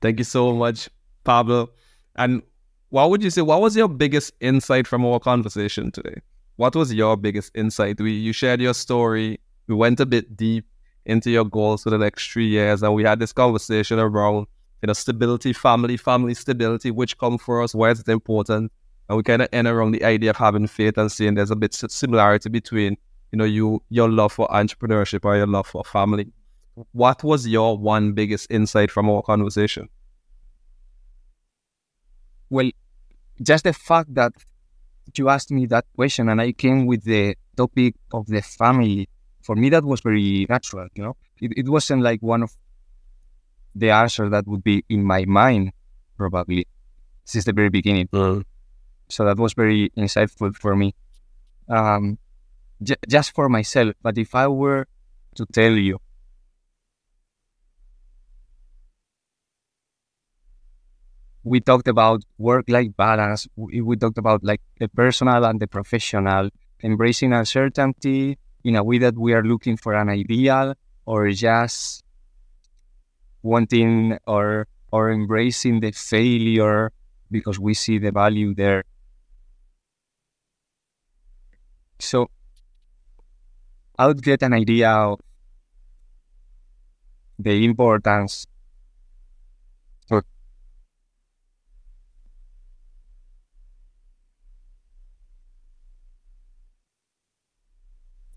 Thank 0.00 0.18
you 0.18 0.24
so 0.24 0.54
much, 0.54 0.88
Pablo. 1.24 1.70
And 2.16 2.42
what 2.88 3.10
would 3.10 3.22
you 3.22 3.30
say? 3.30 3.42
What 3.42 3.60
was 3.60 3.76
your 3.76 3.88
biggest 3.88 4.32
insight 4.40 4.86
from 4.86 5.04
our 5.04 5.20
conversation 5.20 5.92
today? 5.92 6.20
What 6.58 6.74
was 6.74 6.92
your 6.92 7.16
biggest 7.16 7.52
insight? 7.54 8.00
We 8.00 8.10
you 8.10 8.32
shared 8.32 8.60
your 8.60 8.74
story. 8.74 9.38
We 9.68 9.76
went 9.76 10.00
a 10.00 10.06
bit 10.06 10.36
deep 10.36 10.66
into 11.06 11.30
your 11.30 11.44
goals 11.44 11.84
for 11.84 11.90
the 11.90 11.98
next 11.98 12.32
three 12.32 12.48
years, 12.48 12.82
and 12.82 12.94
we 12.94 13.04
had 13.04 13.20
this 13.20 13.32
conversation 13.32 14.00
around 14.00 14.48
you 14.82 14.88
know 14.88 14.92
stability, 14.92 15.52
family, 15.52 15.96
family 15.96 16.34
stability, 16.34 16.90
which 16.90 17.16
come 17.16 17.38
first, 17.38 17.76
why 17.76 17.90
is 17.90 18.00
it 18.00 18.08
important? 18.08 18.72
And 19.08 19.16
we 19.16 19.22
kind 19.22 19.40
of 19.40 19.48
end 19.52 19.68
around 19.68 19.92
the 19.92 20.02
idea 20.02 20.30
of 20.30 20.36
having 20.36 20.66
faith 20.66 20.98
and 20.98 21.12
seeing 21.12 21.34
there's 21.34 21.52
a 21.52 21.56
bit 21.56 21.74
similarity 21.74 22.48
between 22.48 22.96
you 23.30 23.38
know 23.38 23.44
you 23.44 23.80
your 23.88 24.10
love 24.10 24.32
for 24.32 24.48
entrepreneurship 24.48 25.24
or 25.24 25.36
your 25.36 25.46
love 25.46 25.68
for 25.68 25.84
family. 25.84 26.26
What 26.90 27.22
was 27.22 27.46
your 27.46 27.78
one 27.78 28.14
biggest 28.14 28.50
insight 28.50 28.90
from 28.90 29.08
our 29.08 29.22
conversation? 29.22 29.88
Well, 32.50 32.70
just 33.40 33.62
the 33.62 33.72
fact 33.72 34.12
that 34.14 34.32
you 35.16 35.28
asked 35.28 35.50
me 35.50 35.66
that 35.66 35.86
question 35.94 36.28
and 36.28 36.40
I 36.40 36.52
came 36.52 36.86
with 36.86 37.04
the 37.04 37.36
topic 37.56 37.94
of 38.12 38.26
the 38.26 38.42
family, 38.42 39.08
for 39.42 39.54
me 39.56 39.70
that 39.70 39.84
was 39.84 40.00
very 40.00 40.46
natural, 40.48 40.88
you 40.94 41.02
know. 41.02 41.16
It, 41.40 41.52
it 41.56 41.68
wasn't 41.68 42.02
like 42.02 42.20
one 42.20 42.42
of 42.42 42.50
the 43.74 43.90
answers 43.90 44.30
that 44.32 44.46
would 44.46 44.64
be 44.64 44.84
in 44.88 45.04
my 45.04 45.24
mind, 45.24 45.72
probably, 46.16 46.66
since 47.24 47.44
the 47.44 47.52
very 47.52 47.70
beginning. 47.70 48.08
Mm. 48.08 48.44
So 49.08 49.24
that 49.24 49.38
was 49.38 49.54
very 49.54 49.90
insightful 49.96 50.54
for 50.54 50.76
me. 50.76 50.94
Um, 51.68 52.18
j- 52.82 52.96
just 53.08 53.34
for 53.34 53.48
myself, 53.48 53.94
but 54.02 54.18
if 54.18 54.34
I 54.34 54.48
were 54.48 54.86
to 55.36 55.46
tell 55.46 55.72
you 55.72 55.98
we 61.48 61.60
talked 61.60 61.88
about 61.88 62.22
work-life 62.38 62.92
balance. 62.96 63.48
We, 63.56 63.80
we 63.80 63.96
talked 63.96 64.18
about 64.18 64.44
like 64.44 64.60
the 64.78 64.88
personal 64.88 65.44
and 65.44 65.60
the 65.60 65.66
professional, 65.66 66.50
embracing 66.82 67.32
uncertainty 67.32 68.38
in 68.64 68.76
a 68.76 68.84
way 68.84 68.98
that 68.98 69.16
we 69.16 69.32
are 69.32 69.42
looking 69.42 69.76
for 69.76 69.94
an 69.94 70.08
ideal 70.08 70.74
or 71.06 71.30
just 71.30 72.04
wanting 73.42 74.18
or 74.26 74.66
or 74.92 75.10
embracing 75.10 75.80
the 75.80 75.92
failure 75.92 76.90
because 77.30 77.58
we 77.58 77.74
see 77.74 77.98
the 77.98 78.10
value 78.10 78.54
there. 78.54 78.84
So 82.00 82.30
I 83.98 84.06
would 84.06 84.22
get 84.22 84.42
an 84.42 84.52
idea 84.54 84.90
of 84.90 85.20
the 87.38 87.64
importance 87.64 88.46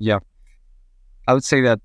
Yeah. 0.01 0.17
I 1.27 1.35
would 1.35 1.43
say 1.43 1.61
that 1.61 1.79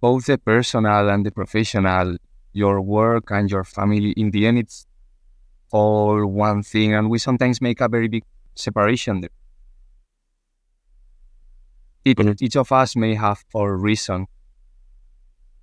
both 0.00 0.26
the 0.26 0.36
personal 0.36 1.08
and 1.08 1.24
the 1.24 1.30
professional, 1.30 2.16
your 2.52 2.80
work 2.80 3.30
and 3.30 3.48
your 3.48 3.62
family, 3.62 4.10
in 4.16 4.32
the 4.32 4.48
end, 4.48 4.58
it's 4.58 4.84
all 5.70 6.26
one 6.26 6.64
thing. 6.64 6.92
And 6.92 7.08
we 7.08 7.18
sometimes 7.18 7.60
make 7.60 7.80
a 7.80 7.88
very 7.88 8.08
big 8.08 8.24
separation 8.56 9.20
there. 9.20 9.30
It, 12.04 12.16
mm-hmm. 12.16 12.44
Each 12.44 12.56
of 12.56 12.72
us 12.72 12.96
may 12.96 13.14
have 13.14 13.44
our 13.54 13.76
reason, 13.76 14.26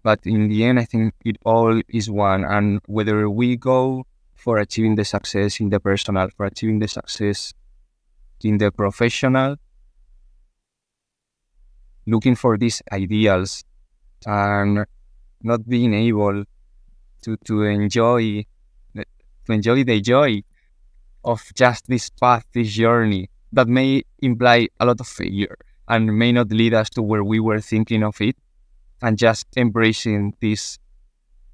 but 0.03 0.19
in 0.23 0.47
the 0.47 0.63
end, 0.63 0.79
I 0.79 0.85
think 0.85 1.13
it 1.25 1.35
all 1.43 1.81
is 1.89 2.09
one. 2.09 2.45
And 2.45 2.79
whether 2.85 3.29
we 3.29 3.57
go 3.57 4.05
for 4.35 4.57
achieving 4.57 4.95
the 4.95 5.03
success 5.03 5.59
in 5.59 5.69
the 5.69 5.81
personal, 5.81 6.29
for 6.37 6.45
achieving 6.45 6.79
the 6.79 6.87
success 6.87 7.53
in 8.41 8.57
the 8.57 8.71
professional, 8.71 9.57
looking 12.07 12.35
for 12.35 12.57
these 12.57 12.81
ideals 12.91 13.63
and 14.25 14.85
not 15.43 15.67
being 15.67 15.93
able 15.93 16.43
to 17.23 17.37
to 17.45 17.63
enjoy 17.63 18.45
to 18.95 19.53
enjoy 19.53 19.83
the 19.83 20.01
joy 20.01 20.41
of 21.23 21.41
just 21.55 21.87
this 21.87 22.09
path, 22.09 22.45
this 22.53 22.69
journey 22.71 23.29
that 23.51 23.67
may 23.67 24.03
imply 24.21 24.67
a 24.79 24.85
lot 24.85 24.99
of 24.99 25.07
failure 25.07 25.57
and 25.87 26.17
may 26.17 26.31
not 26.31 26.49
lead 26.51 26.73
us 26.73 26.89
to 26.89 27.01
where 27.01 27.23
we 27.23 27.39
were 27.39 27.61
thinking 27.61 28.03
of 28.03 28.19
it, 28.19 28.35
and 29.01 29.17
just 29.17 29.45
embracing 29.55 30.33
these 30.39 30.79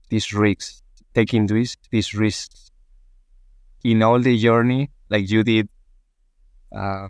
these 0.10 0.34
risks, 0.34 0.82
taking 1.14 1.48
these 1.48 1.78
these 1.92 2.14
risks 2.14 2.72
in 3.84 4.02
all 4.02 4.20
the 4.20 4.38
journey, 4.38 4.90
like 5.10 5.30
you 5.30 5.44
did 5.44 5.70
uh, 6.76 7.08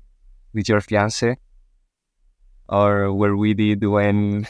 with 0.53 0.67
your 0.67 0.81
fiance, 0.81 1.37
or 2.69 3.13
where 3.13 3.35
we 3.35 3.53
did 3.53 3.83
when 3.85 4.47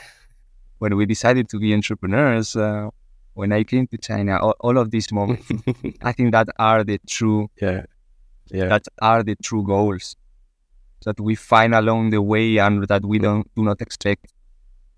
when 0.79 0.95
we 0.95 1.05
decided 1.05 1.49
to 1.49 1.59
be 1.59 1.73
entrepreneurs. 1.73 2.55
Uh, 2.55 2.89
when 3.35 3.51
I 3.51 3.63
came 3.63 3.87
to 3.87 3.97
China, 3.97 4.37
all, 4.37 4.55
all 4.59 4.77
of 4.77 4.91
these 4.91 5.11
moments, 5.11 5.51
I 6.03 6.11
think 6.11 6.33
that 6.33 6.49
are 6.59 6.83
the 6.83 6.99
true, 7.07 7.49
yeah, 7.59 7.85
yeah, 8.47 8.67
that 8.67 8.83
are 9.01 9.23
the 9.23 9.35
true 9.37 9.63
goals 9.65 10.15
that 11.05 11.19
we 11.19 11.35
find 11.35 11.73
along 11.73 12.11
the 12.11 12.21
way 12.21 12.57
and 12.57 12.87
that 12.87 13.03
we 13.05 13.19
don't 13.19 13.49
do 13.55 13.63
not 13.63 13.81
expect. 13.81 14.31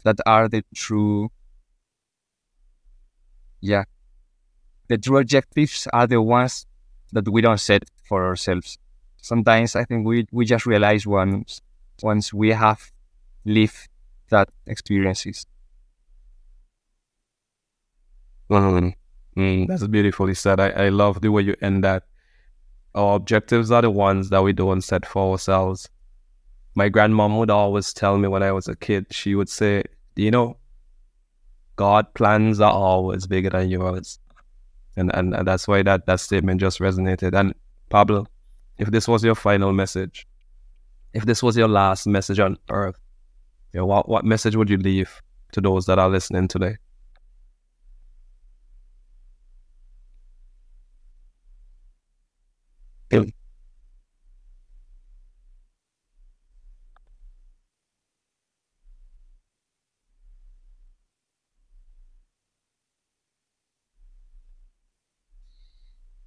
That 0.04 0.18
are 0.26 0.48
the 0.48 0.64
true, 0.76 1.32
yeah, 3.62 3.86
the 4.88 4.98
true 4.98 5.18
objectives 5.18 5.88
are 5.94 6.06
the 6.08 6.22
ones 6.22 6.68
that 7.12 7.28
we 7.30 7.42
don't 7.42 7.60
set 7.60 7.84
for 8.04 8.26
ourselves. 8.26 8.78
Sometimes 9.18 9.76
I 9.76 9.86
think 9.86 10.06
we 10.06 10.28
we 10.32 10.46
just 10.46 10.66
realize 10.66 11.08
once 11.08 11.62
once 12.04 12.34
we 12.34 12.50
have 12.50 12.92
live 13.46 13.88
that 14.30 14.50
experiences. 14.68 15.46
Mm, 18.50 19.68
that's 19.68 19.86
beautifully 19.88 20.34
said. 20.34 20.60
I, 20.60 20.70
I 20.70 20.90
love 20.90 21.22
the 21.22 21.32
way 21.32 21.42
you 21.44 21.56
end 21.62 21.84
that. 21.84 22.04
Our 22.94 23.16
objectives 23.18 23.72
are 23.72 23.82
the 23.82 23.92
ones 23.92 24.30
that 24.30 24.42
we 24.44 24.54
don't 24.54 24.82
set 24.82 25.06
for 25.06 25.32
ourselves. 25.32 25.90
My 26.76 26.90
grandmom 26.90 27.38
would 27.40 27.50
always 27.50 27.94
tell 27.94 28.18
me 28.18 28.28
when 28.28 28.44
I 28.44 28.52
was 28.52 28.68
a 28.68 28.76
kid, 28.76 29.08
she 29.12 29.36
would 29.36 29.50
say, 29.50 29.84
you 30.16 30.32
know, 30.32 30.58
God 31.76 32.14
plans 32.14 32.62
are 32.62 32.72
always 32.72 33.28
bigger 33.28 33.50
than 33.50 33.70
yours. 33.70 34.18
And, 34.96 35.14
and 35.14 35.34
that's 35.46 35.68
why 35.68 35.84
that, 35.84 36.06
that 36.06 36.22
statement 36.22 36.62
just 36.62 36.80
resonated. 36.80 37.38
And 37.38 37.54
Pablo, 37.90 38.28
if 38.78 38.92
this 38.92 39.08
was 39.08 39.24
your 39.26 39.36
final 39.36 39.74
message, 39.74 40.26
if 41.14 41.26
this 41.26 41.44
was 41.44 41.58
your 41.58 41.68
last 41.68 42.08
message 42.08 42.40
on 42.40 42.58
earth, 42.70 43.00
you 43.76 43.82
know, 43.82 43.86
what, 43.86 44.08
what 44.08 44.24
message 44.24 44.56
would 44.56 44.70
you 44.70 44.78
leave 44.78 45.22
to 45.52 45.60
those 45.60 45.86
that 45.86 46.00
are 46.00 46.10
listening 46.10 46.48
today? 46.48 46.78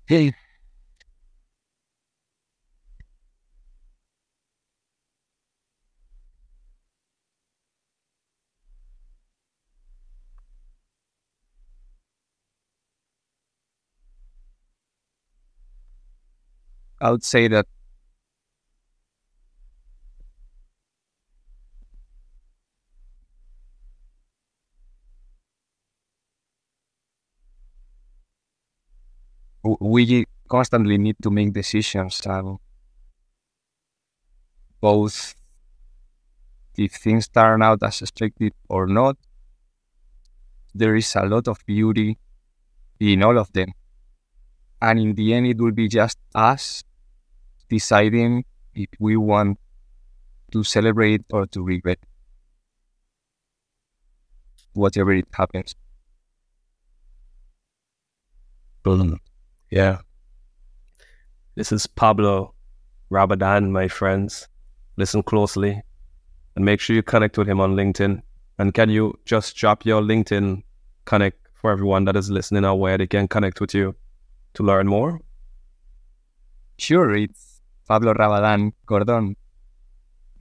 Hey. 0.07 0.35
I 17.01 17.11
would 17.11 17.25
say 17.25 17.49
that 17.49 17.67
we 29.81 30.25
constantly 30.49 30.99
need 30.99 31.17
to 31.23 31.31
make 31.31 31.53
decisions 31.53 32.21
and 32.27 32.59
both 34.81 35.35
if 36.79 36.93
things 36.93 37.29
turn 37.29 37.61
out 37.63 37.83
as 37.83 38.01
expected 38.01 38.55
or 38.71 38.87
not 38.87 39.19
there 40.75 40.97
is 40.97 41.15
a 41.17 41.27
lot 41.27 41.47
of 41.49 41.59
beauty 41.67 42.17
in 43.01 43.23
all 43.23 43.39
of 43.39 43.53
them. 43.53 43.73
And 44.83 44.99
in 44.99 45.15
the 45.15 45.35
end 45.35 45.47
it 45.47 45.59
will 45.59 45.71
be 45.73 45.87
just 45.89 46.19
us 46.35 46.83
deciding 47.69 48.45
if 48.75 48.89
we 48.99 49.16
want 49.16 49.59
to 50.53 50.64
celebrate 50.64 51.25
or 51.33 51.47
to 51.47 51.62
regret. 51.62 51.99
whatever 54.79 55.12
it 55.12 55.27
happens. 55.33 55.75
Boom. 58.83 59.19
Yeah. 59.71 59.99
This 61.57 61.73
is 61.73 61.87
Pablo 61.87 62.55
Rabadán, 63.11 63.71
my 63.71 63.89
friends. 63.89 64.49
Listen 64.97 65.23
closely 65.23 65.83
and 66.57 66.64
make 66.64 66.81
sure 66.81 66.97
you 66.97 67.03
connect 67.03 67.37
with 67.39 67.49
him 67.49 67.61
on 67.61 67.75
LinkedIn. 67.75 68.23
And 68.59 68.75
can 68.75 68.91
you 68.91 69.19
just 69.25 69.57
drop 69.57 69.85
your 69.85 70.01
LinkedIn 70.01 70.62
connect 71.05 71.39
for 71.55 71.71
everyone 71.71 72.05
that 72.07 72.16
is 72.16 72.31
listening 72.31 72.64
or 72.64 72.79
where 72.79 72.99
they 72.99 73.07
can 73.07 73.29
connect 73.29 73.61
with 73.61 73.75
you 73.75 73.95
to 74.55 74.62
learn 74.62 74.87
more? 74.89 75.21
Sure, 76.79 77.14
it's 77.14 77.48
Pablo 77.89 78.12
Rabadán 78.12 78.72
Gordon. 78.86 79.34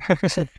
Listen 0.10 0.50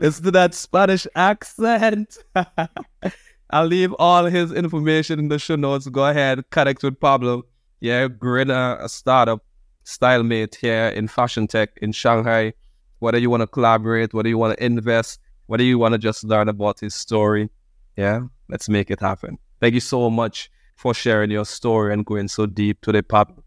to 0.24 0.30
that 0.32 0.54
Spanish 0.54 1.06
accent. 1.14 2.18
I'll 3.50 3.66
leave 3.66 3.92
all 3.98 4.26
his 4.26 4.52
information 4.52 5.18
in 5.18 5.28
the 5.28 5.38
show 5.38 5.56
notes. 5.56 5.86
Go 5.88 6.06
ahead, 6.06 6.44
connect 6.50 6.82
with 6.82 7.00
Pablo. 7.00 7.44
Yeah, 7.80 8.08
great 8.08 8.50
uh, 8.50 8.78
a 8.80 8.88
startup 8.88 9.44
StyleMate 9.84 10.54
here 10.54 10.88
in 10.88 11.08
fashion 11.08 11.46
tech 11.46 11.70
in 11.80 11.92
Shanghai. 11.92 12.52
Whether 12.98 13.18
you 13.18 13.30
want 13.30 13.40
to 13.42 13.46
collaborate, 13.46 14.12
whether 14.12 14.28
you 14.28 14.36
want 14.36 14.58
to 14.58 14.64
invest, 14.64 15.20
whether 15.46 15.64
you 15.64 15.78
want 15.78 15.92
to 15.92 15.98
just 15.98 16.22
learn 16.24 16.48
about 16.48 16.80
his 16.80 16.94
story. 16.94 17.48
Yeah, 17.96 18.20
let's 18.48 18.68
make 18.68 18.90
it 18.90 19.00
happen. 19.00 19.38
Thank 19.60 19.74
you 19.74 19.80
so 19.80 20.10
much 20.10 20.50
for 20.76 20.94
sharing 20.94 21.30
your 21.30 21.44
story 21.44 21.92
and 21.92 22.04
going 22.04 22.28
so 22.28 22.46
deep 22.46 22.80
today, 22.82 23.02
Pablo. 23.02 23.42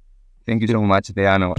Thank 0.45 0.61
you 0.61 0.67
so 0.67 0.81
much, 0.81 1.07
Dino. 1.07 1.55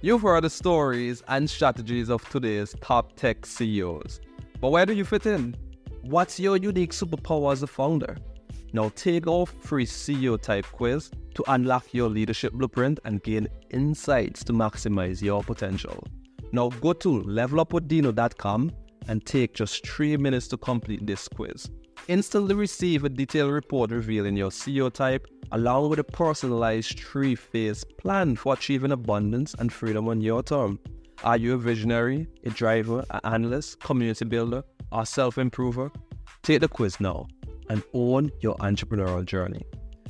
You've 0.00 0.22
heard 0.22 0.44
the 0.44 0.50
stories 0.50 1.22
and 1.26 1.48
strategies 1.50 2.08
of 2.08 2.28
today's 2.28 2.74
top 2.80 3.16
tech 3.16 3.44
CEOs. 3.44 4.20
But 4.60 4.70
where 4.70 4.86
do 4.86 4.92
you 4.92 5.04
fit 5.04 5.26
in? 5.26 5.56
What's 6.02 6.38
your 6.38 6.56
unique 6.56 6.92
superpower 6.92 7.52
as 7.52 7.62
a 7.62 7.66
founder? 7.66 8.16
Now 8.72 8.90
take 8.94 9.26
our 9.26 9.46
free 9.46 9.86
CEO 9.86 10.40
type 10.40 10.66
quiz 10.70 11.10
to 11.34 11.44
unlock 11.48 11.92
your 11.92 12.08
leadership 12.08 12.52
blueprint 12.52 13.00
and 13.04 13.22
gain 13.22 13.48
insights 13.70 14.44
to 14.44 14.52
maximize 14.52 15.22
your 15.22 15.42
potential. 15.42 16.06
Now 16.52 16.68
go 16.68 16.92
to 16.92 17.22
levelupwithdino.com 17.22 18.72
and 19.08 19.24
take 19.24 19.54
just 19.54 19.86
three 19.86 20.16
minutes 20.16 20.48
to 20.48 20.56
complete 20.58 21.06
this 21.06 21.26
quiz. 21.28 21.70
Instantly 22.08 22.54
receive 22.54 23.04
a 23.04 23.10
detailed 23.10 23.52
report 23.52 23.90
revealing 23.90 24.34
your 24.34 24.48
CEO 24.48 24.90
type 24.90 25.26
along 25.52 25.90
with 25.90 25.98
a 25.98 26.04
personalized 26.04 26.98
three 26.98 27.34
phase 27.34 27.84
plan 27.84 28.34
for 28.34 28.54
achieving 28.54 28.92
abundance 28.92 29.54
and 29.58 29.70
freedom 29.70 30.08
on 30.08 30.22
your 30.22 30.42
term. 30.42 30.78
Are 31.22 31.36
you 31.36 31.52
a 31.52 31.58
visionary, 31.58 32.26
a 32.44 32.50
driver, 32.50 33.04
an 33.10 33.20
analyst, 33.24 33.80
community 33.80 34.24
builder, 34.24 34.64
or 34.90 35.04
self 35.04 35.36
improver? 35.36 35.92
Take 36.42 36.62
the 36.62 36.68
quiz 36.68 36.98
now 36.98 37.26
and 37.68 37.82
own 37.92 38.30
your 38.40 38.56
entrepreneurial 38.56 39.26
journey. 39.26 39.66